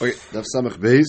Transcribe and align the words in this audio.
Okay, 0.00 0.12
Daf 0.30 0.44
Samach 0.54 0.78
Beis. 0.78 1.06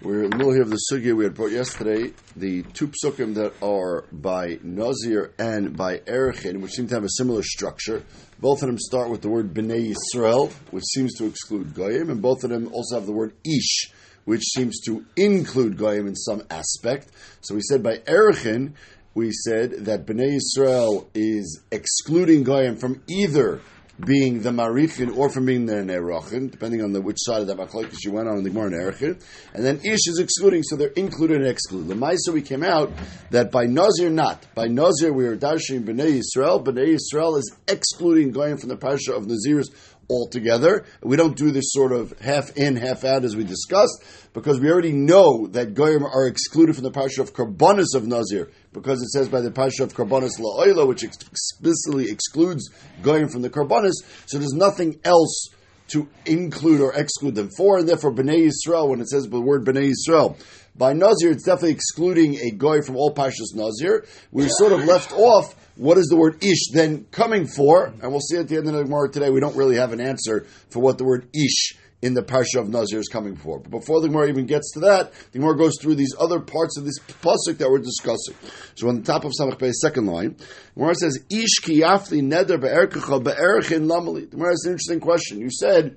We're 0.00 0.22
in 0.22 0.30
the 0.30 0.36
middle 0.36 0.52
here 0.52 0.62
of 0.62 0.70
the 0.70 0.78
sugya 0.92 1.12
we 1.16 1.24
had 1.24 1.34
brought 1.34 1.50
yesterday. 1.50 2.12
The 2.36 2.62
two 2.72 2.86
psukim 2.86 3.34
that 3.34 3.52
are 3.60 4.04
by 4.12 4.60
Nazir 4.62 5.32
and 5.40 5.76
by 5.76 5.98
Erechin, 5.98 6.60
which 6.60 6.70
seem 6.70 6.86
to 6.86 6.94
have 6.94 7.02
a 7.02 7.10
similar 7.10 7.42
structure. 7.42 8.04
Both 8.38 8.62
of 8.62 8.68
them 8.68 8.78
start 8.78 9.10
with 9.10 9.22
the 9.22 9.28
word 9.28 9.52
Bnei 9.52 9.92
Yisrael, 9.92 10.52
which 10.70 10.84
seems 10.84 11.16
to 11.16 11.26
exclude 11.26 11.74
Goyim, 11.74 12.10
and 12.10 12.22
both 12.22 12.44
of 12.44 12.50
them 12.50 12.72
also 12.72 12.94
have 12.94 13.06
the 13.06 13.12
word 13.12 13.32
Ish, 13.44 13.90
which 14.24 14.44
seems 14.54 14.78
to 14.86 15.04
include 15.16 15.76
Goyim 15.76 16.06
in 16.06 16.14
some 16.14 16.44
aspect. 16.48 17.08
So 17.40 17.56
we 17.56 17.62
said 17.62 17.82
by 17.82 17.96
Erechin, 17.96 18.74
we 19.14 19.32
said 19.32 19.86
that 19.86 20.06
Bnei 20.06 20.38
Yisrael 20.38 21.08
is 21.12 21.60
excluding 21.72 22.44
Goyim 22.44 22.76
from 22.76 23.02
either 23.08 23.62
being 24.04 24.42
the 24.42 24.50
marichin 24.50 25.16
or 25.16 25.28
from 25.28 25.46
being 25.46 25.66
the 25.66 25.74
nerachin, 25.74 26.50
depending 26.50 26.82
on 26.82 26.92
the 26.92 27.00
which 27.00 27.18
side 27.20 27.40
of 27.40 27.46
that 27.48 27.56
machlokes 27.56 28.04
you 28.04 28.12
went 28.12 28.28
on 28.28 28.38
in 28.38 28.44
the 28.44 28.50
Gemara 28.50 28.70
nerachin. 28.70 29.20
And 29.54 29.64
then 29.64 29.78
ish 29.78 30.06
is 30.06 30.18
excluding, 30.20 30.62
so 30.62 30.76
they're 30.76 30.88
included 30.88 31.38
and 31.38 31.46
excluded. 31.46 31.88
The 31.88 31.94
Maisa 31.94 32.32
we 32.32 32.42
came 32.42 32.62
out 32.62 32.92
that 33.30 33.50
by 33.50 33.66
Nazir 33.66 34.10
not. 34.10 34.46
By 34.54 34.68
Nazir 34.68 35.12
we 35.12 35.26
are 35.26 35.36
dashing 35.36 35.82
Bnei 35.82 36.20
Yisrael. 36.20 36.64
Bnei 36.64 36.96
Yisrael 36.96 37.38
is 37.38 37.54
excluding 37.66 38.30
goyim 38.30 38.58
from 38.58 38.68
the 38.68 38.76
parsha 38.76 39.16
of 39.16 39.26
Naziris 39.26 39.68
altogether. 40.10 40.86
We 41.02 41.16
don't 41.16 41.36
do 41.36 41.50
this 41.50 41.66
sort 41.68 41.92
of 41.92 42.18
half 42.20 42.56
in, 42.56 42.76
half 42.76 43.04
out 43.04 43.24
as 43.24 43.36
we 43.36 43.44
discussed, 43.44 44.02
because 44.32 44.60
we 44.60 44.70
already 44.70 44.92
know 44.92 45.46
that 45.48 45.74
Goyim 45.74 46.04
are 46.04 46.26
excluded 46.26 46.74
from 46.74 46.84
the 46.84 46.90
parsha 46.90 47.18
of 47.18 47.34
Karbonis 47.34 47.94
of 47.94 48.06
Nazir, 48.06 48.50
because 48.78 49.02
it 49.02 49.08
says 49.10 49.28
by 49.28 49.40
the 49.40 49.50
parsha 49.50 49.80
of 49.80 49.94
Karbonis 49.94 50.38
La'oila, 50.38 50.86
which 50.86 51.04
explicitly 51.04 52.10
excludes 52.10 52.70
goyim 53.02 53.28
from 53.28 53.42
the 53.42 53.50
Karbonis, 53.50 53.94
so 54.26 54.38
there's 54.38 54.54
nothing 54.54 54.98
else 55.04 55.48
to 55.88 56.08
include 56.26 56.80
or 56.80 56.92
exclude 56.94 57.34
them 57.34 57.50
for, 57.56 57.78
and 57.78 57.88
therefore 57.88 58.12
Bnei 58.12 58.50
Yisrael, 58.50 58.88
when 58.88 59.00
it 59.00 59.08
says 59.08 59.24
the 59.24 59.40
word 59.40 59.64
Bnei 59.64 59.92
Yisrael, 59.92 60.38
by 60.76 60.92
Nazir, 60.92 61.32
it's 61.32 61.44
definitely 61.44 61.72
excluding 61.72 62.36
a 62.36 62.50
goy 62.52 62.82
from 62.82 62.96
all 62.96 63.12
Pashas 63.12 63.54
Nazir. 63.54 64.06
We 64.30 64.48
sort 64.48 64.72
of 64.72 64.84
left 64.84 65.12
off 65.12 65.56
what 65.76 65.98
is 65.98 66.06
the 66.06 66.16
word 66.16 66.42
ish 66.44 66.70
then 66.72 67.06
coming 67.10 67.46
for, 67.46 67.86
and 67.86 68.10
we'll 68.10 68.20
see 68.20 68.36
at 68.36 68.48
the 68.48 68.56
end 68.56 68.68
of 68.68 68.74
the 68.74 68.84
Gemara 68.84 69.10
today, 69.10 69.30
we 69.30 69.40
don't 69.40 69.56
really 69.56 69.76
have 69.76 69.92
an 69.92 70.00
answer 70.00 70.46
for 70.70 70.80
what 70.80 70.98
the 70.98 71.04
word 71.04 71.28
ish 71.34 71.76
in 72.00 72.14
the 72.14 72.22
Parsha 72.22 72.60
of 72.60 72.68
Nazir 72.68 73.00
is 73.00 73.08
coming 73.08 73.34
for. 73.34 73.58
But 73.58 73.70
before 73.70 74.00
the 74.00 74.08
Gemara 74.08 74.28
even 74.28 74.46
gets 74.46 74.72
to 74.72 74.80
that, 74.80 75.12
the 75.32 75.38
Gemara 75.38 75.56
goes 75.56 75.74
through 75.80 75.96
these 75.96 76.14
other 76.18 76.38
parts 76.40 76.78
of 76.78 76.84
this 76.84 76.98
pasuk 76.98 77.58
that 77.58 77.68
we're 77.68 77.78
discussing. 77.78 78.34
So 78.76 78.88
on 78.88 79.00
the 79.00 79.02
top 79.02 79.24
of 79.24 79.32
Samach 79.38 79.58
Bey's 79.58 79.80
second 79.80 80.06
line, 80.06 80.36
the 80.36 80.80
Gemara 80.80 80.94
says, 80.94 81.18
Ish 81.28 81.56
ki 81.62 81.80
yafli 81.80 82.22
neder 82.22 82.60
be'erkecha 82.60 83.22
be'erechin 83.22 83.86
lamali. 83.88 84.30
The 84.30 84.36
Gemara 84.36 84.50
has 84.50 84.64
an 84.64 84.72
interesting 84.72 85.00
question. 85.00 85.40
You 85.40 85.50
said, 85.50 85.96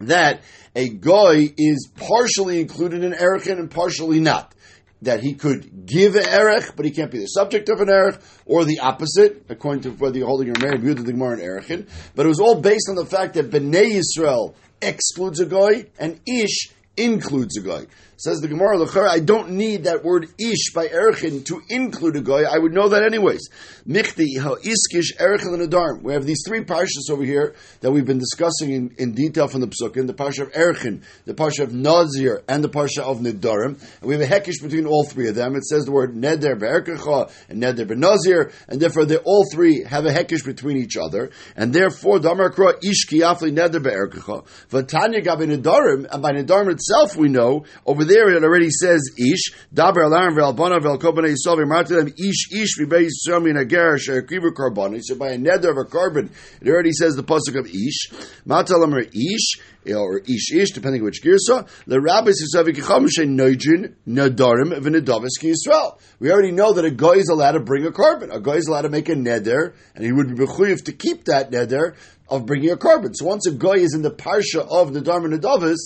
that 0.00 0.42
a 0.74 0.88
goy 0.88 1.52
is 1.56 1.88
partially 1.96 2.60
included 2.60 3.04
in 3.04 3.12
Erechin 3.12 3.58
and 3.58 3.70
partially 3.70 4.20
not. 4.20 4.54
That 5.02 5.22
he 5.22 5.34
could 5.34 5.86
give 5.86 6.14
an 6.14 6.62
but 6.76 6.84
he 6.84 6.90
can't 6.90 7.10
be 7.10 7.18
the 7.18 7.26
subject 7.26 7.70
of 7.70 7.80
an 7.80 7.88
Erech, 7.88 8.20
or 8.44 8.66
the 8.66 8.80
opposite, 8.80 9.46
according 9.48 9.82
to 9.84 9.90
whether 9.92 10.18
you're 10.18 10.26
holding 10.26 10.48
your 10.48 10.58
married 10.60 10.82
view 10.82 10.92
the 10.92 11.10
Gemara 11.10 11.38
and 11.38 11.42
Erechin. 11.42 11.88
But 12.14 12.26
it 12.26 12.28
was 12.28 12.40
all 12.40 12.60
based 12.60 12.86
on 12.90 12.96
the 12.96 13.06
fact 13.06 13.34
that 13.34 13.50
Bnei 13.50 13.98
Yisrael 13.98 14.54
excludes 14.82 15.40
a 15.40 15.46
goy, 15.46 15.86
and 15.98 16.20
Ish 16.26 16.70
includes 16.96 17.56
a 17.56 17.60
goy. 17.60 17.86
Says 18.20 18.42
the 18.42 18.48
Gemara, 18.48 18.86
I 19.08 19.20
don't 19.20 19.52
need 19.52 19.84
that 19.84 20.04
word 20.04 20.28
ish 20.38 20.74
by 20.74 20.88
Erchin 20.88 21.42
to 21.46 21.62
include 21.70 22.16
a 22.16 22.20
goy. 22.20 22.42
I 22.44 22.58
would 22.58 22.74
know 22.74 22.90
that 22.90 23.02
anyways. 23.02 23.48
Michti, 23.88 24.38
how 24.38 24.56
iskish 24.56 25.16
Erchin 25.18 25.54
and. 25.54 26.04
We 26.04 26.12
have 26.12 26.26
these 26.26 26.42
three 26.46 26.62
parshas 26.62 27.10
over 27.10 27.24
here 27.24 27.54
that 27.80 27.90
we've 27.90 28.04
been 28.04 28.18
discussing 28.18 28.72
in, 28.72 28.94
in 28.98 29.12
detail 29.12 29.48
from 29.48 29.62
the 29.62 29.68
Psukim, 29.68 30.06
the 30.06 30.12
parsha 30.12 30.40
of 30.42 30.52
Erchin, 30.52 31.02
the 31.24 31.32
parsha 31.32 31.60
of 31.60 31.72
Nazir, 31.72 32.42
and 32.46 32.62
the 32.62 32.68
parsha 32.68 32.98
of 32.98 33.20
Nedarim. 33.20 33.80
And 34.00 34.02
we 34.02 34.18
have 34.18 34.20
a 34.20 34.26
hekish 34.26 34.62
between 34.62 34.84
all 34.84 35.04
three 35.04 35.30
of 35.30 35.34
them. 35.34 35.56
It 35.56 35.64
says 35.64 35.86
the 35.86 35.92
word 35.92 36.14
Neder 36.14 36.58
be'erkecha 36.58 37.32
and 37.48 37.62
Neder 37.62 37.88
be'nazir, 37.88 38.52
and 38.68 38.80
therefore 38.80 39.06
they 39.06 39.16
all 39.16 39.46
three 39.50 39.82
have 39.84 40.04
a 40.04 40.10
hekish 40.10 40.44
between 40.44 40.76
each 40.76 40.98
other. 40.98 41.30
And 41.56 41.72
therefore, 41.72 42.18
Damar 42.18 42.50
Kra 42.50 42.84
ish 42.84 43.06
kiyafli 43.08 43.52
Neder 43.52 43.82
be'erkecha. 43.82 44.44
V'tanya 44.68 45.24
gabi 45.24 45.56
Nedarim, 45.56 46.06
and 46.12 46.22
by 46.22 46.32
Nedarim 46.32 46.70
itself 46.70 47.16
we 47.16 47.30
know, 47.30 47.64
over 47.86 48.09
there 48.10 48.28
it 48.30 48.42
already 48.42 48.70
says 48.70 49.00
ish. 49.16 49.52
Daber 49.72 50.04
alarm 50.04 50.34
ve'albana 50.34 50.80
ve'alkobana 50.80 51.32
yisov 51.32 51.58
v'marti 51.58 51.88
them 51.88 52.08
ish 52.08 52.52
ish 52.52 52.78
v'bei 52.78 53.08
yisrael 53.08 53.42
min 53.42 53.56
ager 53.56 53.96
she'akrivu 53.98 54.52
karbon. 54.52 55.00
So 55.02 55.14
by 55.14 55.30
a 55.30 55.38
neder 55.38 55.70
of 55.70 55.76
a 55.78 55.84
karbon, 55.84 56.30
it 56.60 56.68
already 56.68 56.92
says 56.92 57.14
the 57.14 57.22
pasuk 57.22 57.58
of 57.58 57.66
ish. 57.66 58.10
Matalamer 58.46 59.06
ish 59.06 59.94
or 59.94 60.18
ish 60.18 60.52
ish, 60.52 60.72
depending 60.72 61.04
which 61.04 61.22
girsa. 61.22 61.68
The 61.86 62.00
rabbis 62.00 62.42
yisavikicham 62.42 63.08
she'noijin 63.08 63.94
nadarim 64.06 64.72
v'nedavis 64.78 65.38
ki 65.40 65.52
Yisrael. 65.52 65.98
We 66.18 66.30
already 66.30 66.52
know 66.52 66.72
that 66.72 66.84
a 66.84 66.90
goy 66.90 67.18
is 67.18 67.28
allowed 67.28 67.52
to 67.52 67.60
bring 67.60 67.86
a 67.86 67.90
karbon. 67.90 68.34
A 68.34 68.40
goy 68.40 68.56
is 68.56 68.66
allowed 68.66 68.82
to 68.82 68.90
make 68.90 69.08
a 69.08 69.14
neder, 69.14 69.74
and 69.94 70.04
he 70.04 70.12
would 70.12 70.28
be 70.28 70.44
bechuyev 70.44 70.84
to 70.84 70.92
keep 70.92 71.24
that 71.24 71.50
neder 71.50 71.94
of 72.30 72.46
bringing 72.46 72.70
a 72.70 72.76
karbon. 72.76 73.12
So 73.14 73.26
once 73.26 73.46
a 73.46 73.50
goy 73.50 73.78
is 73.78 73.94
in 73.94 74.02
the 74.02 74.10
parsha 74.10 74.60
of 74.60 74.90
Nadarim 74.90 75.24
and 75.24 75.42
Nadavis, 75.42 75.78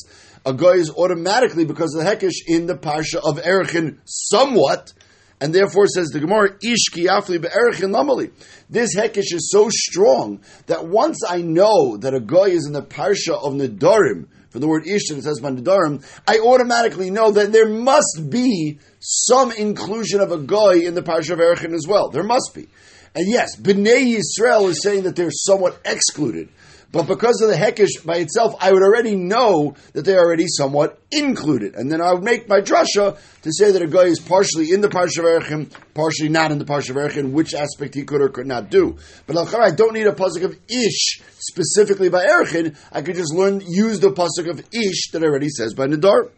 a 0.47 0.53
goy 0.53 0.75
is 0.75 0.91
automatically 0.91 1.65
because 1.65 1.94
of 1.94 2.05
the 2.05 2.10
hekesh 2.10 2.47
in 2.47 2.66
the 2.66 2.77
parsha 2.77 3.16
of 3.16 3.38
Erechin 3.43 3.99
somewhat, 4.05 4.93
and 5.41 5.55
therefore 5.55 5.87
says 5.87 6.09
the 6.09 6.21
Gemara 6.21 6.56
Ish 6.62 6.91
afli 6.91 7.41
be'erechin 7.41 7.91
lamali. 7.91 8.31
This 8.69 8.94
hekesh 8.97 9.33
is 9.33 9.50
so 9.50 9.69
strong 9.71 10.41
that 10.66 10.87
once 10.87 11.21
I 11.27 11.43
know 11.43 11.97
that 11.97 12.15
a 12.15 12.21
goy 12.21 12.50
is 12.50 12.66
in 12.66 12.72
the 12.72 12.83
parsha 12.83 13.33
of 13.33 13.54
Nadarim, 13.54 14.27
from 14.50 14.60
the 14.60 14.69
word 14.69 14.87
Ish 14.87 15.10
and 15.10 15.19
it 15.19 15.22
says 15.22 15.41
Nadarim, 15.41 16.04
I 16.28 16.38
automatically 16.38 17.10
know 17.10 17.33
that 17.33 17.50
there 17.50 17.69
must 17.69 18.28
be 18.31 18.78
some 19.00 19.50
inclusion 19.50 20.21
of 20.21 20.31
a 20.31 20.38
goy 20.38 20.81
in 20.81 20.94
the 20.94 21.03
parsha 21.03 21.31
of 21.31 21.41
Erechin 21.41 21.75
as 21.75 21.87
well. 21.88 22.10
There 22.10 22.22
must 22.22 22.53
be. 22.54 22.69
And 23.15 23.29
yes, 23.29 23.57
Bnei 23.57 24.17
Yisrael 24.17 24.69
is 24.69 24.83
saying 24.83 25.05
that 25.05 25.15
they're 25.15 25.31
somewhat 25.31 25.81
excluded. 25.85 26.49
But 26.95 27.09
because 27.09 27.43
of 27.43 27.49
the 27.49 27.57
Hekesh 27.57 28.07
by 28.07 28.19
itself, 28.19 28.55
I 28.61 28.73
would 28.73 28.85
already 28.85 29.17
know 29.17 29.75
that 29.95 30.05
they're 30.05 30.25
already 30.25 30.47
somewhat 30.47 31.01
included. 31.11 31.75
And 31.75 31.91
then 31.91 32.01
I 32.01 32.13
would 32.13 32.23
make 32.23 32.49
my 32.49 32.61
drasha 32.61 33.19
to 33.43 33.53
say 33.53 33.73
that 33.73 33.83
a 33.83 33.89
goy 33.89 34.05
is 34.05 34.21
partially 34.21 34.71
in 34.71 34.81
the 34.81 34.89
Parsha 34.89 35.19
of 35.19 35.25
Erechim, 35.25 35.73
partially 35.93 36.29
not 36.29 36.53
in 36.53 36.59
the 36.59 36.65
Parsha 36.65 36.95
Erechim, 36.95 37.33
which 37.33 37.53
aspect 37.53 37.97
he 37.97 38.05
could 38.05 38.21
or 38.21 38.29
could 38.29 38.47
not 38.47 38.71
do. 38.71 38.97
But 39.27 39.37
I 39.37 39.73
don't 39.73 39.93
need 39.93 40.07
a 40.07 40.13
pasuk 40.13 40.45
of 40.45 40.57
Ish 40.69 41.21
specifically 41.41 42.11
by 42.11 42.27
Erechin. 42.27 42.77
I 42.93 43.03
could 43.03 43.17
just 43.17 43.35
learn, 43.35 43.61
use 43.67 43.99
the 43.99 44.13
pasuk 44.13 44.49
of 44.49 44.61
Ish 44.73 45.11
that 45.11 45.25
already 45.25 45.49
says 45.49 45.75
by 45.75 45.89
Nadar. 45.89 46.31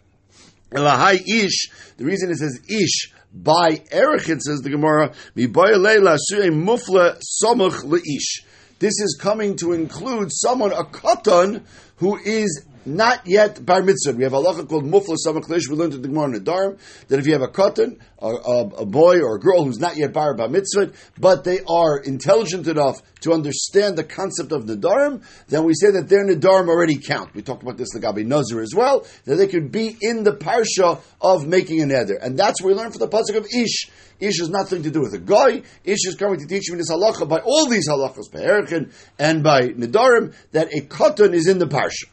Elahai 0.70 1.20
Ish, 1.28 1.68
the 1.98 2.06
reason 2.06 2.30
it 2.30 2.36
says 2.36 2.58
Ish 2.66 3.12
by 3.42 3.76
Erechin, 3.92 4.40
says 4.40 4.60
the 4.60 4.70
Gemara, 4.70 5.12
mufla 6.50 7.20
somuch 7.42 7.84
leish. 7.84 8.44
This 8.78 9.00
is 9.00 9.18
coming 9.20 9.56
to 9.56 9.72
include 9.72 10.28
someone, 10.32 10.72
a 10.72 10.84
katan, 10.84 11.64
who 11.96 12.18
is 12.18 12.66
not 12.86 13.22
yet 13.26 13.64
bar 13.64 13.82
mitzvah. 13.82 14.16
We 14.16 14.24
have 14.24 14.32
a 14.32 14.36
halacha 14.36 14.68
called 14.68 14.84
mufla 14.84 15.16
samachlish. 15.26 15.68
We 15.68 15.76
learned 15.76 15.94
in 15.94 16.02
the 16.02 16.08
Gemara 16.08 16.26
in 16.26 16.32
the 16.32 16.40
Dharm 16.40 16.78
that 17.08 17.18
if 17.18 17.26
you 17.26 17.32
have 17.32 17.42
a 17.42 17.48
katan, 17.48 17.98
a, 18.18 18.26
a, 18.26 18.66
a, 18.82 18.86
boy 18.86 19.20
or 19.20 19.36
a 19.36 19.40
girl 19.40 19.64
who's 19.64 19.78
not 19.78 19.96
yet 19.96 20.12
bar 20.12 20.34
bar 20.34 20.48
mitzvah, 20.48 20.92
but 21.18 21.44
they 21.44 21.60
are 21.68 21.98
intelligent 21.98 22.66
enough 22.66 23.02
to 23.20 23.32
understand 23.32 23.96
the 23.96 24.04
concept 24.04 24.52
of 24.52 24.64
Nadarim, 24.64 25.22
then 25.48 25.64
we 25.64 25.74
say 25.74 25.90
that 25.90 26.08
their 26.08 26.24
Nadarim 26.24 26.68
already 26.68 26.96
count. 26.96 27.34
We 27.34 27.42
talked 27.42 27.62
about 27.62 27.76
this 27.76 27.94
Lagabi 27.94 28.24
Nazir 28.24 28.60
as 28.60 28.74
well, 28.74 29.06
that 29.24 29.36
they 29.36 29.48
could 29.48 29.72
be 29.72 29.96
in 30.00 30.22
the 30.24 30.32
parsha 30.32 31.00
of 31.20 31.46
making 31.46 31.82
a 31.82 31.86
neder. 31.86 32.22
And 32.22 32.38
that's 32.38 32.62
what 32.62 32.68
we 32.68 32.74
learn 32.74 32.92
from 32.92 33.00
the 33.00 33.08
pasuk 33.08 33.36
of 33.36 33.46
Ish. 33.46 33.90
Ish 34.18 34.38
has 34.38 34.48
nothing 34.48 34.82
to 34.84 34.90
do 34.90 35.00
with 35.00 35.14
a 35.14 35.18
goy. 35.18 35.62
Ish 35.84 36.06
is 36.06 36.14
coming 36.14 36.38
to 36.40 36.46
teach 36.46 36.70
me 36.70 36.78
this 36.78 36.90
halacha 36.90 37.28
by 37.28 37.40
all 37.40 37.66
these 37.66 37.88
halachas, 37.88 38.32
by 38.32 38.40
Erichin 38.40 38.92
and 39.18 39.42
by 39.42 39.68
Nadarim, 39.68 40.34
that 40.52 40.72
a 40.72 40.80
katan 40.80 41.34
is 41.34 41.48
in 41.48 41.58
the 41.58 41.66
parsha. 41.66 42.06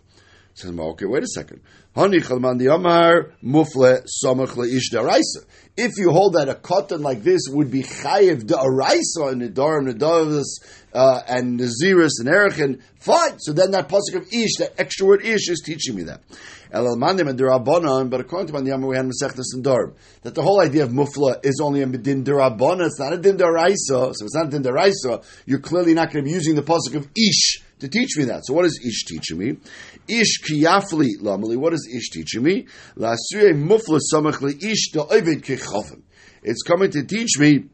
Says, 0.55 0.77
okay, 0.77 1.05
wait 1.05 1.23
a 1.23 1.27
second. 1.27 1.61
If 1.95 2.29
you 5.97 6.11
hold 6.11 6.33
that 6.33 6.50
a 6.50 6.55
katan 6.55 7.01
like 7.01 7.23
this 7.23 7.41
would 7.50 7.71
be 7.71 7.83
chayiv 7.83 8.45
de 8.45 8.53
araisa 8.53 9.31
and 9.31 9.41
nedarim 9.41 9.91
nedavas 9.91 10.45
uh, 10.94 11.21
and 11.27 11.59
naziris 11.59 12.19
and 12.19 12.29
erichin, 12.29 12.79
fine. 13.00 13.39
So 13.39 13.53
then 13.53 13.71
that 13.71 13.89
pasuk 13.89 14.15
of 14.15 14.27
ish, 14.31 14.57
that 14.59 14.75
extra 14.77 15.07
word 15.07 15.25
ish, 15.25 15.50
is 15.50 15.63
teaching 15.65 15.95
me 15.95 16.03
that. 16.03 16.21
El 16.73 16.88
and 16.88 17.39
derabanan, 17.39 18.09
but 18.09 18.19
according 18.19 18.47
to 18.47 18.53
Mandiyama, 18.53 18.88
we 18.88 18.95
had 18.95 19.06
Masechtas 19.06 19.53
and 19.53 19.63
Darb, 19.63 19.94
that 20.23 20.33
the 20.33 20.41
whole 20.41 20.59
idea 20.59 20.83
of 20.83 20.89
mufla 20.89 21.39
is 21.45 21.59
only 21.61 21.83
a 21.83 21.85
din 21.85 22.23
derabana. 22.23 22.88
It's 22.88 22.99
not 22.99 23.13
a 23.13 23.17
din 23.17 23.38
deraisa. 23.38 23.75
So 23.88 24.09
it's 24.09 24.33
not 24.33 24.47
a 24.47 24.49
din 24.49 24.63
deraisa. 24.63 25.23
You're 25.45 25.59
clearly 25.59 25.94
not 25.94 26.11
going 26.11 26.25
to 26.25 26.27
be 26.27 26.33
using 26.33 26.56
the 26.56 26.63
pasuk 26.63 26.95
of 26.95 27.07
ish 27.15 27.61
to 27.77 27.88
teach 27.88 28.17
me 28.17 28.23
that. 28.25 28.41
So 28.45 28.53
what 28.53 28.65
is 28.65 28.79
ish 28.83 29.06
teaching 29.06 29.38
me? 29.38 29.57
Ish 30.07 30.41
kiyafli 30.41 31.21
lamali. 31.21 31.57
What 31.57 31.73
is 31.73 31.89
ish 31.94 32.09
teaching 32.09 32.44
me? 32.44 32.67
Lasue 32.97 33.53
mufla 33.53 34.00
samach 34.13 34.63
ish 34.63 34.91
da 34.91 35.03
ovid 35.03 35.44
kechavim. 35.44 36.01
It's 36.44 36.61
coming 36.61 36.91
to 36.91 37.03
teach 37.03 37.39
me 37.39 37.65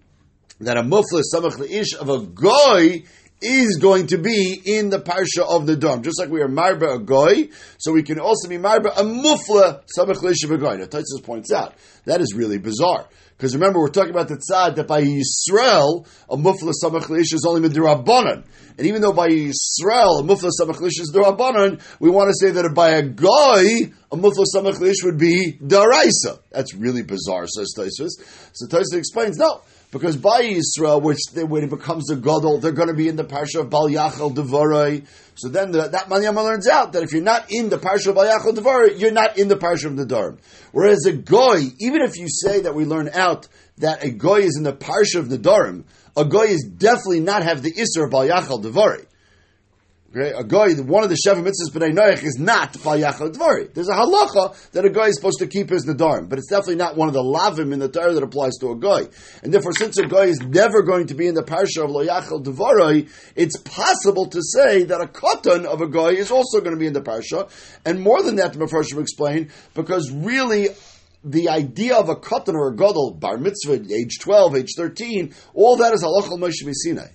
that 0.59 0.77
a 0.77 0.83
mufla 0.83 1.23
samach 1.33 1.59
ish 1.69 1.95
of 1.95 2.09
a 2.09 2.19
goy 2.19 3.03
is 3.41 3.77
going 3.77 4.07
to 4.07 4.17
be 4.17 4.61
in 4.65 4.89
the 4.89 4.99
parsha 4.99 5.47
of 5.47 5.65
the 5.65 5.75
dom, 5.75 6.03
just 6.03 6.19
like 6.19 6.29
we 6.29 6.41
are 6.41 6.49
marba 6.49 6.95
a 6.95 6.99
goy, 6.99 7.49
so 7.77 7.93
we 7.93 8.03
can 8.03 8.19
also 8.19 8.49
be 8.49 8.57
marba 8.57 8.91
a 8.97 9.03
mufla 9.03 9.83
samach 9.97 10.43
of 10.43 10.51
a 10.51 10.57
goy. 10.57 10.75
Now, 10.75 10.85
Taisus 10.85 11.23
points 11.23 11.51
out 11.51 11.73
that 12.05 12.21
is 12.21 12.33
really 12.35 12.57
bizarre. 12.57 13.07
Because 13.37 13.55
remember, 13.55 13.79
we're 13.79 13.87
talking 13.87 14.11
about 14.11 14.27
the 14.27 14.35
tzad 14.35 14.75
that 14.75 14.87
by 14.87 15.01
Yisrael, 15.01 16.05
a 16.29 16.35
mufla 16.35 16.73
samach 16.83 17.07
lish 17.07 17.31
is 17.31 17.45
only 17.47 17.69
midrabanan. 17.69 18.45
And 18.79 18.87
even 18.87 19.01
though 19.01 19.11
by 19.11 19.27
Yisrael, 19.27 20.21
a 20.21 20.23
mufla 20.23 20.49
samach 20.57 20.79
lish 20.79 21.01
is 21.01 21.11
darabanan, 21.13 21.81
we 21.99 22.09
want 22.09 22.29
to 22.29 22.33
say 22.33 22.49
that 22.53 22.73
by 22.73 22.91
a 22.91 23.01
goy, 23.01 23.91
a 24.09 24.15
mufla 24.15 24.45
samach 24.55 24.79
lish 24.79 25.03
would 25.03 25.17
be 25.17 25.59
daraisa. 25.61 26.39
That's 26.49 26.73
really 26.73 27.03
bizarre, 27.03 27.45
says 27.45 27.73
Taisus. 27.75 28.11
So 28.53 28.67
Taisus 28.67 28.97
explains, 28.97 29.35
no, 29.35 29.63
because 29.91 30.15
by 30.15 30.43
Yisrael, 30.43 31.01
which 31.01 31.19
they, 31.33 31.43
when 31.43 31.65
it 31.65 31.69
becomes 31.69 32.09
a 32.09 32.15
gadol, 32.15 32.59
they're 32.59 32.71
going 32.71 32.87
to 32.87 32.93
be 32.93 33.09
in 33.09 33.17
the 33.17 33.25
parsha 33.25 33.59
of 33.59 33.69
Bal 33.69 33.89
Yachal 33.89 34.33
Devarai. 34.33 35.05
So 35.35 35.49
then 35.49 35.71
the, 35.71 35.89
that 35.89 36.07
Manyama 36.07 36.41
learns 36.41 36.69
out 36.69 36.93
that 36.93 37.03
if 37.03 37.11
you're 37.11 37.21
not 37.21 37.51
in 37.51 37.67
the 37.67 37.79
parsha 37.79 38.07
of 38.07 38.15
Bal 38.15 38.27
Yachal 38.27 38.55
Devarai, 38.55 38.97
you're 38.97 39.11
not 39.11 39.37
in 39.37 39.49
the 39.49 39.57
parsha 39.57 39.87
of 39.87 39.97
the 39.97 40.05
Darm. 40.05 40.39
Whereas 40.71 41.05
a 41.05 41.11
goy, 41.11 41.63
even 41.81 42.01
if 42.01 42.17
you 42.17 42.27
say 42.29 42.61
that 42.61 42.75
we 42.75 42.85
learn 42.85 43.09
out 43.09 43.49
that 43.79 44.05
a 44.05 44.09
goy 44.09 44.39
is 44.39 44.55
in 44.55 44.63
the 44.63 44.71
parsha 44.71 45.19
of 45.19 45.27
the 45.27 45.37
Darm, 45.37 45.83
a 46.19 46.25
goy 46.25 46.45
is 46.45 46.63
definitely 46.63 47.21
not 47.21 47.43
have 47.43 47.61
the 47.61 47.71
Isser 47.71 48.05
of 48.05 48.11
Bal 48.11 48.27
Yachal 48.27 48.61
Devarai. 48.61 49.05
Okay, 50.11 50.31
a 50.31 50.43
goy, 50.43 50.73
one 50.73 51.03
of 51.03 51.09
the 51.09 51.21
Sheva 51.23 51.35
mitzvahs 51.35 51.71
b'nei 51.71 51.93
Noach 51.93 52.23
is 52.23 52.39
not 52.39 52.73
Yachal 52.73 53.31
Dvari. 53.31 53.71
There's 53.71 53.89
a 53.89 53.93
halacha 53.93 54.71
that 54.71 54.83
a 54.83 54.89
goy 54.89 55.05
is 55.05 55.15
supposed 55.15 55.37
to 55.37 55.45
keep 55.45 55.69
his 55.69 55.85
nadarim, 55.85 56.27
but 56.27 56.39
it's 56.39 56.49
definitely 56.49 56.77
not 56.77 56.97
one 56.97 57.09
of 57.09 57.13
the 57.13 57.21
lavim 57.21 57.71
in 57.71 57.77
the 57.77 57.87
Torah 57.87 58.13
that 58.13 58.23
applies 58.23 58.53
to 58.61 58.71
a 58.71 58.75
goy. 58.75 59.07
And 59.43 59.53
therefore, 59.53 59.73
since 59.73 59.99
a 59.99 60.07
goy 60.07 60.29
is 60.29 60.41
never 60.41 60.81
going 60.81 61.05
to 61.07 61.13
be 61.13 61.27
in 61.27 61.35
the 61.35 61.43
parsha 61.43 61.83
of 61.83 61.91
lo 61.91 62.03
Yachal 62.03 62.43
Dvari, 62.43 63.07
it's 63.35 63.57
possible 63.57 64.25
to 64.29 64.41
say 64.41 64.83
that 64.85 64.99
a 64.99 65.05
katan 65.05 65.65
of 65.65 65.81
a 65.81 65.87
goy 65.87 66.13
is 66.13 66.31
also 66.31 66.59
going 66.59 66.73
to 66.73 66.79
be 66.79 66.87
in 66.87 66.93
the 66.93 67.03
parsha. 67.03 67.47
And 67.85 68.01
more 68.01 68.23
than 68.23 68.37
that, 68.37 68.53
the 68.53 68.59
Mepharshim 68.65 68.99
explain, 68.99 69.51
because 69.75 70.09
really 70.11 70.69
the 71.23 71.49
idea 71.49 71.95
of 71.95 72.09
a 72.09 72.15
katan 72.15 72.53
or 72.53 72.69
a 72.69 72.75
gadol, 72.75 73.11
bar 73.11 73.37
mitzvah, 73.37 73.81
age 73.93 74.19
12, 74.19 74.55
age 74.55 74.69
13, 74.75 75.33
all 75.53 75.77
that 75.77 75.93
is 75.93 76.03
halacha 76.03 76.37
Moshe 76.37 76.69
Sinai. 76.73 77.09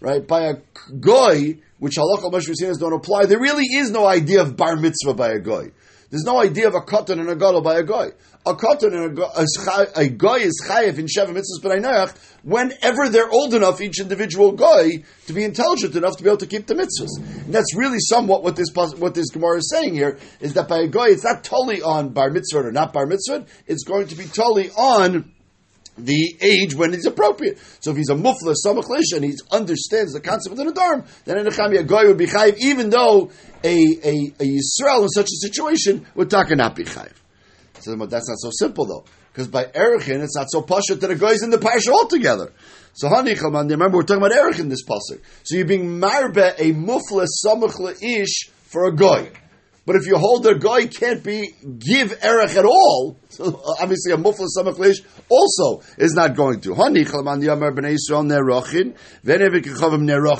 Right? 0.00 0.26
By 0.26 0.42
a 0.42 0.54
goy, 1.00 1.58
which 1.78 1.94
halacha 1.96 2.30
mashvisinas 2.32 2.78
don't 2.78 2.92
apply, 2.92 3.26
there 3.26 3.40
really 3.40 3.64
is 3.64 3.90
no 3.90 4.06
idea 4.06 4.42
of 4.42 4.56
bar 4.56 4.76
mitzvah 4.76 5.14
by 5.14 5.30
a 5.30 5.38
goy. 5.38 5.70
There's 6.16 6.24
no 6.24 6.40
idea 6.40 6.66
of 6.66 6.74
a 6.74 6.80
katan 6.80 7.20
and 7.20 7.28
a 7.28 7.36
gadol 7.36 7.60
by 7.60 7.78
a 7.78 7.82
goy. 7.82 8.08
A 8.46 8.54
katan 8.54 8.94
and 8.94 9.18
a, 9.18 10.08
goy 10.08 10.36
is 10.36 10.64
chayiv 10.66 10.96
in 10.96 11.04
sheva 11.04 11.28
mitzvahs 11.28 11.60
b'nai 11.62 12.16
whenever 12.42 13.10
they're 13.10 13.28
old 13.28 13.52
enough, 13.52 13.82
each 13.82 14.00
individual 14.00 14.52
goy, 14.52 15.04
to 15.26 15.32
be 15.34 15.44
intelligent 15.44 15.94
enough 15.94 16.16
to 16.16 16.22
be 16.22 16.30
able 16.30 16.38
to 16.38 16.46
keep 16.46 16.66
the 16.66 16.74
mitzvahs. 16.74 17.18
And 17.44 17.54
that's 17.54 17.76
really 17.76 17.98
somewhat 18.00 18.42
what 18.42 18.56
this 18.56 18.68
what 18.74 19.14
this 19.14 19.28
Gemara 19.28 19.58
is 19.58 19.70
saying 19.70 19.92
here, 19.92 20.18
is 20.40 20.54
that 20.54 20.68
by 20.68 20.78
a 20.78 20.86
goy, 20.86 21.08
it's 21.08 21.24
not 21.24 21.44
totally 21.44 21.82
on 21.82 22.14
bar 22.14 22.30
mitzvah 22.30 22.60
or 22.60 22.72
not 22.72 22.94
bar 22.94 23.04
mitzvah, 23.04 23.44
it's 23.66 23.84
going 23.84 24.06
to 24.06 24.14
be 24.14 24.24
totally 24.24 24.70
on 24.70 25.30
the 25.98 26.36
age 26.40 26.74
when 26.74 26.92
it's 26.94 27.06
appropriate. 27.06 27.58
So 27.80 27.90
if 27.90 27.96
he's 27.96 28.10
a 28.10 28.14
mufla 28.14 28.54
samach 28.64 28.86
and 29.14 29.24
he 29.24 29.34
understands 29.50 30.12
the 30.12 30.20
concept 30.20 30.58
of 30.58 30.58
the 30.58 30.72
nadarim, 30.72 31.06
then 31.24 31.38
in 31.38 31.46
a 31.46 31.82
goy 31.82 32.06
would 32.06 32.18
be 32.18 32.26
chayiv, 32.26 32.56
even 32.58 32.90
though 32.90 33.30
a, 33.64 33.74
a, 33.74 34.32
a 34.40 34.44
Yisrael 34.44 35.02
in 35.02 35.08
such 35.08 35.26
a 35.26 35.36
situation 35.36 36.06
would 36.14 36.30
taka 36.30 36.54
not 36.54 36.76
be 36.76 36.84
chayiv. 36.84 37.12
So 37.80 37.94
that's 37.94 38.28
not 38.28 38.38
so 38.38 38.50
simple 38.52 38.86
though, 38.86 39.04
because 39.32 39.48
by 39.48 39.64
erichin 39.64 40.22
it's 40.22 40.36
not 40.36 40.50
so 40.50 40.62
pasha 40.62 40.96
that 40.96 41.10
a 41.10 41.14
goy 41.14 41.30
is 41.30 41.42
in 41.42 41.50
the 41.50 41.58
parsha 41.58 41.92
altogether. 41.92 42.52
So 42.94 43.08
hanichaman, 43.08 43.70
remember 43.70 43.98
we're 43.98 44.02
talking 44.02 44.22
about 44.22 44.32
erich 44.32 44.58
in 44.58 44.68
this 44.68 44.84
pasuk. 44.84 45.20
So 45.44 45.56
you're 45.56 45.66
being 45.66 46.00
marbe 46.00 46.54
a 46.58 46.72
mufla 46.72 47.26
samach 47.44 48.02
ish 48.02 48.50
for 48.64 48.88
a 48.88 48.94
goy. 48.94 49.30
But 49.86 49.96
if 49.96 50.06
you 50.06 50.18
hold 50.18 50.44
a 50.46 50.56
goy 50.56 50.88
can't 50.88 51.22
be 51.22 51.54
give 51.78 52.18
erech 52.22 52.56
at 52.56 52.64
all, 52.64 53.16
so 53.28 53.62
obviously 53.80 54.12
a 54.12 54.16
mufla 54.16 54.46
samach 54.58 55.06
also 55.28 55.82
is 55.96 56.12
not 56.12 56.34
going 56.34 56.60
to. 56.62 56.74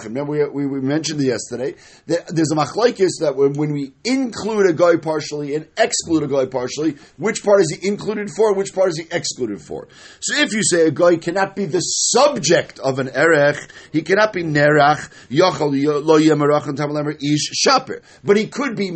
Remember 0.07 0.33
we, 0.33 0.49
we, 0.49 0.67
we 0.67 0.81
mentioned 0.81 1.21
yesterday. 1.21 1.75
There's 2.07 2.51
a 2.51 2.57
machlaikis 2.57 3.21
that 3.21 3.35
when, 3.37 3.53
when 3.53 3.73
we 3.73 3.93
include 4.05 4.69
a 4.69 4.73
goy 4.73 4.97
partially 4.97 5.55
and 5.55 5.69
exclude 5.77 6.25
a 6.25 6.27
goy 6.27 6.47
partially, 6.47 6.97
which 7.17 7.45
part 7.45 7.61
is 7.61 7.79
he 7.79 7.87
included 7.87 8.31
for, 8.31 8.53
which 8.55 8.75
part 8.75 8.89
is 8.89 8.99
he 8.99 9.07
excluded 9.11 9.61
for? 9.61 9.87
So 10.21 10.41
if 10.41 10.53
you 10.53 10.63
say 10.65 10.89
a 10.89 10.91
goy 10.91 11.19
cannot 11.19 11.55
be 11.55 11.67
the 11.67 11.81
subject 11.81 12.81
of 12.81 12.99
an 12.99 13.11
erech, 13.11 13.59
he 13.93 14.03
cannot 14.03 14.33
be 14.33 14.43
nerach, 14.43 15.09
lo 15.31 16.17
er 16.17 17.17
ish 17.21 17.51
shaper, 17.55 18.03
but 18.25 18.37
he 18.37 18.47
could 18.47 18.75
be 18.75 18.91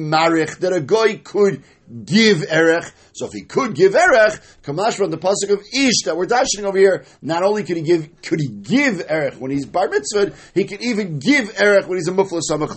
that 0.60 0.72
a 0.72 0.80
goy 0.80 1.20
could 1.22 1.62
give 2.04 2.44
erech. 2.50 2.92
So 3.12 3.26
if 3.26 3.32
he 3.32 3.42
could 3.42 3.74
give 3.74 3.94
erech, 3.94 4.40
Kamash 4.62 4.94
from 4.94 5.10
the 5.10 5.18
pasuk 5.18 5.50
of 5.50 5.60
Ish 5.74 6.04
that 6.04 6.16
we're 6.16 6.26
dashing 6.26 6.64
over 6.64 6.78
here, 6.78 7.04
not 7.20 7.42
only 7.42 7.64
could 7.64 7.76
he 7.76 7.82
give, 7.82 8.08
could 8.22 8.40
he 8.40 8.48
give 8.48 9.02
erech 9.10 9.34
when 9.34 9.50
he's 9.50 9.66
bar 9.66 9.88
mitzvah, 9.88 10.32
he 10.54 10.64
could 10.64 10.80
even 10.80 11.18
give 11.18 11.60
erech 11.60 11.86
when 11.88 11.98
he's 11.98 12.08
a 12.08 12.12
mufla 12.12 12.40
samach 12.48 12.76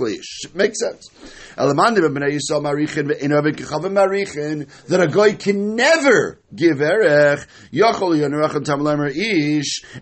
Makes 0.56 0.80
sense. 0.80 1.10
That 1.56 1.70
a 5.00 5.08
goy 5.08 5.36
can 5.36 5.76
never 5.76 6.40
give 6.56 6.82
erech, 6.82 7.48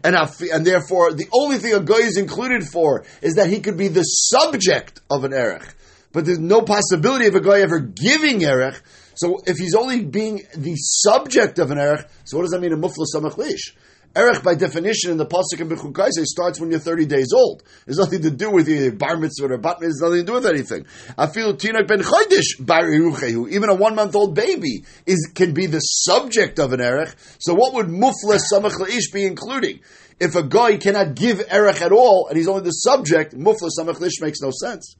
and 0.03 0.15
and 0.15 0.65
therefore 0.65 1.13
the 1.13 1.27
only 1.33 1.57
thing 1.57 1.73
a 1.73 1.81
goy 1.81 1.95
is 1.95 2.17
included 2.17 2.63
for 2.63 3.03
is 3.21 3.35
that 3.35 3.47
he 3.47 3.59
could 3.59 3.75
be 3.77 3.89
the 3.89 4.03
subject 4.03 5.01
of 5.09 5.25
an 5.25 5.33
erech 5.33 5.75
but 6.13 6.25
there's 6.25 6.39
no 6.39 6.61
possibility 6.61 7.27
of 7.27 7.35
a 7.35 7.39
goy 7.39 7.61
ever 7.61 7.79
giving 7.79 8.41
erech. 8.41 8.81
So 9.15 9.41
if 9.45 9.57
he's 9.57 9.75
only 9.75 10.03
being 10.03 10.41
the 10.55 10.75
subject 10.75 11.59
of 11.59 11.71
an 11.71 11.77
erech, 11.77 12.07
so 12.25 12.37
what 12.37 12.43
does 12.43 12.51
that 12.51 12.61
mean? 12.61 12.73
A 12.73 12.77
mufla 12.77 13.05
samach 13.13 13.37
lish. 13.37 13.75
Erech, 14.13 14.43
by 14.43 14.55
definition, 14.55 15.11
in 15.11 15.17
the 15.17 15.25
pasuk 15.25 15.61
in 15.61 15.69
Bechukaise, 15.69 16.25
starts 16.25 16.59
when 16.59 16.69
you're 16.69 16.81
30 16.81 17.05
days 17.05 17.31
old. 17.33 17.63
There's 17.85 17.97
nothing 17.97 18.23
to 18.23 18.31
do 18.31 18.51
with 18.51 18.65
the 18.65 18.89
bar 18.89 19.15
mitzvah 19.15 19.53
or 19.53 19.57
bat 19.57 19.79
mitzvah. 19.79 19.85
There's 19.85 20.01
nothing 20.01 20.19
to 20.19 20.25
do 20.25 20.33
with 20.33 20.45
anything. 20.45 20.85
I 21.17 21.27
feel 21.27 21.53
ben 21.53 22.01
chodesh 22.01 23.49
Even 23.51 23.69
a 23.69 23.75
one 23.75 23.95
month 23.95 24.13
old 24.13 24.35
baby 24.35 24.83
is 25.05 25.31
can 25.33 25.53
be 25.53 25.65
the 25.67 25.79
subject 25.79 26.59
of 26.59 26.73
an 26.73 26.81
erech. 26.81 27.15
So 27.39 27.53
what 27.53 27.73
would 27.73 27.87
mufla 27.87 28.37
samach 28.51 28.79
leish 28.79 29.11
be 29.13 29.25
including? 29.25 29.79
If 30.19 30.35
a 30.35 30.43
goy 30.43 30.77
cannot 30.77 31.15
give 31.15 31.41
erech 31.49 31.81
at 31.81 31.93
all 31.93 32.27
and 32.27 32.37
he's 32.37 32.49
only 32.49 32.63
the 32.63 32.71
subject, 32.71 33.33
mufla 33.33 33.69
samach 33.79 34.01
lish 34.01 34.19
makes 34.19 34.41
no 34.41 34.51
sense. 34.51 34.97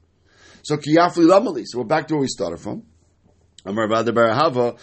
So 0.62 0.76
kiyafli 0.76 1.26
lamali. 1.26 1.64
So 1.66 1.78
we're 1.78 1.84
back 1.84 2.06
to 2.08 2.14
where 2.14 2.20
we 2.20 2.28
started 2.28 2.58
from. 2.58 2.84
Amar 3.64 3.88
Barahava 3.88 4.78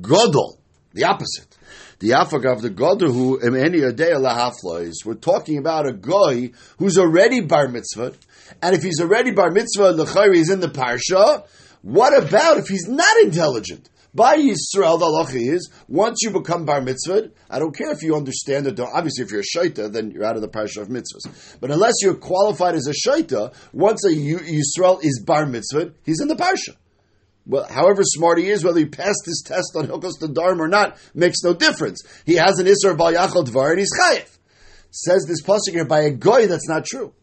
Godol. 0.00 0.56
The 0.92 1.04
opposite. 1.04 1.56
The 2.00 2.10
afagav 2.10 2.62
the 2.62 2.70
Godol 2.70 3.12
who 3.12 3.40
im 3.40 3.54
any 3.54 3.80
day 3.92 4.12
lahaflois. 4.12 5.04
We're 5.04 5.14
talking 5.14 5.58
about 5.58 5.86
a 5.86 5.92
goy 5.92 6.50
who's 6.78 6.98
already 6.98 7.40
bar 7.40 7.68
mitzvah, 7.68 8.14
and 8.62 8.74
if 8.74 8.82
he's 8.82 9.00
already 9.00 9.30
bar 9.30 9.50
mitzvah, 9.50 9.92
the 9.92 10.30
is 10.32 10.50
in 10.50 10.60
the 10.60 10.68
parsha. 10.68 11.46
What 11.82 12.16
about 12.16 12.58
if 12.58 12.68
he's 12.68 12.88
not 12.88 13.16
intelligent? 13.18 13.88
By 14.12 14.38
Yisrael, 14.38 14.98
the 14.98 15.06
halacha 15.06 15.54
is 15.54 15.70
once 15.86 16.18
you 16.22 16.30
become 16.30 16.64
bar 16.64 16.80
mitzvah, 16.80 17.30
I 17.48 17.60
don't 17.60 17.76
care 17.76 17.92
if 17.92 18.02
you 18.02 18.16
understand 18.16 18.66
it. 18.66 18.80
Obviously, 18.80 19.24
if 19.24 19.30
you're 19.30 19.40
a 19.40 19.56
shaita, 19.56 19.92
then 19.92 20.10
you're 20.10 20.24
out 20.24 20.34
of 20.34 20.42
the 20.42 20.48
parsha 20.48 20.82
of 20.82 20.88
mitzvahs. 20.88 21.58
But 21.60 21.70
unless 21.70 21.94
you're 22.02 22.14
qualified 22.14 22.74
as 22.74 22.88
a 22.88 23.08
shaita, 23.08 23.54
once 23.72 24.04
a 24.04 24.10
Yisrael 24.10 25.04
is 25.04 25.22
bar 25.24 25.46
mitzvah, 25.46 25.92
he's 26.04 26.20
in 26.20 26.26
the 26.26 26.34
parsha. 26.34 26.76
Well, 27.46 27.66
however 27.70 28.02
smart 28.02 28.38
he 28.38 28.48
is, 28.48 28.64
whether 28.64 28.80
he 28.80 28.86
passed 28.86 29.24
his 29.24 29.42
test 29.46 29.72
on 29.76 29.86
Hilkos 29.86 30.18
the 30.20 30.28
Dharm 30.28 30.58
or 30.58 30.68
not, 30.68 30.98
makes 31.14 31.42
no 31.42 31.54
difference. 31.54 32.02
He 32.26 32.34
has 32.34 32.58
an 32.58 32.66
Isser 32.66 32.96
Bal 32.96 33.12
Yachal 33.12 33.46
Dvar 33.46 33.70
and 33.70 33.78
he's 33.78 33.96
Chayiv. 33.98 34.38
Says 34.90 35.24
this 35.26 35.42
pasuk 35.42 35.72
here 35.72 35.84
by 35.84 36.00
a 36.00 36.10
goy, 36.10 36.46
that's 36.46 36.68
not 36.68 36.84
true 36.84 37.14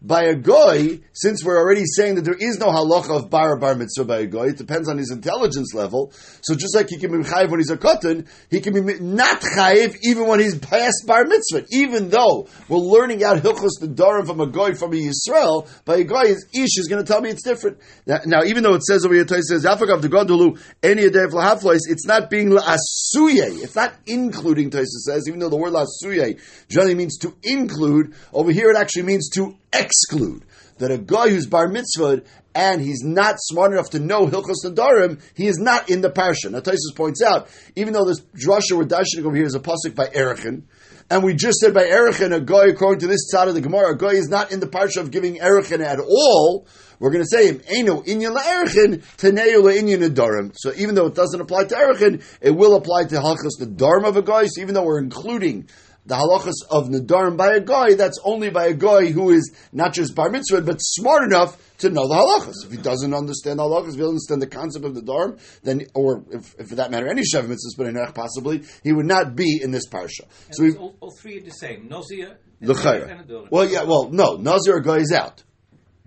by 0.00 0.24
a 0.24 0.34
goy, 0.34 1.00
since 1.12 1.44
we're 1.44 1.58
already 1.58 1.84
saying 1.84 2.14
that 2.14 2.24
there 2.24 2.36
is 2.38 2.58
no 2.58 2.66
halacha 2.66 3.16
of 3.16 3.30
bar 3.30 3.56
bar 3.56 3.74
mitzvah 3.74 4.04
by 4.04 4.18
a 4.20 4.26
goy, 4.26 4.48
it 4.48 4.56
depends 4.56 4.88
on 4.88 4.96
his 4.96 5.10
intelligence 5.10 5.74
level. 5.74 6.12
So 6.42 6.54
just 6.54 6.74
like 6.76 6.88
he 6.88 6.98
can 6.98 7.10
be 7.10 7.28
chayiv 7.28 7.50
when 7.50 7.58
he's 7.58 7.70
a 7.70 7.76
katan, 7.76 8.28
he 8.48 8.60
can 8.60 8.74
be 8.74 9.00
not 9.00 9.40
chayiv 9.40 9.96
even 10.04 10.28
when 10.28 10.38
he's 10.38 10.56
past 10.58 11.04
bar 11.06 11.24
mitzvah. 11.24 11.66
Even 11.72 12.10
though 12.10 12.48
we're 12.68 12.78
learning 12.78 13.24
out 13.24 13.38
hilchos 13.38 13.80
the 13.80 13.88
darim 13.88 14.26
from 14.26 14.40
a 14.40 14.46
goy 14.46 14.74
from 14.74 14.92
a 14.92 14.96
Yisrael, 14.96 15.68
by 15.84 15.96
a 15.96 16.04
goy, 16.04 16.26
his 16.26 16.46
ish 16.54 16.78
is 16.78 16.86
going 16.88 17.04
to 17.04 17.12
tell 17.12 17.20
me 17.20 17.30
it's 17.30 17.42
different. 17.42 17.78
Now, 18.06 18.20
now 18.24 18.44
even 18.44 18.62
though 18.62 18.74
it 18.74 18.84
says 18.84 19.04
over 19.04 19.14
here, 19.14 19.24
it 19.24 19.44
says 19.44 19.64
afagav 19.64 20.00
the 20.00 20.08
godulu 20.08 20.60
any 20.82 21.10
day 21.10 21.24
of 21.24 21.32
lahaflois, 21.32 21.80
it's 21.88 22.06
not 22.06 22.30
being 22.30 22.50
asuye. 22.50 23.62
It's 23.62 23.74
not 23.74 23.94
including. 24.06 24.70
Taisa 24.70 24.84
says, 24.84 25.26
even 25.26 25.40
though 25.40 25.48
the 25.48 25.56
word 25.56 25.72
lasuye 25.72 26.40
generally 26.68 26.94
means 26.94 27.18
to 27.18 27.34
include. 27.42 28.14
Over 28.32 28.52
here, 28.52 28.70
it 28.70 28.76
actually 28.76 29.04
means 29.04 29.28
to 29.30 29.56
exclude. 29.72 30.44
that 30.78 30.90
a 30.90 30.98
goy 30.98 31.30
who's 31.30 31.46
bar 31.46 31.68
mitzvah 31.68 32.22
and 32.54 32.80
he's 32.80 33.02
not 33.02 33.36
smart 33.38 33.72
enough 33.72 33.90
to 33.90 33.98
know 33.98 34.26
Hilchos 34.26 34.64
Nadarim, 34.64 35.20
he 35.34 35.46
is 35.46 35.58
not 35.58 35.90
in 35.90 36.00
the 36.00 36.10
parsha. 36.10 36.50
Now 36.50 36.60
Taisus 36.60 36.94
points 36.94 37.22
out, 37.22 37.48
even 37.76 37.92
though 37.92 38.04
this 38.04 38.20
drasha 38.20 38.76
we're 38.76 38.84
dashing 38.84 39.24
over 39.24 39.36
here 39.36 39.44
is 39.44 39.54
a 39.54 39.60
pasuk 39.60 39.94
by 39.94 40.06
Erichin, 40.06 40.62
and 41.10 41.24
we 41.24 41.34
just 41.34 41.58
said 41.58 41.72
by 41.72 41.84
Erichin, 41.84 42.34
a 42.34 42.40
goy, 42.40 42.68
according 42.68 43.00
to 43.00 43.06
this 43.06 43.30
side 43.30 43.48
of 43.48 43.54
the 43.54 43.62
Gemara, 43.62 43.92
a 43.92 43.96
goy 43.96 44.10
is 44.10 44.28
not 44.28 44.52
in 44.52 44.60
the 44.60 44.66
parsha 44.66 44.98
of 44.98 45.10
giving 45.10 45.36
Erichin 45.36 45.80
at 45.80 45.98
all. 46.00 46.66
We're 46.98 47.10
going 47.10 47.24
to 47.24 47.28
say 47.30 47.46
him, 47.46 47.62
Eno 47.66 48.02
inyan 48.02 48.36
la'erichin, 48.36 49.02
teneu 49.16 49.62
la'inyan 49.62 50.06
nadarim. 50.06 50.52
So 50.54 50.72
even 50.76 50.94
though 50.94 51.06
it 51.06 51.14
doesn't 51.14 51.40
apply 51.40 51.64
to 51.64 51.74
Erichin, 51.76 52.22
it 52.42 52.50
will 52.50 52.74
apply 52.74 53.04
to 53.04 53.14
halachas 53.16 53.58
nadarim 53.60 54.06
of 54.06 54.16
a 54.16 54.22
goy. 54.22 54.46
So 54.46 54.60
even 54.60 54.74
though 54.74 54.84
we're 54.84 54.98
including 54.98 55.70
the 56.08 56.14
halachas 56.14 56.64
of 56.70 56.88
nadarim 56.88 57.36
by 57.36 57.52
a 57.52 57.60
goy, 57.60 57.94
that's 57.94 58.18
only 58.24 58.48
by 58.48 58.66
a 58.66 58.72
goy 58.72 59.12
who 59.12 59.30
is 59.30 59.52
not 59.72 59.92
just 59.92 60.14
bar 60.14 60.30
mitzvah, 60.30 60.62
but 60.62 60.78
smart 60.78 61.22
enough 61.22 61.58
to 61.78 61.90
know 61.90 62.08
the 62.08 62.14
halachas. 62.14 62.64
If 62.64 62.70
he 62.70 62.78
doesn't 62.78 63.12
understand 63.12 63.58
the 63.58 63.64
halachas, 63.64 63.88
if 63.88 63.94
he 63.94 64.00
doesn't 64.00 64.16
understand 64.16 64.42
the 64.42 64.46
concept 64.46 64.86
of 64.86 64.94
the 64.94 65.02
dharm, 65.02 65.38
then, 65.62 65.82
or 65.94 66.24
if, 66.30 66.54
if 66.58 66.68
for 66.68 66.76
that 66.76 66.90
matter, 66.90 67.08
any 67.08 67.22
shav 67.22 67.44
mitzvahs, 67.44 67.76
but 67.76 68.14
possibly, 68.14 68.64
he 68.82 68.92
would 68.92 69.04
not 69.04 69.36
be 69.36 69.60
in 69.62 69.70
this 69.70 69.86
parsha. 69.86 70.22
And 70.46 70.56
so 70.56 70.62
we, 70.62 70.76
all, 70.76 70.96
all, 71.00 71.10
three 71.10 71.38
are 71.38 71.42
the 71.42 71.50
same. 71.50 71.88
Nazir, 71.88 72.38
the 72.62 73.48
Well, 73.50 73.68
yeah, 73.68 73.82
well, 73.82 74.08
no, 74.10 74.36
Nazir 74.36 74.78
a 74.78 74.82
goy 74.82 75.00
is 75.00 75.12
out. 75.12 75.44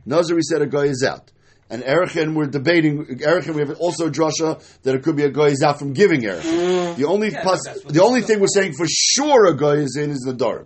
Nazir, 0.08 0.36
we 0.36 0.42
said 0.42 0.64
a 0.64 0.68
goy 0.68 0.88
is 0.88 1.06
out. 1.08 1.32
And 1.72 1.84
Erichin, 1.84 2.34
we're 2.36 2.48
debating, 2.48 3.06
Erichin, 3.06 3.56
we 3.56 3.62
have 3.62 3.78
also 3.80 4.10
drasha 4.10 4.62
that 4.84 4.94
it 4.94 5.04
could 5.04 5.16
be 5.16 5.24
a 5.24 5.30
goy 5.30 5.52
is 5.52 5.64
out 5.64 5.80
from 5.80 5.94
giving 5.94 6.22
Erichin. 6.22 6.98
The 6.98 7.06
only, 7.06 7.30
yeah, 7.30 7.44
pos- 7.44 7.64
the 7.88 8.04
only 8.04 8.22
thing 8.22 8.42
we're 8.42 8.48
saying 8.54 8.74
for 8.74 8.86
sure 8.90 9.48
a 9.48 9.56
goy 9.56 9.78
is 9.78 9.96
in 9.96 10.12
is 10.12 10.20
the 10.20 10.34
Dharm. 10.34 10.66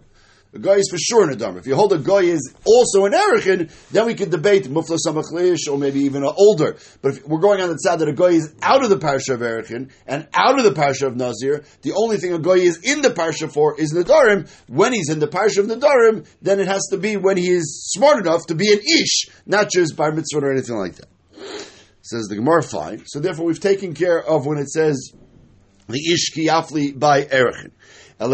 A 0.55 0.57
goy 0.57 0.75
is 0.75 0.87
for 0.89 0.97
sure 0.97 1.25
in 1.25 1.31
a 1.31 1.35
dharma. 1.35 1.59
If 1.59 1.67
you 1.67 1.75
hold 1.75 1.91
a 1.91 1.97
goy 1.97 2.23
is 2.23 2.53
also 2.63 3.03
an 3.03 3.11
erichin, 3.11 3.69
then 3.91 4.05
we 4.05 4.15
could 4.15 4.31
debate 4.31 4.63
mufla 4.63 4.97
samachlish 5.05 5.69
or 5.69 5.77
maybe 5.77 5.99
even 6.01 6.23
older. 6.23 6.77
But 7.01 7.15
if 7.15 7.27
we're 7.27 7.41
going 7.41 7.59
on 7.59 7.67
the 7.67 7.75
side 7.75 7.99
that 7.99 8.07
a 8.07 8.13
goy 8.13 8.35
is 8.35 8.55
out 8.61 8.81
of 8.81 8.89
the 8.89 8.95
parsha 8.95 9.33
of 9.33 9.41
erichin 9.41 9.91
and 10.07 10.29
out 10.33 10.57
of 10.57 10.63
the 10.63 10.71
parsha 10.71 11.07
of 11.07 11.17
nazir, 11.17 11.65
the 11.81 11.91
only 11.91 12.15
thing 12.17 12.31
a 12.31 12.39
goy 12.39 12.59
is 12.59 12.77
in 12.83 13.01
the 13.01 13.09
parsha 13.09 13.51
for 13.51 13.77
is 13.77 13.93
nadarim. 13.93 14.49
When 14.69 14.93
he's 14.93 15.09
in 15.09 15.19
the 15.19 15.27
parsha 15.27 15.57
of 15.57 15.65
nadarim, 15.65 16.25
then 16.41 16.61
it 16.61 16.67
has 16.67 16.83
to 16.91 16.97
be 16.97 17.17
when 17.17 17.35
he 17.35 17.49
is 17.49 17.91
smart 17.91 18.25
enough 18.25 18.45
to 18.47 18.55
be 18.55 18.71
an 18.71 18.79
ish, 18.79 19.25
not 19.45 19.69
just 19.69 19.97
bar 19.97 20.13
mitzvah 20.13 20.39
or 20.39 20.53
anything 20.53 20.77
like 20.77 20.95
that. 20.95 21.09
Says 22.01 22.27
the 22.29 22.35
Gemara, 22.35 22.63
fine. 22.63 23.03
So 23.07 23.19
therefore, 23.19 23.45
we've 23.45 23.59
taken 23.59 23.93
care 23.93 24.23
of 24.23 24.45
when 24.45 24.57
it 24.57 24.69
says 24.69 25.11
the 25.89 26.13
ish 26.13 26.33
kiyafli 26.33 26.97
by 26.97 27.23
erichin. 27.23 27.71
By 28.17 28.27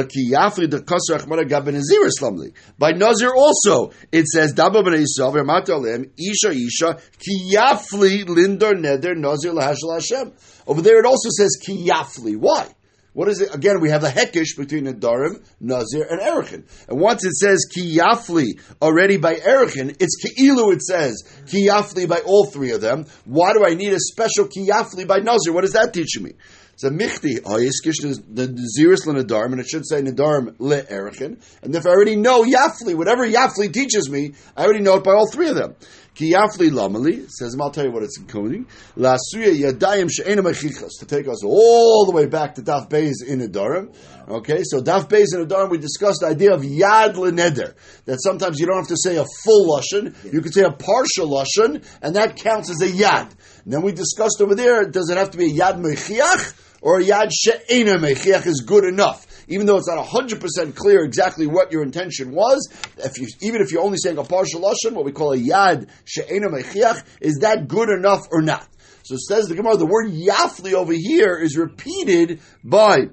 Nazir 2.91 3.33
also, 3.33 3.91
it 4.11 4.27
says, 4.27 4.53
Isha 4.53 6.51
Isha, 6.51 6.99
Kiyafli 7.17 8.25
Lindor 8.25 8.73
Neder 8.73 9.17
Nazir 9.17 9.53
Lahashal 9.53 9.93
Hashem. 9.93 10.33
Over 10.67 10.81
there 10.81 10.99
it 10.99 11.05
also 11.05 11.29
says 11.29 11.57
Kiyafli. 11.65 12.37
Why? 12.37 12.67
What 13.13 13.27
is 13.27 13.41
it? 13.41 13.53
Again, 13.53 13.81
we 13.81 13.89
have 13.89 14.05
a 14.05 14.09
hekish 14.09 14.55
between 14.57 14.85
the 14.85 14.93
Darim, 14.93 15.43
Nazir, 15.59 16.07
and 16.09 16.21
Erichin. 16.21 16.63
And 16.87 16.97
once 16.97 17.25
it 17.25 17.33
says 17.33 17.65
Kiyafli 17.75 18.51
already 18.81 19.17
by 19.17 19.35
Erichin, 19.35 19.97
it's 19.99 20.15
Ki'ilu 20.23 20.73
it 20.73 20.81
says 20.81 21.21
Kiyafli 21.45 22.07
by 22.07 22.19
all 22.19 22.45
three 22.45 22.71
of 22.71 22.79
them. 22.79 23.05
Why 23.25 23.51
do 23.51 23.65
I 23.65 23.73
need 23.73 23.91
a 23.91 23.99
special 23.99 24.47
Kiyafli 24.47 25.05
by 25.05 25.17
Nazir? 25.17 25.51
What 25.51 25.63
does 25.63 25.73
that 25.73 25.93
teach 25.93 26.19
me? 26.21 26.33
So 26.81 26.89
michti 26.89 27.39
oyiskish 27.41 28.03
oh, 28.03 28.23
the 28.33 28.47
zirus 28.75 29.05
lenadarm, 29.05 29.51
and 29.51 29.59
it 29.59 29.67
should 29.67 29.87
say 29.87 30.01
nadarm 30.01 30.55
le 30.57 30.81
erichin. 30.81 31.39
And 31.61 31.75
if 31.75 31.85
I 31.85 31.89
already 31.89 32.15
know 32.15 32.43
yafli, 32.43 32.95
whatever 32.95 33.23
yafli 33.23 33.71
teaches 33.71 34.09
me, 34.09 34.33
I 34.57 34.63
already 34.63 34.79
know 34.79 34.95
it 34.95 35.03
by 35.03 35.11
all 35.11 35.29
three 35.29 35.49
of 35.49 35.55
them. 35.55 35.75
Ki 36.15 36.33
yafli 36.33 36.71
lamali 36.71 37.29
says, 37.29 37.55
I'll 37.61 37.69
tell 37.69 37.85
you 37.85 37.91
what 37.91 38.01
it's 38.01 38.19
encoding. 38.19 38.65
La 38.95 39.15
Lasuya 39.15 39.73
yadayim 39.73 40.09
she'ena 40.11 40.41
mechichas 40.41 40.89
to 41.01 41.05
take 41.05 41.27
us 41.27 41.43
all 41.43 42.07
the 42.07 42.13
way 42.13 42.25
back 42.25 42.55
to 42.55 42.63
daf 42.63 42.89
beis 42.89 43.23
in 43.27 43.41
nadarm. 43.41 43.93
Okay, 44.27 44.63
so 44.63 44.81
daf 44.81 45.07
beis 45.07 45.35
in 45.35 45.45
nadarm 45.45 45.69
we 45.69 45.77
discussed 45.77 46.21
the 46.21 46.29
idea 46.29 46.51
of 46.51 46.63
yad 46.63 47.13
leneder 47.13 47.75
that 48.05 48.23
sometimes 48.23 48.59
you 48.59 48.65
don't 48.65 48.77
have 48.77 48.87
to 48.87 48.97
say 48.97 49.17
a 49.17 49.25
full 49.43 49.67
lashon, 49.67 50.15
you 50.33 50.41
can 50.41 50.51
say 50.51 50.63
a 50.63 50.71
partial 50.71 51.29
lashon, 51.29 51.85
and 52.01 52.15
that 52.15 52.37
counts 52.37 52.71
as 52.71 52.81
a 52.81 52.91
yad. 52.91 53.29
And 53.65 53.71
then 53.71 53.83
we 53.83 53.91
discussed 53.91 54.41
over 54.41 54.55
there, 54.55 54.85
does 54.89 55.11
it 55.11 55.17
have 55.17 55.29
to 55.29 55.37
be 55.37 55.51
a 55.51 55.53
yad 55.53 55.79
mechiach? 55.79 56.69
Or 56.81 56.99
a 56.99 57.03
yad 57.03 57.31
she'ena 57.31 57.97
mechiach 57.97 58.45
is 58.45 58.63
good 58.65 58.83
enough. 58.83 59.27
Even 59.47 59.65
though 59.65 59.77
it's 59.77 59.87
not 59.87 60.05
100% 60.05 60.75
clear 60.75 61.03
exactly 61.03 61.45
what 61.45 61.71
your 61.71 61.83
intention 61.83 62.31
was, 62.31 62.69
if 62.97 63.19
you, 63.19 63.27
even 63.41 63.61
if 63.61 63.71
you're 63.71 63.83
only 63.83 63.97
saying 63.97 64.17
a 64.17 64.23
partial 64.23 64.61
lashon, 64.61 64.93
what 64.93 65.05
we 65.05 65.11
call 65.11 65.33
a 65.33 65.37
yad 65.37 65.89
she'ena 66.05 66.49
mechiach, 66.49 67.03
is 67.21 67.39
that 67.41 67.67
good 67.67 67.89
enough 67.89 68.21
or 68.31 68.41
not? 68.41 68.67
So 69.03 69.15
says 69.17 69.47
the 69.47 69.55
Gemara, 69.55 69.77
the 69.77 69.85
word 69.85 70.11
yafli 70.11 70.73
over 70.73 70.93
here 70.93 71.37
is 71.37 71.57
repeated 71.57 72.39
by 72.63 73.09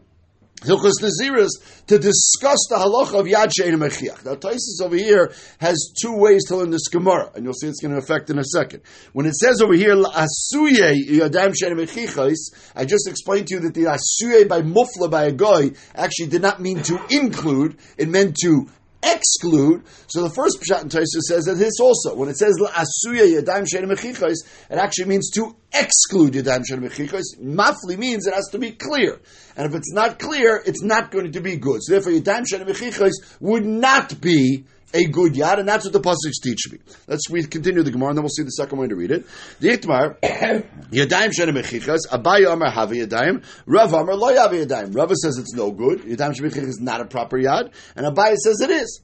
Hilchos 0.61 1.01
Naziris 1.01 1.49
to 1.87 1.99
discuss 1.99 2.59
the 2.69 2.77
halacha 2.77 3.21
of 3.21 3.27
Yad 3.27 3.51
Shein 3.57 3.75
Mechiach. 3.77 4.25
Now, 4.25 4.35
Taisus 4.35 4.83
over 4.83 4.97
here 4.97 5.33
has 5.61 5.93
two 6.03 6.17
ways 6.17 6.47
to 6.47 6.57
learn 6.57 6.71
this 6.71 6.89
Gemara, 6.89 7.31
and 7.35 7.45
you'll 7.45 7.55
see 7.55 7.69
it's 7.69 7.81
going 7.81 7.93
to 7.93 7.99
affect 7.99 8.29
in 8.31 8.39
a 8.39 8.45
second. 8.45 8.83
When 9.13 9.27
it 9.27 9.35
says 9.35 9.63
over 9.63 9.75
here, 9.75 9.95
Asuye 9.95 11.07
Yadam 11.09 11.55
Shein 11.55 11.75
Mechichais, 11.77 12.73
I 12.75 12.85
just 12.85 13.07
explained 13.09 13.47
to 13.49 13.55
you 13.55 13.61
that 13.61 13.75
the 13.75 13.85
Asuye 13.85 14.49
by 14.49 14.63
Mufla 14.63 15.11
by 15.11 15.25
a 15.25 15.33
goy 15.33 15.73
actually 15.95 16.27
did 16.27 16.43
not 16.43 16.61
mean 16.61 16.83
to 16.83 16.99
include, 17.11 17.77
it 17.97 18.09
meant 18.09 18.37
to 18.43 18.69
exclude. 19.03 19.85
So 20.09 20.23
the 20.23 20.31
first 20.31 20.61
Pshat 20.61 20.83
in 20.83 20.89
Taisa 20.89 21.21
says 21.29 21.45
that 21.45 21.55
this 21.55 21.81
also, 21.81 22.15
when 22.15 22.29
it 22.29 22.37
says 22.37 22.59
asuya 22.61 23.41
yadayim 23.41 23.67
shein 23.67 23.85
mechichos, 23.85 24.37
it 24.71 24.79
actually 24.79 25.07
means 25.07 25.31
to 25.31 25.55
exclude 25.73 26.35
yadayim 26.35 26.65
shein 26.71 26.81
mechichos. 26.81 27.39
Mafli 27.41 27.97
means 27.97 28.27
it 28.27 28.35
has 28.35 28.49
to 28.53 28.59
be 28.59 28.73
clear, 28.73 29.21
and 29.57 29.67
if 29.67 29.75
it's 29.75 29.93
not 29.93 30.19
clear, 30.19 30.63
it's 30.65 30.83
not 30.83 31.11
going 31.11 31.33
to 31.33 31.41
be 31.41 31.57
good. 31.57 31.81
So 31.83 31.93
therefore, 31.95 32.13
yadayim 32.13 32.45
shein 32.51 32.67
mechichos 32.67 33.13
would 33.41 33.65
not 33.65 34.21
be 34.21 34.65
a 34.95 35.07
good 35.07 35.35
yad, 35.35 35.59
and 35.59 35.69
that's 35.69 35.85
what 35.85 35.93
the 35.93 36.01
pasuk 36.01 36.33
teach 36.43 36.71
me. 36.73 36.79
Let's 37.07 37.29
we 37.29 37.45
continue 37.45 37.83
the 37.83 37.91
Gemara, 37.91 38.11
and 38.11 38.19
then 38.19 38.23
we'll 38.25 38.31
see 38.31 38.43
the 38.43 38.51
second 38.51 38.79
way 38.79 38.89
to 38.89 38.97
read 38.97 39.11
it. 39.11 39.27
The 39.61 39.69
Itmar, 39.69 40.19
Yadayim 40.23 41.31
Shana 41.39 41.51
Mechichas, 41.51 42.09
Abaye 42.11 42.51
Amar 42.51 42.71
Havi 42.71 43.07
Yadayim, 43.07 43.45
Rav 43.67 43.93
Amar 43.93 44.15
Lo 44.15 44.35
Yavi 44.35 44.67
Yadayim. 44.67 44.95
Rav 44.95 45.13
says 45.13 45.39
it's 45.39 45.55
no 45.55 45.71
good. 45.71 46.01
Yadayim 46.03 46.41
Mechichas 46.41 46.69
is 46.69 46.81
not 46.81 47.01
a 47.01 47.05
proper 47.05 47.39
yad, 47.39 47.73
and 47.97 48.07
Abaye 48.07 48.37
says 48.37 48.61
it 48.61 48.71
is. 48.71 49.01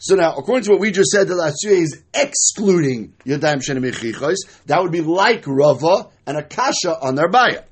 So 0.00 0.14
now, 0.14 0.34
according 0.36 0.64
to 0.64 0.70
what 0.70 0.80
we 0.80 0.92
just 0.92 1.10
said, 1.10 1.26
the 1.26 1.34
Lasuyah 1.34 1.82
is 1.82 2.02
excluding 2.14 3.14
Yadayim 3.24 3.62
Shana 3.62 3.78
Mechichas. 3.84 4.36
That 4.66 4.82
would 4.82 4.92
be 4.92 5.00
like 5.00 5.44
Rava 5.46 6.08
and 6.26 6.36
Akasha 6.36 6.98
on 7.00 7.14
their 7.14 7.28
Baya. 7.28 7.62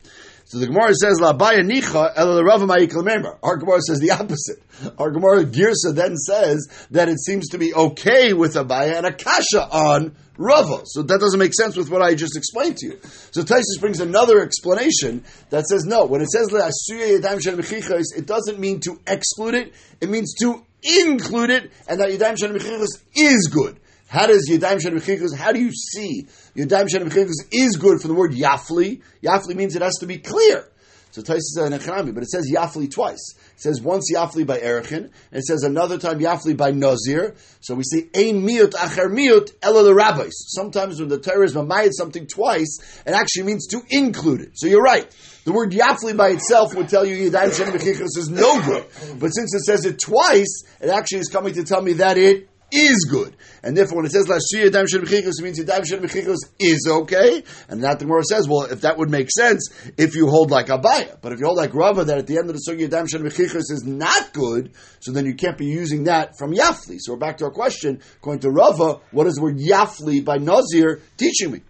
So 0.47 0.59
the 0.59 0.69
Gemara 0.69 0.95
says, 0.95 1.21
La 1.21 1.33
baya 1.33 1.63
nicha 1.63 2.13
el. 2.15 2.39
Our 2.39 3.57
Gemara 3.57 3.81
says 3.81 3.99
the 3.99 4.11
opposite. 4.21 4.63
Our 4.97 5.11
Gemara 5.11 5.45
Girsa 5.45 5.93
then 5.93 6.17
says 6.17 6.69
that 6.93 7.09
it 7.09 7.19
seems 7.19 7.49
to 7.49 7.59
be 7.59 7.75
okay 7.75 8.33
with 8.33 8.55
Abaya 8.55 8.97
and 8.97 9.07
Akasha 9.07 9.69
on 9.69 10.15
Rava. 10.39 10.83
So 10.85 11.03
that 11.03 11.19
doesn't 11.19 11.41
make 11.41 11.53
sense 11.53 11.77
with 11.77 11.91
what 11.91 12.01
I 12.01 12.15
just 12.15 12.37
explained 12.37 12.77
to 12.77 12.87
you. 12.87 13.01
So 13.33 13.43
Taisus 13.43 13.81
brings 13.81 13.99
another 13.99 14.41
explanation 14.41 15.25
that 15.51 15.67
says 15.67 15.85
no. 15.85 16.07
When 16.07 16.21
it 16.21 16.31
says 16.31 16.53
La 16.53 16.71
it 16.89 18.27
doesn't 18.27 18.59
mean 18.61 18.81
to 18.81 19.01
exclude 19.05 19.55
it. 19.55 19.73
It 20.01 20.11
means 20.11 20.35
to 20.43 20.65
include 20.83 21.51
it, 21.51 21.73
and 21.89 22.01
that 22.01 22.11
Yadayim 22.11 22.39
Shem 22.39 22.55
is 22.55 23.51
good. 23.53 23.81
How 24.09 24.27
does 24.27 24.49
Yadayim 24.49 24.81
Shem 24.81 25.37
how 25.37 25.53
do 25.53 25.61
you 25.61 25.73
see 25.73 26.27
Yadayim 26.57 26.89
Shem 26.89 27.11
is 27.51 27.77
good 27.77 28.01
for 28.01 28.09
the 28.09 28.15
word 28.15 28.33
Yafli? 28.33 29.03
Yafli 29.23 29.55
means 29.57 29.75
it 29.75 29.83
has 29.83 29.97
to 29.97 30.07
be 30.07 30.19
clear. 30.19 30.69
So 31.17 31.23
Taisa 31.23 31.41
says 31.41 31.71
Echanami, 31.71 32.13
but 32.13 32.23
it 32.23 32.29
says 32.29 32.53
Yafli 32.55 32.91
twice. 32.91 33.35
It 33.55 33.61
says 33.61 33.81
once 33.81 34.13
Yafli 34.15 34.47
by 34.47 34.59
Erichin, 34.59 35.05
and 35.05 35.13
it 35.33 35.45
says 35.45 35.63
another 35.63 35.99
time 35.99 36.21
Yafli 36.21 36.55
by 36.55 36.73
Nazir. 36.73 37.35
So 37.61 37.75
we 37.75 37.85
say 37.85 38.09
Ein 38.15 38.47
miut 38.47 38.75
acher 38.75 39.11
miut 39.11 39.55
ela 39.63 39.83
the 39.83 39.95
rabbis. 39.95 40.35
Sometimes 40.55 41.01
when 41.01 41.09
the 41.09 41.19
Torah 41.19 41.47
is 41.47 41.97
something 41.97 42.27
twice, 42.27 43.01
it 43.07 43.13
actually 43.13 43.45
means 43.45 43.67
to 43.69 43.81
include 43.89 44.43
it. 44.43 44.51
So 44.59 44.67
you're 44.67 44.83
right. 44.83 45.11
The 45.45 45.53
word 45.53 45.73
Yafli 45.73 46.15
by 46.17 46.29
itself 46.29 46.75
would 46.75 46.91
tell 46.91 47.07
you 47.07 47.31
Yadayim 47.31 47.57
Shem 47.57 47.75
is 47.75 48.29
no 48.29 48.61
good. 48.63 48.85
But 49.19 49.31
since 49.31 49.55
it 49.55 49.65
says 49.65 49.87
it 49.87 49.99
twice, 49.99 50.65
it 50.81 50.91
actually 50.91 51.21
is 51.21 51.29
coming 51.29 51.55
to 51.55 51.65
tell 51.65 51.81
me 51.81 51.95
that 51.95 52.19
it 52.19 52.51
is 52.73 53.07
good. 53.11 53.37
And 53.63 53.77
therefore, 53.77 53.99
when 53.99 54.07
it 54.07 54.13
says 54.13 54.27
Lashir 54.27 54.69
Yadayim 54.69 54.89
Shem 54.89 55.05
it 55.05 55.43
means 55.43 55.59
Yadayim 55.59 55.87
Shem 55.87 56.05
is 56.59 56.89
okay. 56.89 57.43
And 57.69 57.85
that 57.85 57.99
the 57.99 58.05
Gemara 58.05 58.25
says, 58.25 58.49
well, 58.49 58.63
if 58.63 58.83
that 58.83 58.99
would 58.99 59.11
make 59.11 59.31
sense, 59.31 59.69
if 59.97 60.15
you 60.15 60.29
hold 60.29 60.51
like 60.51 60.67
Abaya. 60.67 61.17
But 61.21 61.33
if 61.33 61.41
you 61.41 61.47
hold 61.47 61.59
like 61.59 61.75
Rava, 61.75 62.05
that 62.05 62.19
at 62.19 62.27
the 62.27 62.39
end 62.39 62.51
of 62.51 62.57
the 62.57 62.63
Sugi 62.69 62.89
Yadayim 62.89 63.09
Shem 63.09 63.27
is 63.27 63.85
not 63.85 64.33
good, 64.33 64.73
so 65.01 65.13
then 65.13 65.27
you 65.27 65.35
can't 65.35 65.59
be 65.59 65.67
using 65.67 66.05
that 66.05 66.37
from 66.39 66.53
Yafli. 66.53 66.99
So 66.99 67.13
we're 67.13 67.19
back 67.19 67.39
to 67.39 67.45
our 67.45 67.51
question. 67.51 68.01
According 68.17 68.41
to 68.41 68.51
Rava, 68.51 69.01
what 69.11 69.27
is 69.27 69.35
the 69.35 69.43
word 69.43 69.59
Yafli 69.59 70.25
by 70.25 70.39
Nazir 70.39 71.01
teaching 71.17 71.53
me? 71.53 71.61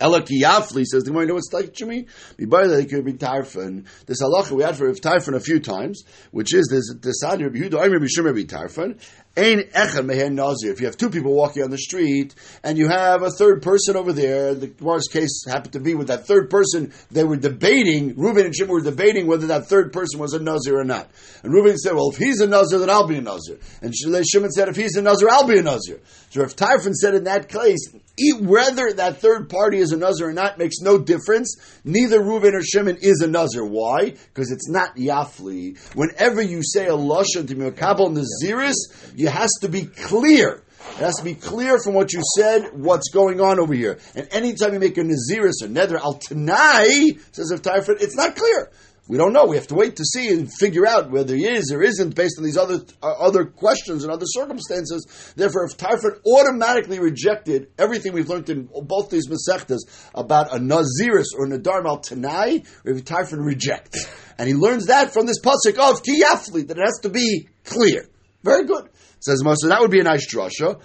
Ela 0.00 0.22
Yafli 0.22 0.84
says 0.84 1.04
the 1.04 1.10
Gemara, 1.10 1.22
you 1.22 1.28
know 1.28 1.34
what's 1.34 1.48
to 1.48 1.86
me? 1.86 2.06
that 2.38 2.86
could 2.90 3.04
be 3.04 3.12
Tarfan. 3.12 3.86
This 4.06 4.20
halacha 4.22 4.50
we 4.50 4.64
had 4.64 4.76
for 4.76 4.92
Tarfan 4.92 5.34
a 5.34 5.40
few 5.40 5.60
times, 5.60 6.02
which 6.32 6.52
is 6.52 6.66
this 6.68 6.92
this 7.00 7.22
Rabbi 7.22 7.58
Yehuda, 7.58 7.80
I'm 7.80 7.92
Rabbi 7.92 8.06
Shimon 8.08 8.34
Tarfan, 8.46 9.00
Ein 9.36 9.62
echad 9.74 10.06
mehen 10.06 10.36
nazir. 10.36 10.70
If 10.70 10.80
you 10.80 10.86
have 10.86 10.96
two 10.96 11.10
people 11.10 11.34
walking 11.34 11.64
on 11.64 11.70
the 11.70 11.78
street 11.78 12.36
and 12.62 12.78
you 12.78 12.88
have 12.88 13.22
a 13.22 13.30
third 13.30 13.62
person 13.62 13.96
over 13.96 14.12
there, 14.12 14.54
the 14.54 14.68
Gemara's 14.68 15.08
case 15.08 15.44
happened 15.48 15.72
to 15.72 15.80
be 15.80 15.94
with 15.94 16.06
that 16.06 16.26
third 16.26 16.50
person, 16.50 16.92
they 17.10 17.24
were 17.24 17.36
debating, 17.36 18.14
Reuben 18.16 18.46
and 18.46 18.54
Shimon 18.54 18.72
were 18.72 18.80
debating 18.80 19.26
whether 19.26 19.48
that 19.48 19.66
third 19.66 19.92
person 19.92 20.20
was 20.20 20.34
a 20.34 20.38
nazir 20.38 20.78
or 20.78 20.84
not. 20.84 21.10
And 21.42 21.52
Reuben 21.52 21.76
said, 21.78 21.94
well, 21.94 22.10
if 22.10 22.16
he's 22.16 22.40
a 22.40 22.46
nazir, 22.46 22.78
then 22.78 22.90
I'll 22.90 23.08
be 23.08 23.16
a 23.16 23.22
nazir. 23.22 23.58
And 23.82 23.92
Shimon 23.92 24.52
said, 24.52 24.68
if 24.68 24.76
he's 24.76 24.96
a 24.96 25.02
nazir, 25.02 25.28
I'll 25.28 25.48
be 25.48 25.58
a 25.58 25.62
nazir. 25.62 26.00
So 26.30 26.42
if 26.42 26.54
Tarfon 26.54 26.94
said 26.94 27.14
in 27.14 27.24
that 27.24 27.48
case, 27.48 27.92
whether 28.40 28.92
that 28.92 29.18
third 29.18 29.50
party 29.50 29.78
is 29.78 29.90
a 29.90 29.96
nazir 29.96 30.28
or 30.28 30.32
not 30.32 30.56
makes 30.58 30.78
no 30.80 30.98
difference. 30.98 31.56
Neither 31.82 32.22
Reuben 32.22 32.54
or 32.54 32.62
Shimon 32.62 32.98
is 33.00 33.20
a 33.20 33.26
nazir. 33.26 33.64
Why? 33.64 34.10
Because 34.10 34.52
it's 34.52 34.68
not 34.68 34.94
yafli. 34.96 35.76
Whenever 35.94 36.40
you 36.40 36.62
say 36.62 36.86
a 36.86 36.92
lashon 36.92 37.48
to 37.48 37.56
Mekabel 37.56 38.16
Naziris, 38.16 38.74
you 39.16 39.23
has 39.26 39.50
to 39.60 39.68
be 39.68 39.86
clear. 39.86 40.62
It 40.90 40.98
has 40.98 41.16
to 41.16 41.24
be 41.24 41.34
clear 41.34 41.78
from 41.82 41.94
what 41.94 42.12
you 42.12 42.20
said 42.36 42.70
what's 42.72 43.08
going 43.08 43.40
on 43.40 43.58
over 43.58 43.74
here. 43.74 43.98
And 44.14 44.28
anytime 44.30 44.74
you 44.74 44.78
make 44.78 44.96
a 44.98 45.02
Naziris 45.02 45.62
or 45.62 45.68
Neder 45.68 45.98
al 45.98 46.14
Tanai, 46.14 47.18
says 47.32 47.50
of 47.50 47.62
Tarfon, 47.62 48.00
it's 48.00 48.16
not 48.16 48.36
clear. 48.36 48.70
We 49.06 49.18
don't 49.18 49.34
know. 49.34 49.44
We 49.44 49.56
have 49.56 49.66
to 49.66 49.74
wait 49.74 49.96
to 49.96 50.04
see 50.04 50.32
and 50.32 50.50
figure 50.50 50.86
out 50.86 51.10
whether 51.10 51.36
he 51.36 51.46
is 51.46 51.70
or 51.72 51.82
isn't 51.82 52.14
based 52.14 52.38
on 52.38 52.44
these 52.44 52.56
other 52.56 52.80
uh, 53.02 53.12
other 53.12 53.44
questions 53.44 54.02
and 54.02 54.10
other 54.10 54.24
circumstances. 54.26 55.06
Therefore, 55.36 55.66
if 55.66 55.76
Tarfon 55.76 56.20
automatically 56.26 57.00
rejected 57.00 57.68
everything 57.76 58.14
we've 58.14 58.30
learned 58.30 58.48
in 58.48 58.70
both 58.82 59.10
these 59.10 59.28
Masechtas 59.28 59.80
about 60.14 60.54
a 60.54 60.58
Naziris 60.58 61.34
or 61.36 61.46
Nadar 61.46 61.82
Mal 61.82 61.98
Tanai, 61.98 62.62
if 62.84 63.04
Tarfon 63.04 63.44
rejects. 63.44 64.08
And 64.38 64.48
he 64.48 64.54
learns 64.54 64.86
that 64.86 65.12
from 65.12 65.26
this 65.26 65.40
pasuk 65.40 65.78
of 65.78 66.02
Kiyafli, 66.02 66.68
that 66.68 66.78
it 66.78 66.84
has 66.84 67.00
to 67.02 67.10
be 67.10 67.48
clear. 67.64 68.08
Very 68.42 68.64
good. 68.64 68.88
Says 69.24 69.42
Moshe, 69.42 69.66
that 69.68 69.80
would 69.80 69.90
be 69.90 70.00
a 70.00 70.02
nice 70.02 70.30
drasha. 70.30 70.78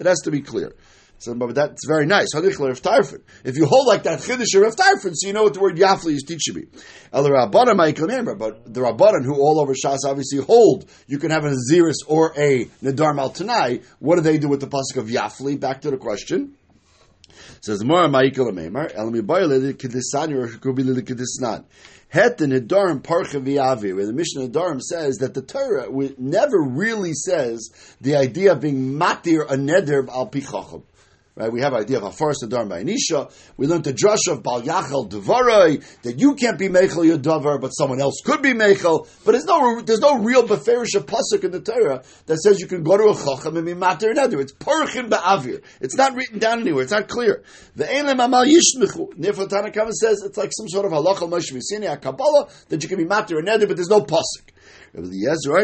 It 0.00 0.06
has 0.06 0.20
to 0.20 0.30
be 0.30 0.40
clear. 0.40 0.72
So, 1.18 1.34
but 1.34 1.54
that's 1.54 1.86
very 1.86 2.06
nice. 2.06 2.28
If 2.34 3.56
you 3.58 3.66
hold 3.66 3.86
like 3.86 4.04
that 4.04 4.20
chiddush 4.20 4.66
of 4.66 4.76
Tarfon, 4.76 5.12
so 5.14 5.26
you 5.26 5.34
know 5.34 5.42
what 5.42 5.52
the 5.52 5.60
word 5.60 5.76
Yafli 5.76 6.12
is 6.12 6.22
teaching 6.22 6.54
me. 6.54 6.62
El 7.12 7.24
but 7.24 7.34
the 8.72 8.80
Rabbanan 8.80 9.26
who 9.26 9.34
all 9.34 9.60
over 9.60 9.74
Shas 9.74 9.98
obviously 10.06 10.38
hold 10.38 10.88
you 11.06 11.18
can 11.18 11.30
have 11.30 11.44
a 11.44 11.50
Naziris 11.50 11.96
or 12.06 12.32
a 12.38 12.64
Nadar 12.82 13.12
Maltanai. 13.14 13.84
What 13.98 14.16
do 14.16 14.22
they 14.22 14.38
do 14.38 14.48
with 14.48 14.60
the 14.60 14.68
pasuk 14.68 14.96
of 14.96 15.08
Yafli? 15.08 15.60
Back 15.60 15.82
to 15.82 15.90
the 15.90 15.98
question. 15.98 16.56
Says 17.60 17.84
more 17.84 18.06
Ma'ikal 18.08 18.52
Meimar 18.52 18.94
Elami 18.94 19.24
Boyle 19.24 19.72
Kedisani 19.72 20.34
or 20.34 20.48
Kubi 20.58 20.82
Kedisnan. 20.82 21.64
Het 22.08 22.38
the 22.38 22.46
Nedarim 22.46 23.02
Parcha 23.02 23.38
V'Avi, 23.38 23.94
where 23.94 24.06
the 24.06 24.12
Mishnah 24.12 24.48
Nedarim 24.48 24.80
says 24.80 25.18
that 25.18 25.34
the 25.34 25.42
Torah 25.42 25.86
never 26.18 26.60
really 26.60 27.12
says 27.12 27.70
the 28.00 28.16
idea 28.16 28.52
of 28.52 28.60
being 28.60 28.94
matir 28.94 29.42
a 29.48 29.56
neder 29.56 30.08
al 30.08 30.28
pichachim. 30.28 30.82
Right? 31.36 31.52
We 31.52 31.60
have 31.60 31.72
idea 31.74 32.00
of 32.00 32.02
Adar 32.02 32.66
by 32.66 32.82
Anisha. 32.82 33.32
We 33.56 33.68
learned 33.68 33.84
the 33.84 33.94
drush 33.94 34.30
of 34.30 34.42
Bal 34.42 34.62
Yachel 34.62 35.08
Devarai, 35.08 35.82
that 36.02 36.18
you 36.18 36.34
can't 36.34 36.58
be 36.58 36.68
Mechel 36.68 37.06
your 37.06 37.18
Davar, 37.18 37.60
but 37.60 37.68
someone 37.68 38.00
else 38.00 38.20
could 38.24 38.42
be 38.42 38.52
Mechel. 38.52 39.06
But 39.24 39.32
there's 39.32 39.44
no, 39.44 39.80
there's 39.80 40.00
no 40.00 40.18
real 40.18 40.46
Beferish 40.46 40.88
Pasuk 40.96 41.44
in 41.44 41.52
the 41.52 41.60
Torah 41.60 42.02
that 42.26 42.38
says 42.38 42.60
you 42.60 42.66
can 42.66 42.82
go 42.82 42.96
to 42.96 43.04
a 43.04 43.14
Chacham 43.14 43.56
and 43.56 43.64
be 43.64 43.74
Mater 43.74 44.10
another. 44.10 44.40
It's 44.40 44.52
Parchin 44.52 45.08
Ba'avir. 45.08 45.62
It's 45.80 45.94
not 45.94 46.16
written 46.16 46.40
down 46.40 46.60
anywhere. 46.60 46.82
It's 46.82 46.92
not 46.92 47.06
clear. 47.06 47.44
The 47.76 47.84
Eilim 47.84 48.22
Amal 48.22 48.44
Yishmechu. 48.44 49.12
Therefore, 49.16 49.48
says 49.92 50.22
it's 50.24 50.36
like 50.36 50.50
some 50.52 50.68
sort 50.68 50.84
of 50.84 50.92
halachal 50.92 51.30
Moshe 51.30 51.52
Visini, 51.52 51.90
a 51.90 51.96
Kabbalah, 51.96 52.48
that 52.68 52.82
you 52.82 52.88
can 52.88 52.98
be 52.98 53.04
Mater 53.04 53.38
another, 53.38 53.68
but 53.68 53.76
there's 53.76 53.88
no 53.88 54.00
Pasuk. 54.00 54.50
Eliezer 54.94 55.58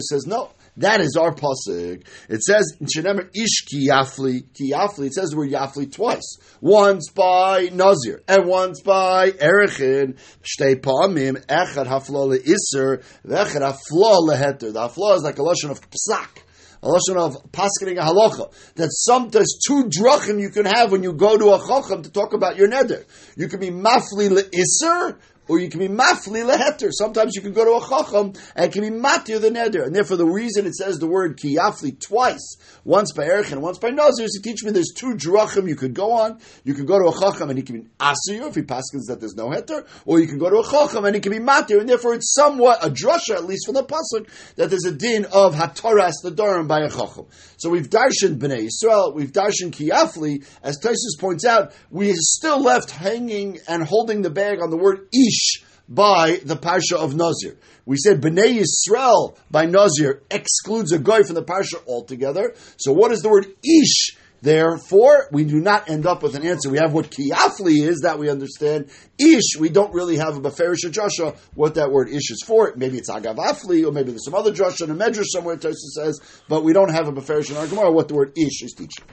says 0.00 0.26
no. 0.26 0.50
That 0.78 1.00
is 1.00 1.16
our 1.20 1.34
pasuk. 1.34 2.06
It 2.28 2.42
says 2.42 2.76
Shenemer 2.82 3.28
Ish 3.34 3.64
ki 3.66 3.88
yafli 3.88 4.42
Kiyafli 4.42 4.44
Kiyafli. 4.54 5.06
It 5.06 5.14
says 5.14 5.30
the 5.30 5.36
word 5.36 5.50
Yafli 5.50 5.92
twice. 5.92 6.38
Once 6.60 7.10
by 7.10 7.68
Nazir 7.72 8.22
and 8.26 8.46
once 8.46 8.80
by 8.80 9.30
Erechin. 9.32 10.18
Shtei 10.42 10.76
Pamim 10.76 11.44
Echad 11.46 11.86
Hafla 11.86 12.38
LeIser 12.38 13.02
VeEchad 13.26 13.60
Hafla 13.60 14.28
LeHeter. 14.28 14.72
The 14.72 14.88
Hafla 14.88 15.16
is 15.16 15.22
like 15.22 15.38
a 15.38 15.42
lashon 15.42 15.70
of 15.70 15.80
psak 15.90 16.42
a 16.82 16.88
lashon 16.88 17.16
of 17.16 17.36
paskening 17.52 17.98
a 17.98 18.02
halacha. 18.02 18.52
That 18.74 18.88
some 18.90 19.28
there's 19.28 19.60
two 19.66 19.84
drachim 19.84 20.40
you 20.40 20.50
can 20.50 20.64
have 20.64 20.90
when 20.90 21.02
you 21.02 21.12
go 21.12 21.38
to 21.38 21.52
a 21.52 21.58
chacham 21.58 22.02
to 22.02 22.10
talk 22.10 22.32
about 22.32 22.56
your 22.56 22.68
neder. 22.68 23.04
You 23.36 23.48
can 23.48 23.60
be 23.60 23.70
mafli 23.70 24.30
leiser 24.30 25.18
or 25.48 25.58
you 25.58 25.68
can 25.68 25.80
be 25.80 25.88
mafli 25.88 26.44
leheter. 26.44 26.90
Sometimes 26.92 27.34
you 27.34 27.42
can 27.42 27.52
go 27.52 27.64
to 27.64 27.84
a 27.84 27.88
chacham 27.88 28.32
and 28.54 28.66
it 28.66 28.72
can 28.72 28.82
be 28.82 28.90
matir 28.90 29.40
the 29.40 29.50
neder. 29.50 29.84
And 29.84 29.94
therefore, 29.94 30.16
the 30.16 30.26
reason 30.26 30.66
it 30.66 30.74
says 30.74 30.98
the 30.98 31.06
word 31.06 31.38
kiyafli 31.38 32.00
twice, 32.00 32.56
once 32.84 33.12
by 33.12 33.24
erich 33.24 33.50
and 33.50 33.60
once 33.60 33.78
by 33.78 33.90
nazir, 33.90 34.24
is 34.24 34.40
to 34.40 34.42
teach 34.42 34.62
me 34.62 34.70
there's 34.70 34.92
two 34.94 35.14
drachim 35.14 35.68
you 35.68 35.76
could 35.76 35.94
go 35.94 36.12
on. 36.12 36.38
You 36.64 36.74
can 36.74 36.86
go 36.86 36.98
to 36.98 37.08
a 37.08 37.20
chacham 37.20 37.50
and 37.50 37.58
he 37.58 37.64
can 37.64 37.80
be 37.80 37.88
asir 38.00 38.46
if 38.46 38.54
he 38.54 38.62
paskins 38.62 39.08
that 39.08 39.18
there's 39.20 39.34
no 39.34 39.48
heter, 39.48 39.86
or 40.06 40.20
you 40.20 40.26
can 40.26 40.38
go 40.38 40.48
to 40.48 40.58
a 40.58 40.64
chacham 40.64 41.04
and 41.04 41.14
he 41.14 41.20
can 41.20 41.32
be 41.32 41.38
matir. 41.38 41.80
And 41.80 41.88
therefore, 41.88 42.14
it's 42.14 42.32
somewhat 42.34 42.84
a 42.84 42.88
drasha, 42.90 43.34
at 43.34 43.44
least 43.44 43.66
from 43.66 43.74
the 43.74 43.84
pasuk, 43.84 44.28
that 44.56 44.70
there's 44.70 44.84
a 44.84 44.92
din 44.92 45.24
of 45.26 45.54
hataras 45.54 46.14
the 46.22 46.30
darim 46.30 46.68
by 46.68 46.80
a 46.80 46.90
chacham. 46.90 47.26
So 47.56 47.68
we've 47.68 47.90
darshan 47.90 48.38
bnei 48.38 48.68
Yisrael, 48.68 49.14
we've 49.14 49.32
darshan 49.32 49.70
kiyafli. 49.72 50.46
As 50.62 50.78
Taisus 50.78 51.18
points 51.18 51.44
out, 51.44 51.74
we 51.90 52.10
are 52.10 52.16
still 52.16 52.60
left 52.60 52.90
hanging 52.90 53.58
and 53.68 53.82
holding 53.82 54.22
the 54.22 54.30
bag 54.30 54.60
on 54.62 54.70
the 54.70 54.76
word 54.76 55.08
ish 55.12 55.41
by 55.88 56.40
the 56.44 56.56
Parsha 56.56 56.96
of 56.96 57.14
Nazir. 57.14 57.56
We 57.84 57.96
said 57.96 58.20
Bnei 58.20 58.62
Yisrael 58.62 59.36
by 59.50 59.66
Nazir 59.66 60.22
excludes 60.30 60.92
a 60.92 60.98
goy 60.98 61.22
from 61.24 61.34
the 61.34 61.42
Parsha 61.42 61.86
altogether. 61.86 62.54
So 62.76 62.92
what 62.92 63.12
is 63.12 63.20
the 63.20 63.28
word 63.28 63.46
Ish? 63.64 64.16
Therefore, 64.42 65.28
we 65.30 65.44
do 65.44 65.60
not 65.60 65.88
end 65.88 66.04
up 66.04 66.20
with 66.22 66.34
an 66.34 66.44
answer. 66.44 66.68
We 66.68 66.78
have 66.78 66.92
what 66.92 67.10
Kiyafli 67.12 67.86
is, 67.86 68.00
that 68.00 68.18
we 68.18 68.28
understand. 68.28 68.90
Ish, 69.16 69.56
we 69.60 69.68
don't 69.68 69.94
really 69.94 70.16
have 70.16 70.36
a 70.36 70.40
Beferish 70.40 70.84
drasha, 70.90 71.36
what 71.54 71.76
that 71.76 71.92
word 71.92 72.08
Ish 72.08 72.30
is 72.30 72.42
for. 72.44 72.72
Maybe 72.74 72.98
it's 72.98 73.08
Agavafli, 73.08 73.86
or 73.86 73.92
maybe 73.92 74.10
there's 74.10 74.24
some 74.24 74.34
other 74.34 74.52
drasha 74.52 74.82
in 74.82 74.90
a 74.90 74.94
Medrash 74.96 75.26
somewhere, 75.26 75.56
Tosa 75.56 75.76
says, 75.94 76.20
but 76.48 76.64
we 76.64 76.72
don't 76.72 76.92
have 76.92 77.06
a 77.06 77.12
Beferish 77.12 77.50
in 77.50 77.56
our 77.56 77.68
Gemara, 77.68 77.92
what 77.92 78.08
the 78.08 78.14
word 78.14 78.32
Ish 78.36 78.62
is 78.62 78.72
teaching. 78.72 79.04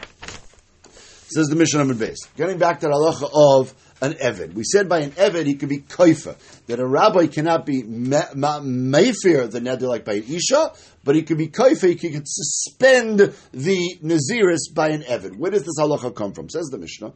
Says 1.32 1.46
the 1.46 1.56
Mishnah 1.56 1.82
Amid 1.82 2.00
Base. 2.00 2.26
Getting 2.36 2.58
back 2.58 2.80
to 2.80 2.88
the 2.88 2.94
halacha 2.94 3.30
of 3.32 3.76
an 4.02 4.14
Eved. 4.14 4.54
We 4.54 4.64
said 4.64 4.88
by 4.88 5.00
an 5.00 5.12
Eved 5.12 5.46
he 5.46 5.56
could 5.56 5.70
be 5.70 5.80
Koifa, 5.80 6.36
that 6.68 6.80
a 6.80 6.86
rabbi 6.86 7.28
cannot 7.28 7.66
be 7.66 7.84
Mayfair 7.84 9.48
the 9.48 9.60
Neder 9.60 9.88
like 9.88 10.06
by 10.06 10.14
an 10.14 10.24
Isha, 10.28 10.74
but 11.10 11.16
he 11.16 11.24
could 11.24 11.40
be 11.40 11.48
Koifa, 11.48 12.00
he 12.00 12.12
could 12.12 12.28
suspend 12.28 13.18
the 13.52 13.98
Naziris 14.04 14.72
by 14.72 14.90
an 14.90 15.02
Eved. 15.02 15.38
Where 15.38 15.50
does 15.50 15.64
this 15.64 15.80
halacha 15.80 16.14
come 16.14 16.34
from? 16.34 16.50
Says 16.52 16.68
the 16.68 16.78
Mishnah. 16.78 17.14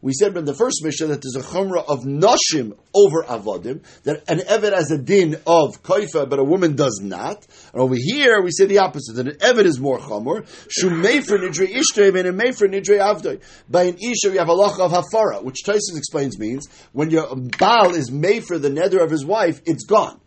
We 0.00 0.12
said 0.14 0.34
in 0.34 0.46
the 0.46 0.54
first 0.54 0.82
Mishnah 0.82 1.08
that 1.08 1.20
there's 1.20 1.36
a 1.36 1.46
chumrah 1.46 1.84
of 1.86 2.04
Nashim 2.04 2.78
over 2.94 3.24
Avodim, 3.24 3.82
that 4.04 4.26
an 4.26 4.38
Eved 4.38 4.72
has 4.72 4.90
a 4.90 4.96
din 4.96 5.34
of 5.46 5.82
Koifa, 5.82 6.30
but 6.30 6.38
a 6.38 6.44
woman 6.44 6.76
does 6.76 6.98
not. 7.02 7.46
And 7.74 7.82
over 7.82 7.94
here 7.94 8.40
we 8.40 8.52
say 8.52 8.64
the 8.64 8.78
opposite, 8.78 9.16
that 9.16 9.28
an 9.28 9.36
Eved 9.40 9.66
is 9.66 9.78
more 9.78 9.98
chumr. 9.98 10.46
Shumefer 10.68 11.40
Nidre 11.40 11.74
Ishtreim 11.74 12.18
and 12.18 12.26
a 12.26 12.32
Mefer 12.32 12.70
Avdoi. 12.70 13.42
By 13.68 13.82
an 13.82 13.98
Isha 13.98 14.30
we 14.30 14.38
have 14.38 14.48
a 14.48 14.52
halacha 14.52 14.80
of 14.80 14.92
hafara, 14.92 15.44
which 15.44 15.58
Taisus 15.62 15.98
explains 15.98 16.38
means 16.38 16.66
when 16.92 17.10
your 17.10 17.36
Baal 17.36 17.94
is 17.94 18.10
made 18.10 18.44
for 18.46 18.58
the 18.58 18.70
neder 18.70 19.02
of 19.02 19.10
his 19.10 19.26
wife, 19.26 19.60
it's 19.66 19.84
gone. 19.84 20.21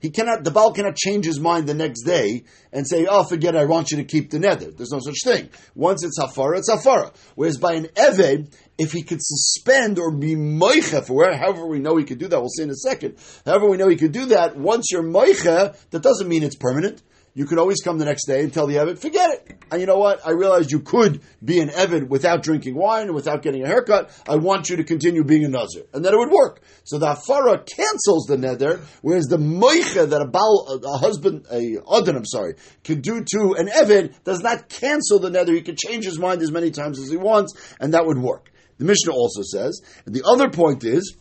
He 0.00 0.10
cannot, 0.10 0.44
the 0.44 0.50
Baal 0.50 0.72
cannot 0.72 0.96
change 0.96 1.26
his 1.26 1.38
mind 1.38 1.66
the 1.66 1.74
next 1.74 2.04
day 2.04 2.44
and 2.72 2.88
say, 2.88 3.06
oh, 3.06 3.22
forget 3.24 3.54
I 3.54 3.66
want 3.66 3.90
you 3.90 3.98
to 3.98 4.04
keep 4.04 4.30
the 4.30 4.38
neder. 4.38 4.74
There's 4.74 4.92
no 4.92 5.00
such 5.00 5.18
thing. 5.22 5.50
Once 5.74 6.02
it's 6.04 6.18
hafara, 6.18 6.58
it's 6.58 6.70
hafara. 6.70 7.14
Whereas 7.34 7.58
by 7.58 7.74
an 7.74 7.88
Eved, 7.94 8.52
if 8.78 8.92
he 8.92 9.02
could 9.02 9.20
suspend 9.22 9.98
or 9.98 10.10
be 10.10 10.34
moicha 10.34 11.06
for 11.06 11.30
however 11.32 11.66
we 11.66 11.80
know 11.80 11.96
he 11.96 12.04
could 12.04 12.18
do 12.18 12.28
that, 12.28 12.40
we'll 12.40 12.48
see 12.48 12.62
in 12.62 12.70
a 12.70 12.74
second. 12.74 13.16
However 13.44 13.68
we 13.68 13.76
know 13.76 13.88
he 13.88 13.96
could 13.96 14.12
do 14.12 14.26
that, 14.26 14.56
once 14.56 14.86
you're 14.90 15.02
moicha, 15.02 15.76
that 15.90 16.02
doesn't 16.02 16.28
mean 16.28 16.42
it's 16.42 16.56
permanent 16.56 17.02
you 17.34 17.46
could 17.46 17.58
always 17.58 17.80
come 17.80 17.98
the 17.98 18.04
next 18.04 18.26
day 18.26 18.42
and 18.42 18.52
tell 18.52 18.66
the 18.66 18.76
Evid, 18.76 18.98
forget 18.98 19.30
it. 19.30 19.58
And 19.70 19.80
you 19.80 19.86
know 19.86 19.98
what? 19.98 20.26
I 20.26 20.30
realized 20.30 20.72
you 20.72 20.80
could 20.80 21.20
be 21.44 21.60
an 21.60 21.68
Evid 21.68 22.08
without 22.08 22.42
drinking 22.42 22.74
wine 22.74 23.06
and 23.06 23.14
without 23.14 23.42
getting 23.42 23.62
a 23.62 23.66
haircut. 23.66 24.10
I 24.28 24.36
want 24.36 24.68
you 24.68 24.76
to 24.76 24.84
continue 24.84 25.22
being 25.22 25.44
a 25.44 25.48
Nazir. 25.48 25.84
And 25.92 26.04
then 26.04 26.12
it 26.12 26.16
would 26.16 26.30
work. 26.30 26.60
So 26.84 26.98
the 26.98 27.06
Afara 27.06 27.64
cancels 27.64 28.26
the 28.26 28.36
Neder, 28.36 28.80
whereas 29.02 29.26
the 29.26 29.36
Moicha 29.36 30.08
that 30.10 30.20
a, 30.20 30.26
Baal, 30.26 30.80
a 30.84 30.98
husband, 30.98 31.46
a 31.52 31.78
Adon, 31.88 32.16
I'm 32.16 32.26
sorry, 32.26 32.56
could 32.82 33.02
do 33.02 33.22
to 33.22 33.54
an 33.56 33.68
Evid 33.68 34.22
does 34.24 34.42
not 34.42 34.68
cancel 34.68 35.20
the 35.20 35.30
Neder. 35.30 35.54
He 35.54 35.62
could 35.62 35.78
change 35.78 36.04
his 36.04 36.18
mind 36.18 36.42
as 36.42 36.50
many 36.50 36.70
times 36.70 36.98
as 36.98 37.08
he 37.08 37.16
wants, 37.16 37.54
and 37.78 37.94
that 37.94 38.06
would 38.06 38.18
work. 38.18 38.50
The 38.78 38.86
Mishnah 38.86 39.12
also 39.12 39.42
says, 39.42 39.82
and 40.06 40.14
the 40.14 40.24
other 40.26 40.48
point 40.48 40.84
is, 40.84 41.16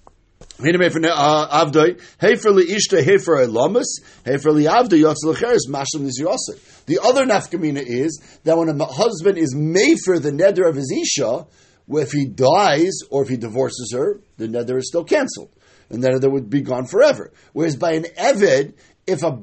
the 6.90 7.00
other 7.02 7.26
nafkamina 7.26 7.84
is 7.86 8.22
that 8.44 8.58
when 8.58 8.70
a 8.70 8.86
husband 8.86 9.38
is 9.38 9.56
made 9.56 9.98
for 10.04 10.20
the 10.20 10.32
neder 10.32 10.68
of 10.68 10.76
his 10.76 10.92
isha, 10.92 11.46
if 11.88 12.12
he 12.12 12.26
dies 12.26 13.00
or 13.10 13.24
if 13.24 13.30
he 13.30 13.38
divorces 13.38 13.94
her, 13.96 14.20
the 14.38 14.48
neder 14.48 14.78
is 14.80 14.88
still 14.88 15.04
cancelled. 15.04 15.50
And 15.90 16.04
the 16.04 16.10
neder 16.10 16.32
would 16.32 16.50
be 16.50 16.62
gone 16.62 16.88
forever. 16.88 17.32
Whereas 17.54 17.78
by 17.78 17.94
an 17.94 18.04
Eved, 18.18 18.74
if 19.08 19.24
a 19.24 19.40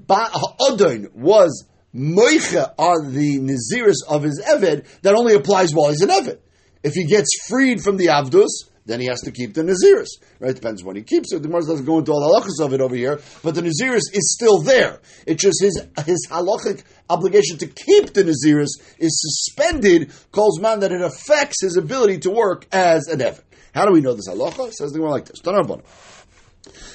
Odin 0.61 1.11
was 1.15 1.65
moicha 1.95 2.75
on 2.77 3.15
the 3.15 3.39
Naziris 3.41 4.05
of 4.09 4.23
his 4.23 4.43
Eved, 4.47 4.85
that 5.01 5.15
only 5.15 5.35
applies 5.35 5.73
while 5.73 5.91
he's 5.91 6.03
an 6.03 6.11
Eved. 6.11 6.39
If 6.83 6.93
he 6.93 7.07
gets 7.07 7.29
freed 7.49 7.81
from 7.81 7.97
the 7.97 8.07
Avdus, 8.07 8.71
then 8.87 9.01
he 9.01 9.07
has 9.07 9.21
to 9.23 9.33
keep 9.33 9.55
the 9.55 9.63
Naziris. 9.63 10.09
Right? 10.41 10.55
Depends 10.55 10.83
when 10.83 10.97
he 10.97 11.03
keeps 11.03 11.33
it. 11.33 11.43
The 11.43 11.49
Gemara 11.49 11.63
doesn't 11.63 11.85
go 11.85 11.99
into 11.99 12.13
all 12.13 12.21
the 12.21 12.41
halachas 12.41 12.65
of 12.65 12.73
it 12.73 12.81
over 12.81 12.95
here, 12.95 13.21
but 13.43 13.55
the 13.55 13.63
Naziris 13.63 14.03
is 14.13 14.33
still 14.35 14.63
there. 14.63 15.01
It's 15.27 15.43
just 15.43 15.61
his 15.61 15.83
his 16.05 16.27
halachic 16.31 16.85
obligation 17.11 17.59
to 17.59 17.67
keep 17.67 18.15
the 18.15 18.23
Naziris 18.23 18.81
is 18.99 19.21
suspended, 19.21 20.13
calls 20.33 20.61
man 20.61 20.81
that 20.81 20.93
it 20.93 21.03
affects 21.03 21.63
his 21.63 21.77
ability 21.77 22.19
to 22.21 22.31
work 22.31 22.67
as 22.73 23.09
an 23.09 23.21
Evan. 23.21 23.43
How 23.75 23.85
do 23.85 23.93
we 23.93 24.01
know 24.01 24.15
this 24.15 24.29
halacha? 24.29 24.73
Says 24.73 24.93
the 24.93 24.99
Gemara 24.99 25.11
like 25.11 25.27
this. 25.27 25.41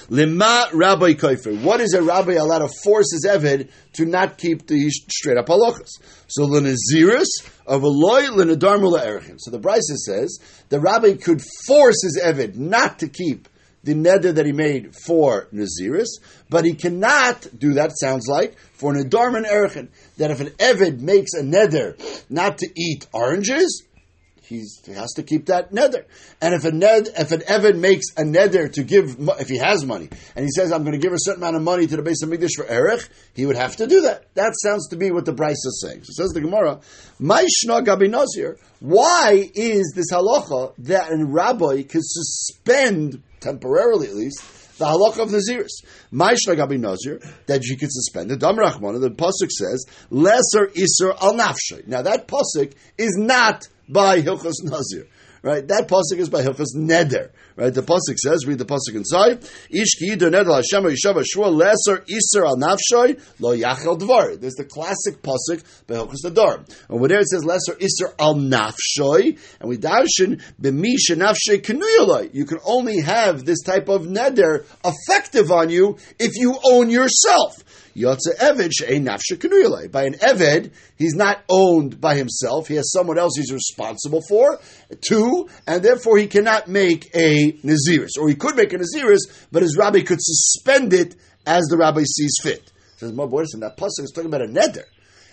Lima 0.09 0.67
Rabbi 0.73 1.13
Kaifer. 1.13 1.61
What 1.63 1.81
is 1.81 1.93
a 1.93 2.01
rabbi 2.01 2.33
allowed 2.33 2.59
to 2.59 2.69
force 2.83 3.11
his 3.11 3.25
Eved 3.25 3.69
to 3.93 4.05
not 4.05 4.37
keep 4.37 4.67
the 4.67 4.89
straight 4.89 5.37
up 5.37 5.47
halachas? 5.47 5.89
So 6.27 6.47
the 6.47 6.59
Naziris 6.59 7.29
of 7.65 7.83
a 7.83 7.87
loy 7.87 8.29
l'nadar 8.29 8.77
erichin. 8.79 9.35
So 9.37 9.51
the 9.51 9.59
Brisa 9.59 9.95
says 9.95 10.39
the 10.69 10.79
rabbi 10.79 11.13
could 11.13 11.41
force 11.65 12.03
his 12.03 12.19
Eved 12.21 12.55
not 12.55 12.99
to 12.99 13.07
keep 13.07 13.47
the 13.83 13.93
neder 13.93 14.33
that 14.33 14.45
he 14.45 14.51
made 14.51 14.95
for 14.95 15.47
Naziris, 15.53 16.09
but 16.49 16.65
he 16.65 16.73
cannot 16.73 17.47
do 17.57 17.73
that, 17.73 17.91
sounds 17.97 18.27
like, 18.27 18.57
for 18.73 18.93
an 18.93 19.03
Nadarman 19.03 19.49
Erichin. 19.49 19.87
That 20.17 20.31
if 20.31 20.39
an 20.39 20.49
Eved 20.49 20.99
makes 20.99 21.33
a 21.33 21.41
neder 21.41 21.97
not 22.29 22.59
to 22.59 22.69
eat 22.75 23.07
oranges, 23.13 23.83
He's, 24.43 24.81
he 24.85 24.93
has 24.93 25.11
to 25.13 25.23
keep 25.23 25.45
that 25.45 25.71
neder. 25.71 26.05
And 26.41 26.53
if 26.53 26.65
a 26.65 26.71
ned, 26.71 27.07
if 27.17 27.31
an 27.31 27.43
Evan 27.47 27.79
makes 27.79 28.07
a 28.17 28.23
neder 28.23 28.71
to 28.73 28.83
give, 28.83 29.15
if 29.39 29.47
he 29.47 29.57
has 29.57 29.85
money, 29.85 30.09
and 30.35 30.43
he 30.43 30.51
says, 30.51 30.71
I'm 30.71 30.83
going 30.83 30.93
to 30.93 30.99
give 30.99 31.13
a 31.13 31.19
certain 31.19 31.41
amount 31.41 31.55
of 31.55 31.61
money 31.61 31.87
to 31.87 31.95
the 31.95 32.01
base 32.01 32.21
of 32.23 32.29
Migdash 32.29 32.55
for 32.55 32.65
Erech, 32.65 33.07
he 33.33 33.45
would 33.45 33.55
have 33.55 33.75
to 33.77 33.87
do 33.87 34.01
that. 34.01 34.33
That 34.33 34.53
sounds 34.61 34.89
to 34.89 34.97
be 34.97 35.11
what 35.11 35.25
the 35.25 35.33
Brisa 35.33 35.51
is 35.51 35.85
saying. 35.85 36.03
So 36.03 36.23
says 36.23 36.31
the 36.31 36.41
Gemara, 36.41 36.81
Maishna 37.19 37.85
Gabi 37.85 38.09
Nazir. 38.09 38.57
Why 38.79 39.49
is 39.53 39.93
this 39.95 40.11
halacha 40.11 40.73
that 40.79 41.11
a 41.11 41.25
rabbi 41.25 41.83
could 41.83 42.01
suspend, 42.03 43.21
temporarily 43.39 44.07
at 44.07 44.15
least, 44.15 44.43
the 44.81 44.87
halacha 44.87 45.19
of 45.19 45.29
Naziris. 45.29 45.85
Ma'ishla 46.11 46.57
gabi 46.57 46.79
Nazir, 46.79 47.21
that 47.45 47.63
you 47.63 47.77
could 47.77 47.91
suspend. 47.91 48.31
The 48.31 48.37
Dam 48.37 48.57
Rachman, 48.57 48.99
the 48.99 49.11
Pasuk 49.11 49.51
says, 49.51 49.85
Lesser 50.09 50.67
Isser 50.73 51.15
al 51.21 51.35
Nafshay. 51.35 51.87
Now 51.87 52.01
that 52.01 52.27
Pasuk 52.27 52.73
is 52.97 53.15
not 53.17 53.67
by 53.91 54.21
Hilchos 54.21 54.63
Nazir. 54.63 55.07
Right? 55.43 55.67
That 55.67 55.87
pasuk 55.87 56.19
is 56.19 56.29
by 56.29 56.43
Hilchos 56.43 56.75
Neder. 56.75 57.31
Right? 57.55 57.73
The 57.73 57.81
pasuk 57.81 58.17
says, 58.17 58.45
read 58.45 58.59
the 58.59 58.65
pasuk 58.65 58.93
inside. 58.93 59.43
Ish 59.71 59.95
ki 59.97 60.11
yidur 60.11 60.29
neder 60.29 60.53
Hashem 60.53 60.83
yishava 60.83 61.23
shua 61.25 61.47
leser 61.47 62.05
iser 62.07 62.45
al 62.45 62.57
nafshoy 62.57 63.19
lo 63.39 63.57
yachel 63.57 63.99
dvar. 63.99 64.39
There's 64.39 64.53
the 64.53 64.65
classic 64.65 65.23
pasuk 65.23 65.63
by 65.87 65.95
Hilchos 65.95 66.23
Neder. 66.23 66.57
And 66.57 66.67
over 66.89 67.07
there 67.07 67.19
it 67.19 67.27
says 67.27 67.43
leser 67.43 67.75
iser 67.81 68.13
al 68.19 68.35
nafshoy, 68.35 69.39
and 69.59 69.67
we 69.67 69.77
darshan 69.77 70.43
b'mi 70.61 70.93
shenafshoy 71.09 71.63
kenuyaloi. 71.63 72.35
You 72.35 72.45
can 72.45 72.59
only 72.63 72.99
have 72.99 73.43
this 73.43 73.61
type 73.61 73.89
of 73.89 74.03
neder 74.03 74.63
effective 74.85 75.51
on 75.51 75.71
you 75.71 75.97
if 76.19 76.33
you 76.35 76.55
own 76.63 76.91
yourself. 76.91 77.63
Yotze 77.95 78.35
Eved 78.39 78.71
she'ein 78.73 79.05
nafshe 79.05 79.91
By 79.91 80.03
an 80.03 80.13
Eved, 80.13 80.71
he's 80.95 81.15
not 81.15 81.43
owned 81.49 81.99
by 81.99 82.15
himself. 82.15 82.67
He 82.67 82.75
has 82.75 82.91
someone 82.91 83.17
else 83.17 83.33
he's 83.35 83.51
responsible 83.51 84.21
for. 84.27 84.59
Two, 85.01 85.49
and 85.67 85.83
therefore 85.83 86.17
he 86.17 86.27
cannot 86.27 86.67
make 86.67 87.09
a 87.15 87.53
Naziris. 87.63 88.11
Or 88.19 88.29
he 88.29 88.35
could 88.35 88.55
make 88.55 88.73
a 88.73 88.77
Naziris, 88.77 89.47
but 89.51 89.63
his 89.63 89.77
rabbi 89.77 90.01
could 90.01 90.19
suspend 90.21 90.93
it 90.93 91.15
as 91.45 91.63
the 91.65 91.77
rabbi 91.77 92.03
sees 92.03 92.35
fit. 92.41 92.71
Says, 92.97 93.13
my 93.13 93.25
boy, 93.25 93.43
that 93.59 93.77
pasuk 93.77 94.03
is 94.03 94.11
talking 94.13 94.27
about 94.27 94.43
a 94.43 94.47
neder. 94.47 94.85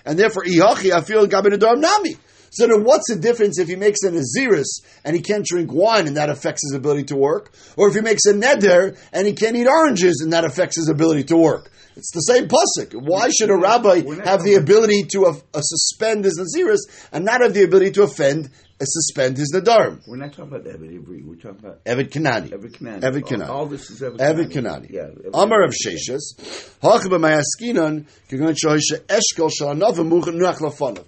And 0.05 0.19
therefore, 0.19 0.45
ihachi 0.45 0.91
afil 0.91 1.29
gabin 1.29 1.59
nami. 1.59 2.17
So 2.51 2.67
then 2.67 2.85
what's 2.85 3.13
the 3.13 3.21
difference 3.21 3.59
if 3.59 3.69
he 3.69 3.77
makes 3.77 4.03
a 4.05 4.11
Naziris 4.11 4.83
and 5.05 5.15
he 5.15 5.23
can't 5.23 5.45
drink 5.45 5.73
wine 5.73 6.07
and 6.07 6.17
that 6.17 6.31
affects 6.31 6.63
his 6.65 6.75
ability 6.75 7.05
to 7.05 7.17
work? 7.17 7.53
Or 7.77 7.89
if 7.89 7.95
he 7.95 8.01
makes 8.01 8.25
a 8.27 8.33
Neder 8.33 8.99
and 9.13 9.27
he 9.27 9.35
can't 9.35 9.57
eat 9.57 9.67
oranges 9.67 10.21
and 10.23 10.33
that 10.33 10.45
affects 10.45 10.77
his 10.77 10.89
ability 10.89 11.25
to 11.25 11.37
work? 11.37 11.71
It's 11.99 12.13
the 12.13 12.21
same 12.21 12.47
pasuk. 12.47 12.95
Why 12.95 13.29
should 13.29 13.51
a 13.51 13.57
rabbi 13.57 14.03
have 14.25 14.45
the 14.45 14.55
ability 14.55 15.03
to 15.15 15.27
uh, 15.27 15.35
uh, 15.53 15.61
suspend 15.61 16.25
his 16.25 16.39
naziris 16.39 17.09
and 17.11 17.25
not 17.25 17.41
have 17.41 17.55
the 17.55 17.65
ability 17.65 17.91
to 17.93 18.05
offend 18.05 18.51
uh, 18.81 18.85
suspend 18.85 19.37
his 19.37 19.53
nadarim? 19.53 20.01
We're 20.07 20.17
not 20.17 20.33
talking 20.33 20.55
about 20.55 20.65
Evid 20.65 20.93
Ivri. 20.97 21.25
We're 21.25 21.35
talking 21.35 21.59
about 21.59 21.85
Evid 21.85 22.11
Kanani. 22.11 22.51
Evid 22.51 22.77
Kanani. 22.77 23.01
Evid 23.01 23.23
Kanani. 23.23 23.49
All, 23.49 23.57
all, 23.57 23.67
this 23.67 23.91
is 23.91 24.01
Evid 24.01 24.53
Kanani. 24.53 24.53
Kanani. 24.53 24.91
Yeah. 24.91 25.09
Amar 25.35 25.65
of 25.65 25.73
Sheshes. 25.73 26.37
Hachba 26.81 27.19
Mayaskinon. 27.19 28.07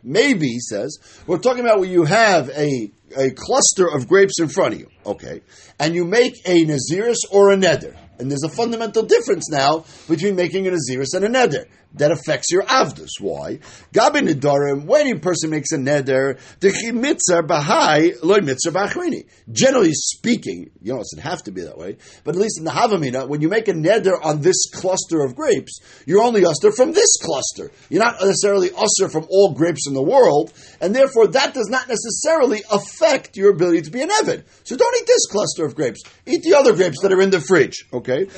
Maybe 0.03 0.48
he 0.48 0.59
says 0.59 0.98
we're 1.29 1.38
talking 1.38 1.61
about 1.61 1.79
where 1.79 1.88
you 1.88 2.05
have 2.05 2.50
a 2.50 2.90
a 3.16 3.31
cluster 3.31 3.88
of 3.88 4.09
grapes 4.09 4.40
in 4.40 4.48
front 4.48 4.74
of 4.74 4.81
you. 4.81 4.88
Okay, 5.07 5.42
and 5.79 5.94
you 5.94 6.05
make 6.05 6.35
a 6.46 6.64
naziris 6.64 7.18
or 7.31 7.53
a 7.53 7.57
neder. 7.57 7.96
And 8.20 8.30
there's 8.30 8.42
a 8.44 8.48
fundamental 8.50 9.02
difference 9.02 9.48
now 9.50 9.85
between 10.09 10.37
making 10.37 10.66
a 10.68 10.70
Naziris 10.70 11.14
and 11.14 11.24
a 11.24 11.28
Neder. 11.28 11.66
That 11.94 12.12
affects 12.12 12.53
your 12.53 12.62
Avdus. 12.62 13.20
Why? 13.20 13.59
Gabi 13.92 14.22
Nedarim, 14.22 14.85
when 14.85 15.09
a 15.09 15.18
person 15.18 15.50
makes 15.50 15.72
a 15.72 15.76
Neder, 15.76 16.38
the 16.61 16.68
Chimitzar 16.68 17.44
Bahai, 17.44 18.14
Loy 18.22 18.38
Mitzar 18.38 18.70
Bachrini. 18.70 19.26
Generally 19.50 19.92
speaking, 19.94 20.70
you 20.81 20.92
know, 20.92 20.98
it 21.00 21.07
doesn't 21.11 21.22
have 21.22 21.42
to 21.44 21.50
be 21.50 21.62
that 21.62 21.76
way, 21.76 21.96
but 22.22 22.37
at 22.37 22.40
least 22.40 22.59
in 22.59 22.64
the 22.64 22.70
Havamina, 22.70 23.26
when 23.26 23.40
you 23.40 23.48
make 23.48 23.66
a 23.66 23.72
Neder 23.72 24.12
on 24.22 24.40
this 24.40 24.70
cluster 24.70 25.24
of 25.24 25.35
grapes, 25.35 25.81
you're 26.07 26.22
only 26.22 26.44
usher 26.44 26.70
from 26.70 26.92
this 26.92 27.16
cluster. 27.20 27.72
You're 27.88 28.05
not 28.05 28.20
necessarily 28.20 28.70
usher 28.70 29.09
from 29.09 29.26
all 29.29 29.53
grapes 29.53 29.88
in 29.88 29.94
the 29.94 30.03
world, 30.03 30.53
and 30.81 30.94
therefore 30.94 31.26
that 31.29 31.55
does 31.55 31.68
not 31.68 31.88
necessarily 31.88 32.62
affect 32.70 33.37
your 33.37 33.50
ability 33.50 33.83
to 33.83 33.90
be 33.90 34.03
an 34.03 34.11
Evid. 34.11 34.44
So 34.62 34.76
don't 34.76 34.96
eat 34.96 35.07
this 35.09 35.26
cluster 35.26 35.64
of 35.64 35.74
grapes. 35.74 36.03
Eat 36.24 36.42
the 36.42 36.55
other 36.55 36.74
grapes 36.74 37.03
that 37.03 37.12
are 37.12 37.20
in 37.20 37.31
the 37.31 37.40
fridge. 37.40 37.85
Okay? 37.92 38.29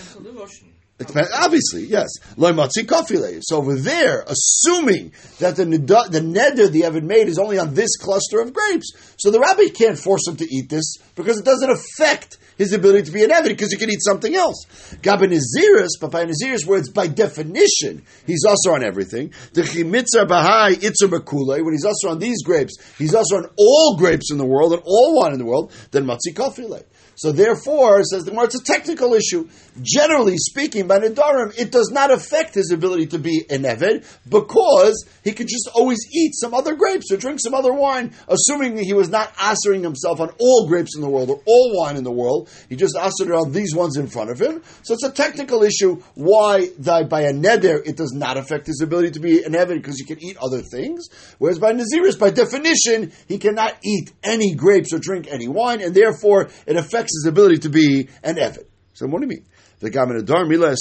Obviously, 1.34 1.84
yes. 1.84 2.08
So 2.36 3.56
over 3.56 3.76
there, 3.76 4.24
assuming 4.26 5.12
that 5.38 5.56
the 5.56 5.64
the 5.64 6.20
neder 6.20 6.70
the 6.70 6.84
Evan 6.84 7.06
made 7.06 7.28
is 7.28 7.38
only 7.38 7.58
on 7.58 7.74
this 7.74 7.96
cluster 7.96 8.40
of 8.40 8.52
grapes, 8.52 8.92
so 9.18 9.30
the 9.30 9.40
rabbi 9.40 9.68
can't 9.68 9.98
force 9.98 10.26
him 10.26 10.36
to 10.36 10.46
eat 10.50 10.68
this 10.68 10.96
because 11.14 11.38
it 11.38 11.44
doesn't 11.44 11.70
affect 11.70 12.38
his 12.58 12.72
ability 12.72 13.06
to 13.06 13.12
be 13.12 13.24
an 13.24 13.30
Evan 13.30 13.52
because 13.52 13.72
he 13.72 13.78
can 13.78 13.90
eat 13.90 14.02
something 14.02 14.34
else. 14.34 14.66
Gabin 15.02 15.30
Naziris, 15.30 15.90
but 16.00 16.10
by 16.10 16.24
Naziris 16.24 16.66
words, 16.66 16.90
by 16.90 17.06
definition, 17.06 18.02
he's 18.26 18.44
also 18.44 18.72
on 18.72 18.84
everything. 18.84 19.32
The 19.52 19.62
Chimitzar 19.62 20.26
Bahai 20.26 20.74
Itzur 20.74 21.64
when 21.64 21.74
he's 21.74 21.84
also 21.84 22.10
on 22.10 22.18
these 22.18 22.42
grapes, 22.42 22.74
he's 22.98 23.14
also 23.14 23.36
on 23.36 23.50
all 23.56 23.96
grapes 23.96 24.30
in 24.30 24.38
the 24.38 24.46
world 24.46 24.72
and 24.72 24.82
all 24.84 25.20
wine 25.20 25.32
in 25.32 25.38
the 25.38 25.44
world, 25.44 25.72
then 25.90 26.04
Matzi 26.04 26.32
Kofile. 26.34 26.84
So 27.14 27.32
therefore, 27.32 28.02
says 28.04 28.24
the 28.24 28.30
Gemara, 28.30 28.46
it's 28.46 28.60
a 28.60 28.64
technical 28.64 29.14
issue. 29.14 29.48
Generally 29.80 30.36
speaking, 30.38 30.86
by 30.86 30.98
Nidarim, 30.98 31.58
it 31.58 31.70
does 31.70 31.90
not 31.92 32.10
affect 32.10 32.54
his 32.54 32.70
ability 32.70 33.06
to 33.08 33.18
be 33.18 33.44
an 33.48 33.62
Eved 33.62 34.04
because 34.28 35.04
he 35.22 35.32
could 35.32 35.48
just 35.48 35.68
always 35.74 35.98
eat 36.12 36.32
some 36.34 36.54
other 36.54 36.74
grapes 36.74 37.12
or 37.12 37.16
drink 37.16 37.40
some 37.40 37.54
other 37.54 37.72
wine, 37.72 38.12
assuming 38.28 38.74
that 38.76 38.84
he 38.84 38.92
was 38.92 39.08
not 39.08 39.32
answering 39.40 39.82
himself 39.82 40.20
on 40.20 40.30
all 40.38 40.66
grapes 40.68 40.96
in 40.96 41.02
the 41.02 41.08
world 41.08 41.30
or 41.30 41.40
all 41.46 41.78
wine 41.78 41.96
in 41.96 42.04
the 42.04 42.10
world. 42.10 42.48
He 42.68 42.76
just 42.76 42.96
answered 42.96 43.30
on 43.32 43.52
these 43.52 43.74
ones 43.74 43.96
in 43.96 44.08
front 44.08 44.30
of 44.30 44.40
him. 44.40 44.62
So 44.82 44.94
it's 44.94 45.04
a 45.04 45.12
technical 45.12 45.62
issue 45.62 46.02
why 46.14 46.68
by 46.78 47.22
a 47.22 47.32
Neder 47.32 47.86
it 47.86 47.96
does 47.96 48.12
not 48.12 48.36
affect 48.36 48.66
his 48.66 48.80
ability 48.80 49.12
to 49.12 49.20
be 49.20 49.42
an 49.44 49.52
Eved 49.52 49.74
because 49.74 49.98
he 49.98 50.04
can 50.04 50.22
eat 50.22 50.36
other 50.38 50.60
things. 50.60 51.08
Whereas 51.38 51.58
by 51.58 51.72
Naziris, 51.72 52.18
by 52.18 52.30
definition, 52.30 53.12
he 53.28 53.38
cannot 53.38 53.74
eat 53.84 54.12
any 54.22 54.54
grapes 54.54 54.92
or 54.92 54.98
drink 54.98 55.28
any 55.30 55.48
wine, 55.48 55.80
and 55.80 55.94
therefore 55.94 56.50
it 56.66 56.76
affects 56.76 57.01
affects 57.02 57.16
his 57.16 57.26
ability 57.26 57.58
to 57.58 57.68
be 57.68 58.08
an 58.22 58.36
Evid. 58.36 58.66
So 58.94 59.06
what 59.06 59.20
do 59.20 59.26
you 59.26 59.30
mean? 59.30 59.44
The 59.80 59.90
Gaminadar 59.90 60.46
Mila. 60.48 60.74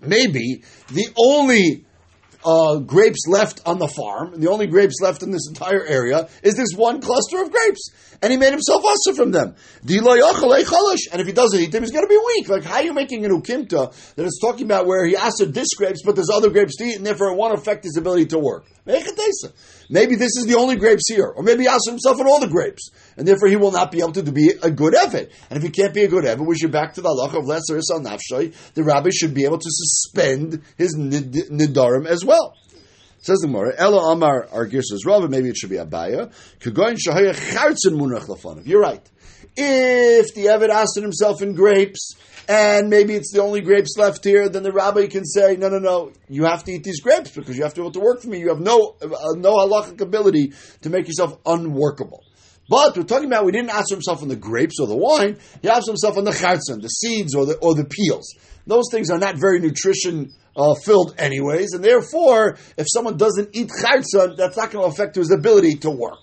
Maybe 0.00 0.62
the 0.92 1.08
only 1.16 1.84
uh, 2.44 2.78
grapes 2.78 3.26
left 3.26 3.60
on 3.66 3.78
the 3.78 3.88
farm, 3.88 4.40
the 4.40 4.48
only 4.48 4.68
grapes 4.68 5.00
left 5.02 5.22
in 5.22 5.32
this 5.32 5.48
entire 5.48 5.84
area, 5.84 6.28
is 6.42 6.54
this 6.54 6.72
one 6.74 7.00
cluster 7.00 7.42
of 7.42 7.50
grapes. 7.50 7.90
And 8.22 8.32
he 8.32 8.38
made 8.38 8.52
himself 8.52 8.84
also 8.84 9.12
from 9.12 9.32
them. 9.32 9.54
And 9.82 9.90
if 9.90 11.26
he 11.26 11.32
doesn't 11.32 11.60
eat 11.60 11.72
them, 11.72 11.82
he's 11.82 11.92
going 11.92 12.04
to 12.04 12.08
be 12.08 12.18
weak. 12.34 12.48
Like, 12.48 12.64
how 12.64 12.76
are 12.76 12.82
you 12.82 12.92
making 12.92 13.24
an 13.24 13.30
ukimta 13.32 14.14
that 14.14 14.24
is 14.24 14.38
talking 14.40 14.66
about 14.66 14.86
where 14.86 15.04
he 15.06 15.16
asked 15.16 15.42
this 15.48 15.74
grapes, 15.76 16.02
but 16.04 16.16
there's 16.16 16.30
other 16.30 16.50
grapes 16.50 16.76
to 16.76 16.84
eat, 16.84 16.96
and 16.96 17.06
therefore 17.06 17.30
it 17.30 17.36
won't 17.36 17.54
affect 17.54 17.84
his 17.84 17.96
ability 17.96 18.26
to 18.26 18.38
work? 18.38 18.66
Maybe 18.86 20.14
this 20.16 20.36
is 20.36 20.46
the 20.46 20.56
only 20.56 20.76
grapes 20.76 21.04
here, 21.08 21.26
or 21.26 21.42
maybe 21.42 21.62
he 21.62 21.68
asked 21.68 21.88
himself 21.88 22.18
on 22.20 22.26
all 22.26 22.40
the 22.40 22.48
grapes, 22.48 22.90
and 23.18 23.26
therefore 23.26 23.48
he 23.48 23.56
will 23.56 23.72
not 23.72 23.90
be 23.90 23.98
able 23.98 24.12
to 24.12 24.22
be 24.22 24.52
a 24.62 24.70
good 24.70 24.94
evet. 24.94 25.30
And 25.50 25.56
if 25.56 25.62
he 25.64 25.70
can't 25.70 25.92
be 25.92 26.04
a 26.04 26.08
good 26.08 26.24
evet, 26.24 26.38
we 26.46 26.56
should 26.56 26.70
back 26.70 26.94
to 26.94 27.00
the 27.00 27.08
halacha 27.08 27.38
of 27.38 27.46
lesser 27.46 27.76
isal 27.76 28.00
nafshay. 28.00 28.54
The 28.74 28.84
rabbi 28.84 29.10
should 29.10 29.34
be 29.34 29.44
able 29.44 29.58
to 29.58 29.68
suspend 29.68 30.62
his 30.76 30.96
nidarim 30.96 32.06
as 32.06 32.24
well. 32.24 32.54
Says 33.20 33.40
the 33.40 33.48
Gemara, 33.48 33.74
Elo 33.76 34.12
Amar 34.12 34.48
our 34.52 34.68
Girsas 34.68 35.04
Rava, 35.04 35.28
maybe 35.28 35.48
it 35.48 35.56
should 35.56 35.70
be 35.70 35.76
Abaya. 35.76 36.32
Kagoin 36.60 36.96
Munach. 36.96 38.64
You're 38.64 38.80
right. 38.80 39.04
If 39.56 40.34
the 40.34 40.46
Evid 40.46 40.68
asks 40.68 40.94
himself 40.94 41.42
in 41.42 41.54
grapes, 41.54 42.14
and 42.48 42.88
maybe 42.88 43.14
it's 43.14 43.32
the 43.32 43.42
only 43.42 43.60
grapes 43.60 43.96
left 43.98 44.22
here, 44.22 44.48
then 44.48 44.62
the 44.62 44.70
rabbi 44.70 45.08
can 45.08 45.24
say, 45.24 45.56
no, 45.56 45.68
no, 45.68 45.78
no, 45.78 46.12
you 46.28 46.44
have 46.44 46.62
to 46.64 46.72
eat 46.72 46.84
these 46.84 47.00
grapes 47.00 47.32
because 47.32 47.56
you 47.56 47.64
have 47.64 47.74
to 47.74 47.80
be 47.80 47.82
able 47.82 47.92
to 47.92 48.00
work 48.00 48.22
for 48.22 48.28
me. 48.28 48.38
You 48.38 48.50
have 48.50 48.60
no, 48.60 48.94
uh, 49.02 49.08
no 49.36 49.56
halachic 49.56 50.00
ability 50.00 50.52
to 50.82 50.90
make 50.90 51.08
yourself 51.08 51.36
unworkable. 51.44 52.22
But 52.68 52.96
we're 52.96 53.04
talking 53.04 53.26
about 53.26 53.46
we 53.46 53.52
didn't 53.52 53.70
ask 53.70 53.90
himself 53.90 54.22
on 54.22 54.28
the 54.28 54.36
grapes 54.36 54.76
or 54.78 54.86
the 54.86 54.96
wine. 54.96 55.38
He 55.62 55.68
asked 55.68 55.86
himself 55.86 56.18
on 56.18 56.24
the 56.24 56.32
charzan, 56.32 56.82
the 56.82 56.88
seeds 56.88 57.34
or 57.34 57.46
the 57.46 57.56
or 57.56 57.74
the 57.74 57.84
peels. 57.84 58.34
Those 58.66 58.84
things 58.90 59.10
are 59.10 59.18
not 59.18 59.36
very 59.36 59.60
nutrition 59.60 60.32
uh, 60.54 60.74
filled, 60.74 61.14
anyways, 61.18 61.72
and 61.72 61.82
therefore, 61.82 62.58
if 62.76 62.86
someone 62.92 63.16
doesn't 63.16 63.50
eat 63.54 63.70
charzan, 63.70 64.36
that's 64.36 64.56
not 64.56 64.70
going 64.70 64.84
to 64.84 64.92
affect 64.92 65.14
his 65.14 65.30
ability 65.30 65.76
to 65.76 65.90
work. 65.90 66.18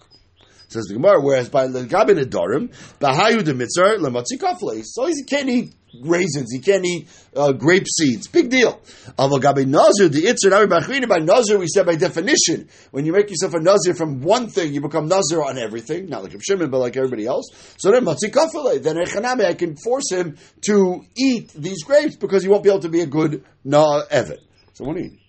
Says 0.68 0.86
the 0.86 0.96
Gemara. 0.96 1.22
Whereas 1.22 1.50
by 1.50 1.68
legabin 1.68 2.24
edarim, 2.24 2.70
bahayu 3.00 3.44
de 3.44 3.54
mitzar 3.54 3.98
lematzi 3.98 4.38
kafle. 4.40 4.82
So 4.84 5.06
he 5.06 5.24
can't 5.24 5.50
eat 5.50 5.74
raisins. 6.04 6.52
He 6.52 6.60
can't 6.60 6.86
eat 6.86 7.08
uh, 7.36 7.52
grape 7.52 7.86
seeds. 7.88 8.28
Big 8.28 8.50
deal. 8.50 8.80
Avagabe 9.18 9.66
nazir 9.66 10.10
the 10.10 10.22
navi 10.22 10.68
bachrina 10.68 11.08
by 11.08 11.20
nazir 11.20 11.58
we 11.58 11.68
said 11.68 11.86
by 11.86 11.96
definition 11.96 12.70
when 12.92 13.06
you 13.06 13.14
make 13.14 13.30
yourself 13.30 13.54
a 13.54 13.60
nazir 13.60 13.94
from 13.94 14.22
one 14.22 14.48
thing 14.48 14.74
you 14.74 14.82
become 14.82 15.08
nazir 15.08 15.42
on 15.44 15.58
everything. 15.58 16.08
Not 16.10 16.24
like 16.24 16.36
Shimon 16.42 16.70
but 16.70 16.80
like 16.80 16.98
everybody 16.98 17.26
else. 17.26 17.48
So 17.78 17.92
then 17.92 18.06
matzi 18.06 18.32
kafle. 18.32 18.82
Then 18.82 18.96
echaname 18.98 19.46
I 19.46 19.54
can 19.54 19.76
force 19.76 20.12
him 20.12 20.38
to 20.68 21.02
eat 21.18 21.52
these 21.54 21.84
grapes 21.84 22.16
because 22.16 22.44
he 22.44 22.50
won't 22.50 22.64
be 22.64 22.70
able 22.70 22.82
to 22.82 22.90
be 22.90 23.02
a 23.02 23.08
good 23.08 23.44
na 23.64 24.04
evet. 24.12 24.40
So 24.74 24.86
what 24.86 24.96
do 24.96 25.04
you 25.04 25.12
eat? 25.12 25.25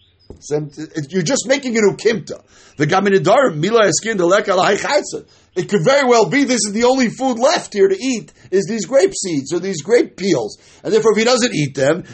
You're 1.08 1.22
just 1.22 1.46
making 1.46 1.76
it 1.76 1.82
ukimta. 1.82 2.42
The 2.76 2.86
gaminidar 2.86 3.56
mila 3.56 3.82
eskin 3.82 4.16
the 4.18 5.24
It 5.54 5.68
could 5.68 5.84
very 5.84 6.06
well 6.06 6.26
be 6.28 6.44
this 6.44 6.66
is 6.66 6.72
the 6.72 6.84
only 6.84 7.08
food 7.08 7.38
left 7.38 7.72
here 7.72 7.88
to 7.88 7.96
eat 7.96 8.32
is 8.50 8.66
these 8.66 8.86
grape 8.86 9.14
seeds 9.14 9.52
or 9.52 9.60
these 9.60 9.82
grape 9.82 10.16
peels, 10.16 10.58
and 10.82 10.92
therefore 10.92 11.12
if 11.12 11.18
he 11.18 11.24
doesn't 11.24 11.54
eat 11.54 11.74
them, 11.74 12.04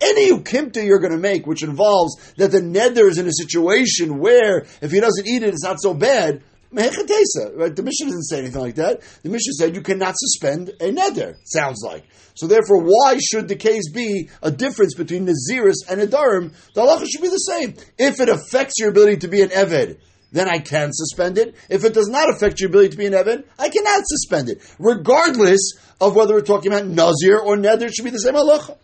any 0.00 0.32
ukimta 0.32 0.84
you're 0.84 1.00
going 1.00 1.12
to 1.12 1.18
make, 1.18 1.46
which 1.46 1.62
involves 1.62 2.16
that 2.36 2.50
the 2.50 2.60
neder 2.60 3.08
is 3.08 3.18
in 3.18 3.28
a 3.28 3.32
situation 3.32 4.18
where 4.18 4.66
if 4.80 4.90
he 4.90 5.00
doesn't 5.00 5.26
eat 5.26 5.42
it, 5.42 5.50
it's 5.50 5.64
not 5.64 5.80
so 5.80 5.94
bad. 5.94 6.42
Right? 6.74 7.74
The 7.76 7.82
Mishnah 7.82 8.06
didn't 8.06 8.24
say 8.24 8.38
anything 8.40 8.60
like 8.60 8.74
that. 8.76 9.00
The 9.22 9.28
Mishnah 9.28 9.52
said 9.54 9.74
you 9.74 9.82
cannot 9.82 10.14
suspend 10.18 10.70
a 10.80 10.92
neder. 10.92 11.36
Sounds 11.44 11.82
like. 11.84 12.04
So 12.34 12.46
therefore, 12.46 12.82
why 12.82 13.18
should 13.18 13.48
the 13.48 13.56
case 13.56 13.90
be 13.92 14.28
a 14.42 14.50
difference 14.50 14.94
between 14.94 15.26
Naziris 15.26 15.88
and 15.88 16.00
Adarim? 16.00 16.52
The 16.74 16.80
halacha 16.80 17.06
should 17.10 17.22
be 17.22 17.28
the 17.28 17.36
same. 17.36 17.74
If 17.98 18.20
it 18.20 18.28
affects 18.28 18.74
your 18.78 18.90
ability 18.90 19.18
to 19.18 19.28
be 19.28 19.42
an 19.42 19.50
Eved, 19.50 19.98
then 20.32 20.48
I 20.48 20.58
can 20.58 20.90
suspend 20.92 21.38
it. 21.38 21.54
If 21.68 21.84
it 21.84 21.94
does 21.94 22.08
not 22.08 22.28
affect 22.28 22.60
your 22.60 22.68
ability 22.68 22.90
to 22.90 22.96
be 22.96 23.06
an 23.06 23.12
Eved, 23.12 23.44
I 23.56 23.68
cannot 23.68 24.02
suspend 24.06 24.48
it. 24.48 24.58
Regardless 24.80 25.74
of 26.00 26.16
whether 26.16 26.34
we're 26.34 26.40
talking 26.40 26.72
about 26.72 26.86
Nazir 26.86 27.38
or 27.38 27.56
Neder, 27.56 27.82
it 27.82 27.94
should 27.94 28.04
be 28.04 28.10
the 28.10 28.18
same 28.18 28.34
halacha. 28.34 28.76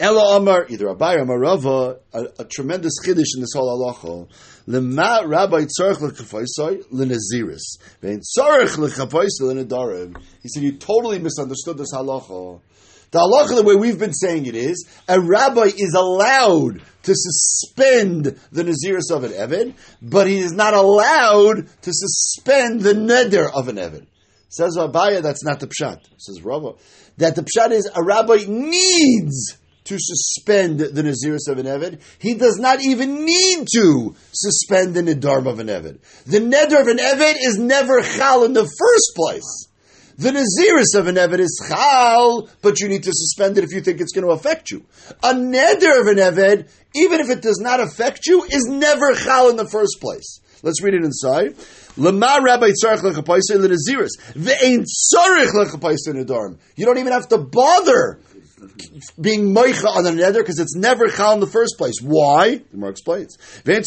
Ella 0.00 0.38
Amar, 0.38 0.66
either 0.70 0.86
Abai 0.86 1.20
or 1.20 1.24
Marava, 1.24 1.98
a, 2.12 2.42
a 2.42 2.44
tremendous 2.44 2.94
chiddush 3.04 3.36
in 3.36 3.40
this 3.40 3.52
whole 3.54 3.94
halacha. 3.94 4.28
Lema 4.66 5.28
Rabbi 5.28 5.66
Tzarech 5.66 5.98
lechafaisai 5.98 6.84
lenaziris. 6.90 7.78
Vein 8.00 8.20
Tzarech 8.20 8.76
lechafaisai 8.76 9.42
lenadarim. 9.42 10.16
He 10.42 10.48
said 10.48 10.62
you 10.62 10.72
totally 10.72 11.18
misunderstood 11.18 11.76
this 11.76 11.92
halacha. 11.92 12.60
The 13.10 13.18
halacha, 13.18 13.56
the 13.56 13.62
way 13.62 13.76
we've 13.76 13.98
been 13.98 14.14
saying 14.14 14.46
it 14.46 14.56
is, 14.56 14.88
a 15.06 15.20
rabbi 15.20 15.70
is 15.76 15.94
allowed 15.94 16.82
to 17.02 17.14
suspend 17.14 18.24
the 18.50 18.64
naziris 18.64 19.14
of 19.14 19.24
an 19.24 19.32
eved, 19.32 19.74
but 20.00 20.26
he 20.26 20.40
is 20.40 20.52
not 20.52 20.74
allowed 20.74 21.68
to 21.82 21.92
suspend 21.92 22.80
the 22.80 22.94
neder 22.94 23.50
of 23.52 23.68
an 23.68 23.76
eved. 23.76 24.06
Says 24.48 24.76
Abaya, 24.76 25.20
that's 25.20 25.44
not 25.44 25.60
the 25.60 25.66
pshat. 25.66 26.00
Says 26.16 26.42
Rava, 26.42 26.72
that 27.18 27.36
the 27.36 27.42
pshat 27.42 27.70
is 27.72 27.90
a 27.94 28.02
rabbi 28.02 28.44
needs 28.48 29.58
to 29.84 29.98
suspend 29.98 30.80
the 30.80 31.02
Naziris 31.02 31.50
of 31.50 31.58
an 31.58 31.66
Eved. 31.66 32.00
He 32.18 32.34
does 32.34 32.58
not 32.58 32.82
even 32.82 33.24
need 33.24 33.66
to 33.74 34.14
suspend 34.32 34.94
the 34.94 35.02
Nidarm 35.02 35.46
of 35.46 35.58
an 35.58 35.66
Eved. 35.66 35.98
The 36.24 36.38
Neder 36.38 36.80
of 36.80 36.88
an 36.88 36.98
Eved 36.98 37.34
is 37.40 37.58
never 37.58 38.00
Chal 38.00 38.44
in 38.44 38.54
the 38.54 38.64
first 38.64 39.12
place. 39.14 39.68
The 40.16 40.30
Naziris 40.30 40.98
of 40.98 41.06
an 41.06 41.16
Eved 41.16 41.40
is 41.40 41.62
Chal, 41.68 42.48
but 42.62 42.80
you 42.80 42.88
need 42.88 43.02
to 43.02 43.12
suspend 43.12 43.58
it 43.58 43.64
if 43.64 43.72
you 43.72 43.82
think 43.82 44.00
it's 44.00 44.12
going 44.12 44.24
to 44.24 44.32
affect 44.32 44.70
you. 44.70 44.84
A 45.22 45.34
Neder 45.34 46.00
of 46.00 46.06
an 46.06 46.16
Eved, 46.16 46.68
even 46.94 47.20
if 47.20 47.28
it 47.28 47.42
does 47.42 47.60
not 47.60 47.80
affect 47.80 48.26
you, 48.26 48.42
is 48.44 48.66
never 48.66 49.14
Chal 49.14 49.50
in 49.50 49.56
the 49.56 49.68
first 49.68 49.98
place. 50.00 50.40
Let's 50.62 50.82
read 50.82 50.94
it 50.94 51.04
inside. 51.04 51.56
Lama 51.98 52.38
Rabbi 52.42 52.70
Tzarech 52.70 53.00
lechapaisa 53.00 53.56
lenaziris. 53.56 54.16
Ve'ein 54.32 54.84
tzarech 54.84 55.50
lechapaisa 55.50 56.14
nedarim. 56.14 56.58
You 56.74 56.86
don't 56.86 56.96
even 56.96 57.12
have 57.12 57.28
to 57.28 57.38
bother 57.38 58.18
being 59.20 59.54
moicha 59.54 59.86
on 59.86 60.04
the 60.04 60.10
neder 60.10 60.38
because 60.38 60.58
it's 60.58 60.76
never 60.76 61.08
chal 61.08 61.34
in 61.34 61.40
the 61.40 61.46
first 61.46 61.76
place. 61.76 62.00
Why? 62.00 62.56
The 62.56 62.64
Gemara 62.72 62.90
explains. 62.90 63.36
Same 63.64 63.82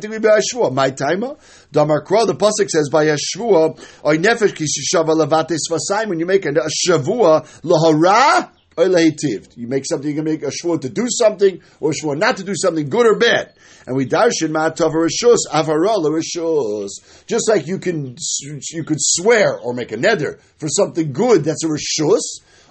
thing 0.00 0.10
with 0.10 0.22
Yeshua. 0.22 0.72
My 0.72 0.90
timer. 0.90 1.36
Damar 1.72 2.02
Kro, 2.02 2.26
the 2.26 2.34
pasuk 2.34 2.68
says 2.68 2.88
by 2.90 3.06
Yeshua, 3.06 3.78
oy 4.04 4.18
nefesh 4.18 4.54
kishishava 4.54 5.14
levate 5.16 5.58
svasai. 5.68 6.06
When 6.08 6.20
you 6.20 6.26
make 6.26 6.44
a, 6.46 6.50
a 6.50 6.68
shavua 6.88 7.46
lahara. 7.62 8.50
You 8.80 9.66
make 9.66 9.84
something, 9.86 10.08
you 10.08 10.14
can 10.14 10.24
make 10.24 10.44
a 10.44 10.52
shvua 10.52 10.80
to 10.82 10.88
do 10.88 11.08
something, 11.08 11.60
or 11.80 11.90
a 11.90 11.92
shvua 11.92 12.16
not 12.16 12.36
to 12.36 12.44
do 12.44 12.54
something, 12.54 12.88
good 12.88 13.06
or 13.06 13.18
bad. 13.18 13.54
And 13.88 13.96
we 13.96 14.06
darshan 14.06 14.52
ma'atav 14.52 14.92
rishus, 14.92 15.48
avara 15.52 15.96
rishus. 15.96 16.90
Just 17.26 17.48
like 17.48 17.66
you 17.66 17.80
can, 17.80 18.14
you 18.70 18.84
could 18.84 18.98
swear 19.00 19.58
or 19.58 19.74
make 19.74 19.90
a 19.90 19.96
neder 19.96 20.38
for 20.58 20.68
something 20.68 21.12
good 21.12 21.42
that's 21.42 21.64
a 21.64 21.66
rishus, 21.66 22.20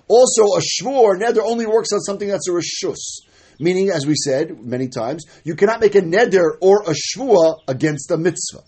also, 0.08 0.44
a 0.44 0.62
shvur 0.62 1.20
neder 1.20 1.42
only 1.44 1.66
works 1.66 1.90
on 1.94 2.00
something 2.02 2.28
that's 2.28 2.48
a 2.48 2.52
reshus. 2.52 3.22
Meaning, 3.60 3.90
as 3.90 4.06
we 4.06 4.14
said 4.16 4.64
many 4.64 4.88
times, 4.88 5.26
you 5.44 5.56
cannot 5.56 5.82
make 5.82 5.96
a 5.96 6.02
neder 6.02 6.58
or 6.62 6.84
a 6.84 6.94
shvua 6.94 7.60
against 7.68 8.12
a 8.12 8.18
mitzvah. 8.18 8.64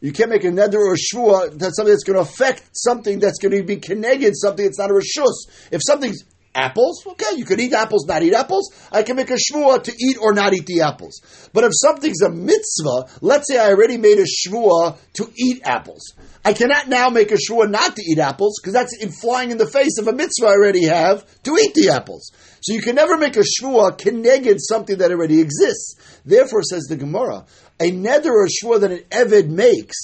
You 0.00 0.12
can't 0.12 0.30
make 0.30 0.44
a 0.44 0.48
neder 0.48 0.74
or 0.74 0.94
a 0.94 0.98
shvua 0.98 1.58
that's 1.58 1.76
something 1.76 1.92
that's 1.92 2.04
going 2.04 2.16
to 2.16 2.22
affect 2.22 2.62
something 2.72 3.18
that's 3.20 3.38
going 3.38 3.56
to 3.56 3.62
be 3.64 3.76
connected, 3.76 4.34
something 4.36 4.64
that's 4.64 4.78
not 4.78 4.90
a 4.90 4.94
reshus. 4.94 5.50
If 5.70 5.80
something's 5.82 6.24
apples, 6.54 7.04
okay, 7.06 7.36
you 7.36 7.44
can 7.44 7.58
eat 7.58 7.72
apples, 7.72 8.06
not 8.06 8.22
eat 8.22 8.34
apples. 8.34 8.72
I 8.92 9.02
can 9.02 9.16
make 9.16 9.30
a 9.30 9.36
shvua 9.36 9.82
to 9.82 9.92
eat 9.98 10.18
or 10.20 10.34
not 10.34 10.52
eat 10.52 10.66
the 10.66 10.82
apples. 10.82 11.20
But 11.52 11.64
if 11.64 11.72
something's 11.74 12.22
a 12.22 12.30
mitzvah, 12.30 13.18
let's 13.20 13.48
say 13.48 13.58
I 13.58 13.70
already 13.70 13.96
made 13.96 14.18
a 14.18 14.26
shvua 14.26 14.98
to 15.14 15.32
eat 15.36 15.62
apples. 15.64 16.14
I 16.44 16.52
cannot 16.52 16.88
now 16.88 17.08
make 17.08 17.30
a 17.30 17.36
shvua 17.36 17.70
not 17.70 17.96
to 17.96 18.02
eat 18.02 18.18
apples 18.18 18.60
because 18.60 18.74
that's 18.74 18.96
in 19.00 19.10
flying 19.10 19.50
in 19.50 19.56
the 19.56 19.66
face 19.66 19.98
of 19.98 20.08
a 20.08 20.12
mitzvah 20.12 20.46
I 20.46 20.50
already 20.50 20.84
have 20.86 21.24
to 21.44 21.56
eat 21.56 21.72
the 21.74 21.88
apples. 21.90 22.32
So 22.60 22.74
you 22.74 22.82
can 22.82 22.96
never 22.96 23.16
make 23.16 23.36
a 23.36 23.44
shvua 23.44 23.96
connected 23.96 24.58
something 24.60 24.98
that 24.98 25.10
already 25.10 25.40
exists. 25.40 25.96
Therefore, 26.24 26.62
says 26.62 26.82
the 26.84 26.96
Gemara, 26.96 27.46
a 27.80 27.90
neder 27.90 28.26
or 28.26 28.46
shvua 28.46 28.80
that 28.80 28.92
an 28.92 29.04
eved 29.10 29.48
makes 29.48 29.96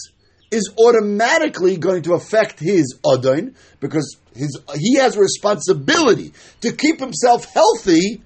is 0.50 0.72
automatically 0.79 1.76
going 1.76 2.03
to 2.03 2.14
affect 2.14 2.59
his 2.59 2.98
adon 3.07 3.55
because 3.79 4.16
his, 4.35 4.59
he 4.76 4.96
has 4.96 5.16
a 5.16 5.20
responsibility 5.20 6.33
to 6.62 6.72
keep 6.72 6.98
himself 7.00 7.44
healthy 7.53 8.22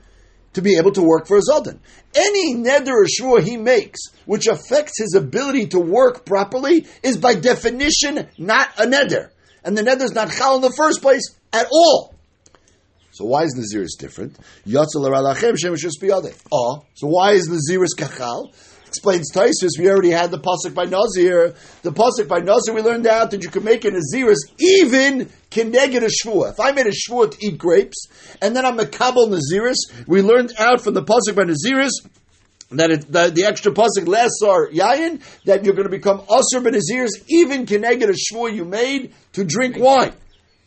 to 0.55 0.63
be 0.63 0.79
able 0.79 0.93
to 0.93 1.03
work 1.03 1.27
for 1.27 1.39
adon. 1.39 1.81
Any 2.15 2.55
neder 2.55 2.89
or 2.89 3.07
shvua 3.07 3.43
he 3.43 3.57
makes, 3.57 4.01
which 4.25 4.47
affects 4.47 4.99
his 4.99 5.15
ability 5.15 5.67
to 5.69 5.81
work 5.81 6.25
properly, 6.25 6.87
is 7.03 7.17
by 7.19 7.35
definition 7.35 8.29
not 8.39 8.69
a 8.79 8.87
neder. 8.87 9.31
And 9.65 9.77
the 9.77 9.83
neder 9.83 10.03
is 10.03 10.13
not 10.13 10.31
chal 10.31 10.57
in 10.57 10.63
the 10.63 10.73
first 10.77 11.03
place 11.03 11.23
at 11.53 11.67
all. 11.71 12.15
So 13.13 13.25
why 13.27 13.45
is 13.45 13.55
Naziris 13.57 13.97
different? 13.99 14.37
Oh, 16.53 16.85
so 16.95 17.07
why 17.07 17.33
is 17.33 17.49
Naziris 17.49 17.95
kachal? 17.97 18.53
Explains 18.95 19.33
Taisus, 19.33 19.71
we 19.77 19.91
already 19.91 20.11
had 20.11 20.31
the 20.31 20.39
pasuk 20.39 20.73
by 20.73 20.85
Nazir. 20.85 21.57
The 21.83 21.91
pasuk 21.91 22.29
by 22.29 22.39
Nazir, 22.39 22.73
we 22.75 22.81
learned 22.81 23.09
out 23.09 23.33
that 23.33 23.43
you 23.43 23.51
can 23.51 23.65
make 23.65 23.85
an 23.85 23.95
Naziris 23.95 24.37
even 24.57 25.29
kineged 25.51 25.97
a 25.97 26.11
shvua. 26.11 26.53
If 26.53 26.61
I 26.61 26.71
made 26.71 26.87
a 26.87 26.93
shvua 26.93 27.33
to 27.33 27.45
eat 27.45 27.59
grapes, 27.59 28.07
and 28.41 28.55
then 28.55 28.65
I'm 28.65 28.79
a 28.79 28.87
kabel 28.87 29.27
Naziris, 29.27 30.07
we 30.07 30.23
learned 30.23 30.53
out 30.61 30.81
from 30.81 30.95
the 30.95 31.03
pasuk 31.03 31.35
by 31.35 31.43
Naziris 31.43 31.91
that 32.71 32.93
it, 32.93 33.11
the, 33.11 33.31
the, 33.31 33.45
extra 33.47 33.73
pasuk 33.73 34.07
lesar 34.07 34.73
yayin 34.73 35.21
that 35.45 35.65
you're 35.65 35.75
going 35.75 35.89
to 35.89 35.91
become 35.91 36.21
usher 36.29 36.61
benaziris 36.61 37.25
even 37.27 37.67
kineged 37.67 38.05
a 38.05 38.15
shvua 38.15 38.55
you 38.55 38.65
made 38.65 39.13
to 39.33 39.45
drink 39.45 39.77
wine. 39.77 40.13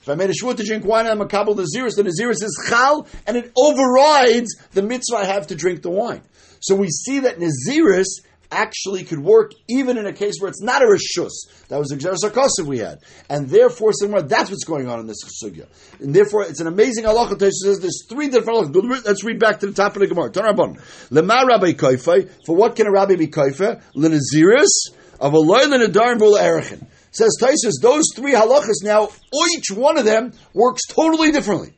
If 0.02 0.10
I 0.10 0.16
made 0.16 0.30
a 0.30 0.34
shvua 0.34 0.58
to 0.58 0.66
drink 0.66 0.84
wine 0.84 1.08
I'm 1.08 1.22
a 1.22 1.28
kabel 1.28 1.56
naziris, 1.56 1.96
the 1.96 2.04
naziris 2.04 2.44
is 2.44 2.66
chal 2.68 3.08
and 3.26 3.38
it 3.38 3.54
overrides 3.58 4.54
the 4.74 4.82
mitzvah 4.82 5.16
I 5.16 5.26
have 5.26 5.48
to 5.48 5.56
drink 5.56 5.82
the 5.82 5.92
wine. 5.92 6.24
So 6.60 6.76
we 6.76 6.90
see 6.90 7.20
that 7.20 7.40
Naziris 7.40 8.06
actually 8.52 9.04
could 9.04 9.20
work 9.20 9.52
even 9.68 9.98
in 9.98 10.06
a 10.06 10.14
case 10.14 10.36
where 10.40 10.50
it's 10.50 10.62
not 10.62 10.82
a 10.82 10.86
rishus. 10.86 11.32
That 11.70 11.80
was 11.80 11.90
the 11.90 11.98
Xeris 11.98 12.66
we 12.66 12.80
had. 12.80 13.00
And 13.30 13.50
therefore, 13.50 13.92
somewhere 13.94 14.22
that's 14.22 14.50
what's 14.50 14.64
going 14.64 14.88
on 14.88 15.00
in 15.00 15.08
this 15.08 15.18
sugya. 15.44 15.68
And 16.00 16.14
therefore, 16.14 16.44
it's 16.44 16.60
an 16.60 16.68
amazing 16.68 17.06
halacha. 17.06 17.40
says 17.40 17.80
there's 17.80 18.06
three 18.10 18.30
different 18.30 18.72
halachas. 18.74 19.06
Let's 19.06 19.24
read 19.24 19.40
back 19.40 19.60
to 19.62 19.68
the 19.68 19.74
top 19.74 19.96
of 19.96 20.02
the 20.02 20.08
Gemara. 20.08 20.32
Turn 20.32 20.46
Rabban. 20.46 20.82
Lema 21.10 21.46
Rabbi 21.46 21.74
Kaifai. 21.74 22.30
For 22.46 22.56
what 22.56 22.76
can 22.76 22.88
a 22.88 22.92
rabbi 22.92 23.16
be 23.16 23.28
kaifai? 23.28 23.82
Lenaziris 23.96 24.96
of 25.20 25.34
a 25.34 25.38
lenadarim 25.38 26.20
v'ul. 26.20 26.88
Says 27.12 27.38
Taisus, 27.42 27.82
those 27.82 28.04
three 28.16 28.34
halachas 28.34 28.84
now, 28.84 29.10
each 29.56 29.72
one 29.72 29.98
of 29.98 30.06
them 30.06 30.34
works 30.54 30.82
totally 30.88 31.32
differently. 31.32 31.74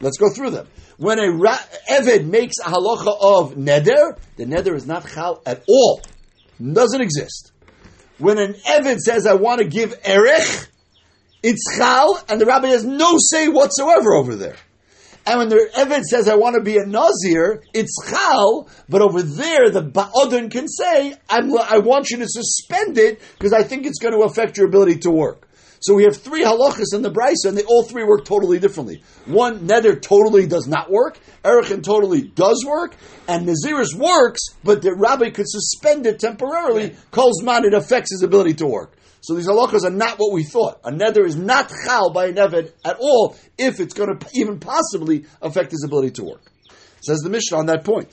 Let's 0.00 0.18
go 0.18 0.28
through 0.30 0.50
them. 0.50 0.68
When 0.98 1.18
a 1.18 1.30
ra- 1.30 1.58
Evid 1.90 2.26
makes 2.26 2.56
a 2.58 2.68
halacha 2.68 3.16
of 3.20 3.54
neder, 3.54 4.18
the 4.36 4.44
neder 4.44 4.74
is 4.74 4.86
not 4.86 5.06
chal 5.08 5.42
at 5.46 5.64
all. 5.68 6.02
Doesn't 6.60 7.00
exist. 7.00 7.52
When 8.18 8.38
an 8.38 8.54
Evid 8.66 8.98
says, 8.98 9.26
I 9.26 9.34
want 9.34 9.60
to 9.60 9.66
give 9.66 9.94
erech, 10.04 10.68
it's 11.42 11.76
chal, 11.76 12.22
and 12.28 12.40
the 12.40 12.46
rabbi 12.46 12.68
has 12.68 12.84
no 12.84 13.16
say 13.18 13.48
whatsoever 13.48 14.14
over 14.14 14.36
there. 14.36 14.56
And 15.26 15.38
when 15.38 15.48
the 15.48 15.70
Evid 15.74 16.02
says, 16.02 16.28
I 16.28 16.34
want 16.34 16.54
to 16.56 16.62
be 16.62 16.76
a 16.76 16.84
Nazir, 16.84 17.62
it's 17.72 17.96
Chal, 18.10 18.68
but 18.90 19.00
over 19.00 19.22
there, 19.22 19.70
the 19.70 19.82
Ba'odin 19.82 20.50
can 20.50 20.68
say, 20.68 21.14
I 21.30 21.78
want 21.78 22.10
you 22.10 22.18
to 22.18 22.26
suspend 22.28 22.98
it 22.98 23.22
because 23.38 23.54
I 23.54 23.62
think 23.62 23.86
it's 23.86 23.98
going 23.98 24.12
to 24.12 24.24
affect 24.26 24.58
your 24.58 24.66
ability 24.66 24.98
to 24.98 25.10
work. 25.10 25.48
So 25.84 25.92
we 25.92 26.04
have 26.04 26.16
three 26.16 26.42
halachas 26.42 26.94
in 26.94 27.02
the 27.02 27.10
Brisa, 27.10 27.46
and 27.46 27.58
they 27.58 27.62
all 27.64 27.82
three 27.82 28.04
work 28.04 28.24
totally 28.24 28.58
differently. 28.58 29.02
One, 29.26 29.68
Neder 29.68 30.00
totally 30.00 30.46
does 30.46 30.66
not 30.66 30.90
work, 30.90 31.18
Erichin 31.44 31.82
totally 31.82 32.22
does 32.22 32.64
work, 32.66 32.96
and 33.28 33.46
Naziris 33.46 33.94
works, 33.94 34.40
but 34.62 34.80
the 34.80 34.94
rabbi 34.96 35.28
could 35.28 35.44
suspend 35.46 36.06
it 36.06 36.20
temporarily, 36.20 36.94
calls 37.10 37.42
man, 37.42 37.66
it 37.66 37.74
affects 37.74 38.12
his 38.12 38.22
ability 38.22 38.54
to 38.54 38.66
work. 38.66 38.96
So 39.20 39.34
these 39.34 39.46
halachas 39.46 39.84
are 39.84 39.90
not 39.90 40.18
what 40.18 40.32
we 40.32 40.42
thought. 40.44 40.80
A 40.84 40.90
neder 40.90 41.26
is 41.26 41.36
not 41.36 41.70
chal 41.84 42.10
by 42.14 42.28
an 42.28 42.36
eved 42.36 42.72
at 42.82 42.96
all 42.98 43.36
if 43.58 43.78
it's 43.78 43.92
going 43.92 44.18
to 44.18 44.26
even 44.32 44.60
possibly 44.60 45.26
affect 45.42 45.70
his 45.70 45.84
ability 45.84 46.12
to 46.12 46.24
work. 46.24 46.50
Says 47.02 47.18
the 47.18 47.28
Mishnah 47.28 47.58
on 47.58 47.66
that 47.66 47.84
point. 47.84 48.08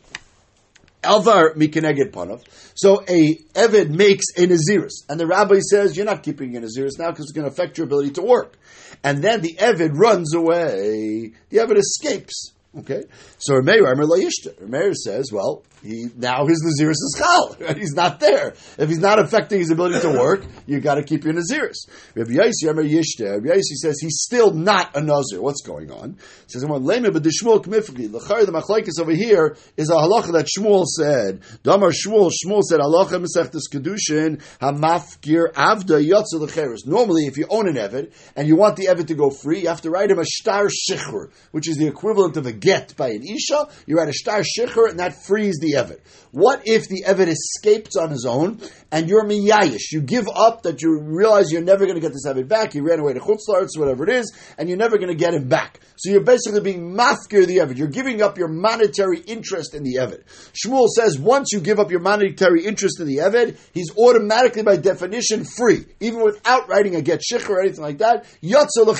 Alvar 1.03 1.53
mikeneged 1.55 2.11
panav. 2.11 2.43
So 2.75 3.03
a 3.07 3.35
Eved 3.53 3.89
makes 3.89 4.25
a 4.37 4.47
Naziris, 4.47 5.05
and 5.09 5.19
the 5.19 5.27
rabbi 5.27 5.59
says, 5.59 5.97
You're 5.97 6.05
not 6.05 6.23
keeping 6.23 6.55
a 6.55 6.61
Naziris 6.61 6.99
now 6.99 7.09
because 7.09 7.25
it's 7.25 7.31
going 7.31 7.45
to 7.45 7.51
affect 7.51 7.77
your 7.77 7.85
ability 7.85 8.11
to 8.11 8.21
work. 8.21 8.57
And 9.03 9.23
then 9.23 9.41
the 9.41 9.55
Eved 9.55 9.91
runs 9.93 10.35
away. 10.35 11.33
The 11.49 11.57
Eved 11.57 11.77
escapes. 11.77 12.53
Okay, 12.77 13.03
so 13.37 13.61
Meir 13.61 13.93
Meir 13.95 14.93
says, 14.93 15.29
well, 15.29 15.63
he 15.83 16.07
now 16.15 16.45
his 16.45 16.63
Naziris 16.63 16.91
is 16.91 17.15
chal. 17.17 17.57
Right? 17.59 17.77
He's 17.77 17.93
not 17.93 18.19
there. 18.19 18.53
If 18.77 18.89
he's 18.89 18.99
not 18.99 19.19
affecting 19.19 19.59
his 19.59 19.71
ability 19.71 20.01
to 20.01 20.09
work, 20.09 20.45
you 20.67 20.79
got 20.79 20.95
to 20.95 21.03
keep 21.03 21.23
your 21.23 21.33
Naziris. 21.33 21.87
Rabbi 22.15 22.31
Yaisi 22.31 22.67
Rabbi 22.67 22.81
Yishter, 22.81 23.33
Rabbi 23.35 23.55
Yaisi 23.55 23.75
says 23.81 23.99
he's 23.99 24.21
still 24.21 24.51
not 24.51 24.95
a 24.95 25.01
Nazir. 25.01 25.41
What's 25.41 25.61
going 25.61 25.91
on? 25.91 26.17
He 26.45 26.53
says, 26.53 26.65
"Well, 26.65 26.79
lema 26.79 27.11
but 27.11 27.23
the 27.23 27.29
Shmuel 27.31 27.63
kmifli 27.63 28.09
lechar 28.09 28.45
the 28.45 28.51
machlekes 28.51 28.99
over 28.99 29.11
here 29.11 29.57
is 29.77 29.89
a 29.89 29.93
halacha 29.93 30.33
that 30.33 30.47
Shmuel 30.47 30.85
said. 30.85 31.41
Damar 31.63 31.91
Shmuel 31.91 32.31
Shmuel 32.45 32.61
said 32.61 32.79
halacha 32.79 33.23
mesechtes 33.23 33.69
kedushin 33.71 34.41
hamafkir 34.61 35.51
avda 35.53 36.05
yotze 36.07 36.39
lecheres. 36.39 36.85
Normally, 36.85 37.25
if 37.25 37.37
you 37.37 37.47
own 37.49 37.67
an 37.67 37.75
evid 37.75 38.11
and 38.35 38.47
you 38.47 38.55
want 38.55 38.75
the 38.75 38.85
evid 38.85 39.07
to 39.07 39.15
go 39.15 39.29
free, 39.29 39.61
you 39.61 39.67
have 39.67 39.81
to 39.81 39.89
write 39.89 40.11
him 40.11 40.19
a 40.19 40.25
shtar 40.25 40.67
shichur, 40.67 41.31
which 41.51 41.67
is 41.67 41.77
the 41.77 41.87
equivalent 41.87 42.37
of 42.37 42.45
a 42.45 42.51
get 42.51 42.95
by 42.95 43.09
an 43.09 43.23
isha. 43.23 43.67
You 43.85 43.97
write 43.97 44.09
a 44.09 44.13
shtar 44.13 44.41
shichur, 44.41 44.89
and 44.89 44.99
that 44.99 45.23
frees 45.25 45.57
the 45.59 45.70
evid. 45.73 45.99
What 46.31 46.61
if 46.65 46.87
the 46.87 47.03
evid 47.07 47.27
escapes 47.27 47.95
on 47.95 48.09
his 48.09 48.25
own 48.25 48.59
and 48.91 49.09
you're 49.09 49.25
miyayish? 49.25 49.91
You 49.91 50.01
give 50.01 50.27
up 50.33 50.63
that 50.63 50.81
you 50.81 50.99
realize 51.01 51.51
you're 51.51 51.61
never 51.61 51.85
going 51.85 51.95
to 51.95 52.01
get 52.01 52.13
this 52.13 52.27
evid 52.27 52.47
back. 52.47 52.73
He 52.73 52.81
ran 52.81 52.99
away 52.99 53.13
to 53.13 53.19
chutzlarts, 53.19 53.77
whatever 53.77 54.03
it 54.03 54.09
is, 54.09 54.31
and 54.57 54.69
you're 54.69 54.77
never 54.77 54.97
going 54.97 55.09
to 55.09 55.15
get 55.15 55.33
him 55.33 55.47
back. 55.47 55.79
So 55.97 56.11
you're 56.11 56.23
basically 56.23 56.61
being 56.61 56.95
mafkir 56.95 57.45
the 57.45 57.57
evid. 57.57 57.77
You're 57.77 57.87
giving 57.87 58.21
up 58.21 58.37
your 58.37 58.47
monetary 58.47 59.19
interest 59.19 59.73
in 59.73 59.83
the 59.83 59.95
evid. 59.95 60.23
Shmuel 60.53 60.87
says 60.87 61.17
once 61.17 61.49
you 61.51 61.59
give 61.59 61.79
up 61.79 61.91
your 61.91 61.99
monetary 61.99 62.65
interest 62.65 62.99
in 62.99 63.07
the 63.07 63.17
evid, 63.17 63.57
he's 63.73 63.95
automatically 63.97 64.63
by 64.63 64.77
definition 64.77 65.45
free, 65.45 65.85
even 65.99 66.21
without 66.23 66.69
writing 66.69 66.95
a 66.95 67.01
get 67.01 67.21
shichur 67.21 67.59
anything 67.59 67.83
like 67.83 67.97
that. 67.97 68.25
Yotzel. 68.43 68.91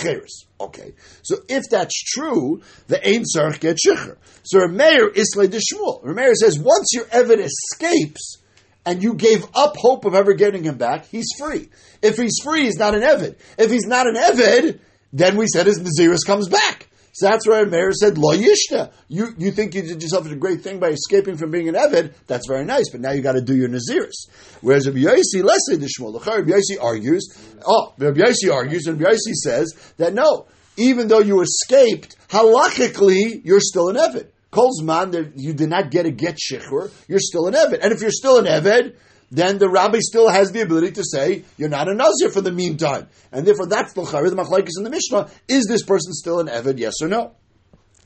Okay, 0.61 0.93
so 1.23 1.37
if 1.49 1.63
that's 1.69 1.99
true, 2.03 2.61
the 2.87 3.03
Ein 3.05 3.23
Sarach 3.23 3.59
get 3.59 3.77
shichur. 3.77 4.17
So 4.43 4.59
Rameir 4.59 5.15
Islay 5.15 5.47
Shmuel. 5.47 6.03
Rameir 6.03 6.33
says 6.35 6.59
once 6.59 6.89
your 6.93 7.05
Evid 7.05 7.39
escapes 7.39 8.37
and 8.85 9.01
you 9.01 9.15
gave 9.15 9.45
up 9.55 9.75
hope 9.77 10.05
of 10.05 10.13
ever 10.13 10.33
getting 10.33 10.63
him 10.63 10.77
back, 10.77 11.07
he's 11.07 11.27
free. 11.37 11.69
If 12.01 12.17
he's 12.17 12.37
free, 12.43 12.65
he's 12.65 12.77
not 12.77 12.93
an 12.93 13.01
Evid. 13.01 13.35
If 13.57 13.71
he's 13.71 13.87
not 13.87 14.07
an 14.07 14.15
Evid, 14.15 14.79
then 15.11 15.35
we 15.35 15.47
said 15.47 15.65
his 15.65 15.79
Naziris 15.79 16.25
comes 16.25 16.47
back. 16.47 16.87
So 17.13 17.27
that's 17.27 17.47
why 17.47 17.63
Meir 17.63 17.91
said, 17.91 18.17
Lo 18.17 18.35
Yishta. 18.35 18.91
You, 19.07 19.33
you 19.37 19.51
think 19.51 19.75
you 19.75 19.81
did 19.81 20.01
yourself 20.01 20.29
a 20.29 20.35
great 20.35 20.61
thing 20.61 20.79
by 20.79 20.89
escaping 20.89 21.37
from 21.37 21.51
being 21.51 21.67
an 21.67 21.75
Evid? 21.75 22.13
That's 22.27 22.47
very 22.47 22.65
nice, 22.65 22.89
but 22.89 23.01
now 23.01 23.11
you 23.11 23.21
got 23.21 23.33
to 23.33 23.41
do 23.41 23.55
your 23.55 23.69
Naziris. 23.69 24.29
Whereas 24.61 24.87
Rabbi 24.87 24.99
Yossi, 24.99 25.43
let's 25.43 25.67
say 25.69 25.75
the 25.75 25.87
Shmuel, 25.87 26.25
Rabbi 26.25 26.49
Yossi 26.49 26.81
argues, 26.81 27.27
oh, 27.65 27.93
Rabbi 27.97 28.21
Yossi 28.21 28.53
argues, 28.53 28.87
and 28.87 28.99
Rabbi 28.99 29.15
Yossi 29.15 29.33
says 29.33 29.93
that 29.97 30.13
no, 30.13 30.47
even 30.77 31.07
though 31.07 31.19
you 31.19 31.41
escaped, 31.41 32.15
halachically, 32.29 33.41
you're 33.43 33.59
still 33.59 33.89
an 33.89 33.97
Evid. 33.97 34.27
Kolzman, 34.51 35.33
you 35.35 35.53
did 35.53 35.69
not 35.69 35.91
get 35.91 36.05
a 36.05 36.11
get 36.11 36.37
shichur, 36.37 36.91
you're 37.07 37.19
still 37.19 37.47
an 37.47 37.53
Eved. 37.53 37.79
And 37.81 37.93
if 37.93 38.01
you're 38.01 38.11
still 38.11 38.37
an 38.37 38.45
Eved, 38.45 38.95
then 39.31 39.57
the 39.57 39.69
rabbi 39.69 39.99
still 39.99 40.29
has 40.29 40.51
the 40.51 40.61
ability 40.61 40.91
to 40.91 41.03
say, 41.03 41.45
you're 41.57 41.69
not 41.69 41.87
a 41.87 41.93
Nazir 41.93 42.29
for 42.29 42.41
the 42.41 42.51
meantime. 42.51 43.07
And 43.31 43.47
therefore, 43.47 43.65
that's 43.65 43.93
the 43.93 44.01
Chari, 44.01 44.29
the 44.29 44.35
Machlaikis 44.35 44.77
in 44.77 44.83
the 44.83 44.89
Mishnah. 44.89 45.29
Is 45.47 45.65
this 45.67 45.83
person 45.83 46.11
still 46.13 46.41
an 46.41 46.47
Eved, 46.47 46.77
yes 46.77 46.95
or 47.01 47.07
no? 47.07 47.33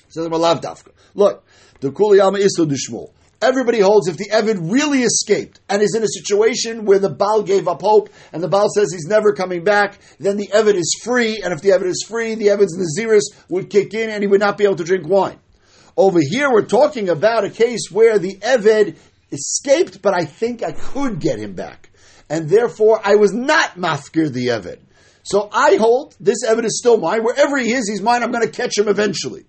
Says 0.09 0.27
Malav 0.27 0.61
Dafka. 0.61 0.91
Look, 1.15 1.43
the 1.81 1.91
Kuliyama 1.91 2.37
is 2.37 2.53
to 2.53 2.65
Shmuel. 2.65 3.11
Everybody 3.41 3.79
holds 3.79 4.07
if 4.07 4.17
the 4.17 4.29
Evid 4.29 4.71
really 4.71 5.03
escaped 5.03 5.59
and 5.67 5.81
is 5.81 5.93
in 5.93 6.03
a 6.03 6.07
situation 6.07 6.85
where 6.85 6.99
the 6.99 7.09
Baal 7.09 7.43
gave 7.43 7.67
up 7.67 7.81
hope 7.81 8.09
and 8.31 8.41
the 8.41 8.47
Baal 8.47 8.69
says 8.73 8.93
he's 8.93 9.07
never 9.07 9.33
coming 9.33 9.63
back, 9.63 9.99
then 10.19 10.37
the 10.37 10.47
Evid 10.47 10.75
is 10.75 10.99
free. 11.03 11.41
And 11.43 11.53
if 11.53 11.61
the 11.61 11.69
Evid 11.69 11.87
is 11.87 12.05
free, 12.07 12.35
the 12.35 12.47
Evid's 12.47 12.77
Naziris 12.77 13.23
would 13.49 13.69
kick 13.69 13.93
in 13.93 14.09
and 14.09 14.23
he 14.23 14.27
would 14.27 14.39
not 14.39 14.57
be 14.57 14.63
able 14.63 14.77
to 14.77 14.83
drink 14.83 15.07
wine. 15.07 15.39
Over 15.97 16.19
here, 16.21 16.51
we're 16.51 16.65
talking 16.65 17.09
about 17.09 17.43
a 17.43 17.49
case 17.49 17.89
where 17.91 18.19
the 18.19 18.37
Eved 18.37 18.97
escaped, 19.31 20.01
but 20.01 20.13
I 20.13 20.25
think 20.25 20.63
I 20.63 20.71
could 20.71 21.19
get 21.19 21.39
him 21.39 21.53
back. 21.53 21.89
And 22.29 22.49
therefore, 22.49 22.99
I 23.03 23.15
was 23.15 23.33
not 23.33 23.75
mafkir 23.75 24.31
the 24.31 24.47
Eved. 24.47 24.79
So 25.23 25.49
I 25.51 25.75
hold 25.75 26.15
this 26.19 26.45
Eved 26.47 26.65
is 26.65 26.79
still 26.79 26.97
mine. 26.97 27.23
Wherever 27.23 27.57
he 27.57 27.71
is, 27.71 27.89
he's 27.89 28.01
mine. 28.01 28.23
I'm 28.23 28.31
going 28.31 28.45
to 28.45 28.51
catch 28.51 28.77
him 28.77 28.87
eventually. 28.87 29.45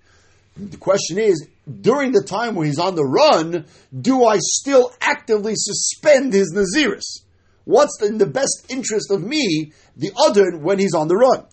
The 0.57 0.79
question 0.79 1.19
is, 1.19 1.47
during 1.81 2.13
the 2.13 2.23
time 2.23 2.55
when 2.55 2.67
he's 2.67 2.79
on 2.79 2.95
the 2.95 3.05
run, 3.05 3.67
do 3.99 4.25
I 4.25 4.39
still 4.41 4.93
actively 5.01 5.53
suspend 5.55 6.33
his 6.33 6.55
Naziris? 6.55 7.26
What's 7.67 8.01
in 8.01 8.19
the 8.19 8.27
best 8.27 8.67
interest 8.69 9.11
of 9.11 9.25
me, 9.25 9.73
the 9.97 10.13
other, 10.17 10.57
when 10.57 10.79
he's 10.79 10.95
on 10.95 11.09
the 11.09 11.17
run? 11.17 11.47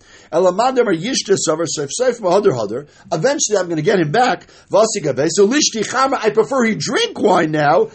Eventually, 3.12 3.58
I'm 3.58 3.66
going 3.66 3.76
to 3.76 3.82
get 3.82 3.98
him 3.98 4.12
back. 4.12 4.46
So 4.70 5.52
I 5.52 6.30
prefer 6.30 6.64
he 6.66 6.76
drink 6.76 7.18
wine 7.18 7.50
now. 7.50 7.88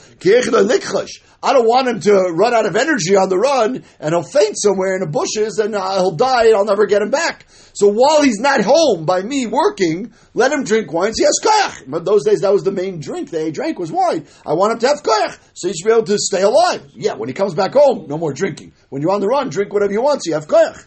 I 1.42 1.54
don't 1.54 1.66
want 1.66 1.88
him 1.88 2.02
to 2.02 2.14
run 2.36 2.54
out 2.54 2.66
of 2.66 2.76
energy 2.76 3.16
on 3.16 3.30
the 3.30 3.38
run 3.38 3.86
and 4.02 4.14
he'll 4.14 4.24
faint 4.24 4.60
somewhere 4.60 4.96
in 4.96 5.00
the 5.00 5.08
bushes 5.08 5.58
and 5.58 5.74
uh, 5.74 5.96
he'll 5.96 6.18
die 6.18 6.48
and 6.48 6.56
I'll 6.56 6.66
never 6.66 6.86
get 6.86 7.02
him 7.02 7.12
back. 7.12 7.46
So 7.74 7.88
while 7.88 8.22
he's 8.24 8.40
not 8.40 8.60
home 8.62 9.06
by 9.06 9.22
me 9.22 9.46
working, 9.48 10.12
let 10.34 10.52
him 10.52 10.66
drink 10.66 10.92
wine. 10.92 11.14
So 11.14 11.22
he 11.22 11.24
has. 11.24 11.84
But 11.88 12.04
those 12.04 12.26
days, 12.26 12.42
that 12.42 12.52
was 12.52 12.64
the 12.64 12.74
main 12.74 13.00
drink 13.00 13.30
they 13.30 13.52
drank 13.52 13.80
was 13.80 13.90
wine. 13.90 14.28
I 14.46 14.54
want 14.54 14.74
him 14.74 14.80
to 14.80 14.88
have 14.88 15.02
koyach, 15.02 15.40
so 15.54 15.70
he 15.70 15.74
should 15.74 15.86
be 15.88 15.94
able 15.94 16.04
to 16.04 16.18
stay 16.18 16.42
alive. 16.42 16.86
Yeah, 16.94 17.14
when 17.14 17.30
he 17.30 17.34
comes 17.34 17.54
back 17.54 17.74
home, 17.74 18.09
no 18.10 18.18
more 18.18 18.34
drinking. 18.34 18.74
When 18.90 19.02
you're 19.02 19.12
on 19.12 19.22
the 19.22 19.28
run, 19.28 19.50
drink 19.50 19.72
whatever 19.72 19.94
you 19.94 20.02
want, 20.02 20.24
so 20.24 20.30
you 20.30 20.34
have 20.34 20.48
koyach. 20.48 20.84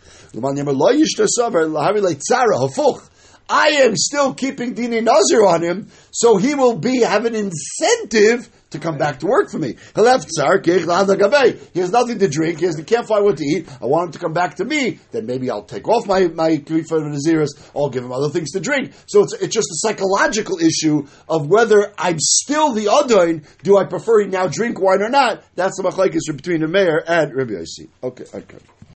I 3.48 3.68
am 3.68 3.96
still 3.96 4.34
keeping 4.34 4.74
Dini 4.74 5.02
Nazir 5.02 5.46
on 5.46 5.62
him, 5.62 5.88
so 6.10 6.36
he 6.36 6.54
will 6.54 6.76
be 6.78 7.00
have 7.00 7.24
an 7.24 7.34
incentive 7.34 8.50
to 8.72 8.78
come 8.78 8.98
back 8.98 9.20
to 9.20 9.26
work 9.26 9.50
for 9.50 9.58
me. 9.58 9.76
He 9.94 10.00
left 10.00 10.28
He 10.36 11.80
has 11.80 11.90
nothing 11.90 12.18
to 12.18 12.28
drink, 12.28 12.58
he, 12.58 12.66
has, 12.66 12.76
he 12.76 12.84
can't 12.84 13.06
find 13.06 13.24
what 13.24 13.36
to 13.38 13.44
eat. 13.44 13.68
I 13.80 13.86
want 13.86 14.08
him 14.08 14.12
to 14.12 14.18
come 14.18 14.32
back 14.32 14.56
to 14.56 14.64
me, 14.64 14.98
then 15.12 15.26
maybe 15.26 15.50
I'll 15.50 15.64
take 15.64 15.88
off 15.88 16.06
my, 16.06 16.28
my 16.28 16.56
Krifa 16.56 17.00
Naziris, 17.00 17.50
I'll 17.74 17.90
give 17.90 18.04
him 18.04 18.12
other 18.12 18.28
things 18.28 18.52
to 18.52 18.60
drink. 18.60 18.92
So 19.06 19.22
it's, 19.22 19.34
it's 19.34 19.54
just 19.54 19.68
a 19.70 19.76
psychological 19.76 20.58
issue 20.58 21.06
of 21.28 21.46
whether 21.48 21.92
I'm 21.96 22.18
still 22.18 22.72
the 22.72 22.86
Adain, 22.86 23.44
do 23.62 23.78
I 23.78 23.84
prefer 23.84 24.22
he 24.22 24.28
now 24.28 24.46
drink 24.46 24.80
wine 24.80 25.02
or 25.02 25.08
not? 25.08 25.44
That's 25.54 25.76
the 25.76 25.88
machlaikis 25.88 26.34
between 26.34 26.60
the 26.60 26.68
mayor 26.68 27.02
and 27.06 27.34
Rabbi 27.34 27.52
Yossi. 27.52 27.88
Okay, 28.02 28.24
okay. 28.34 28.58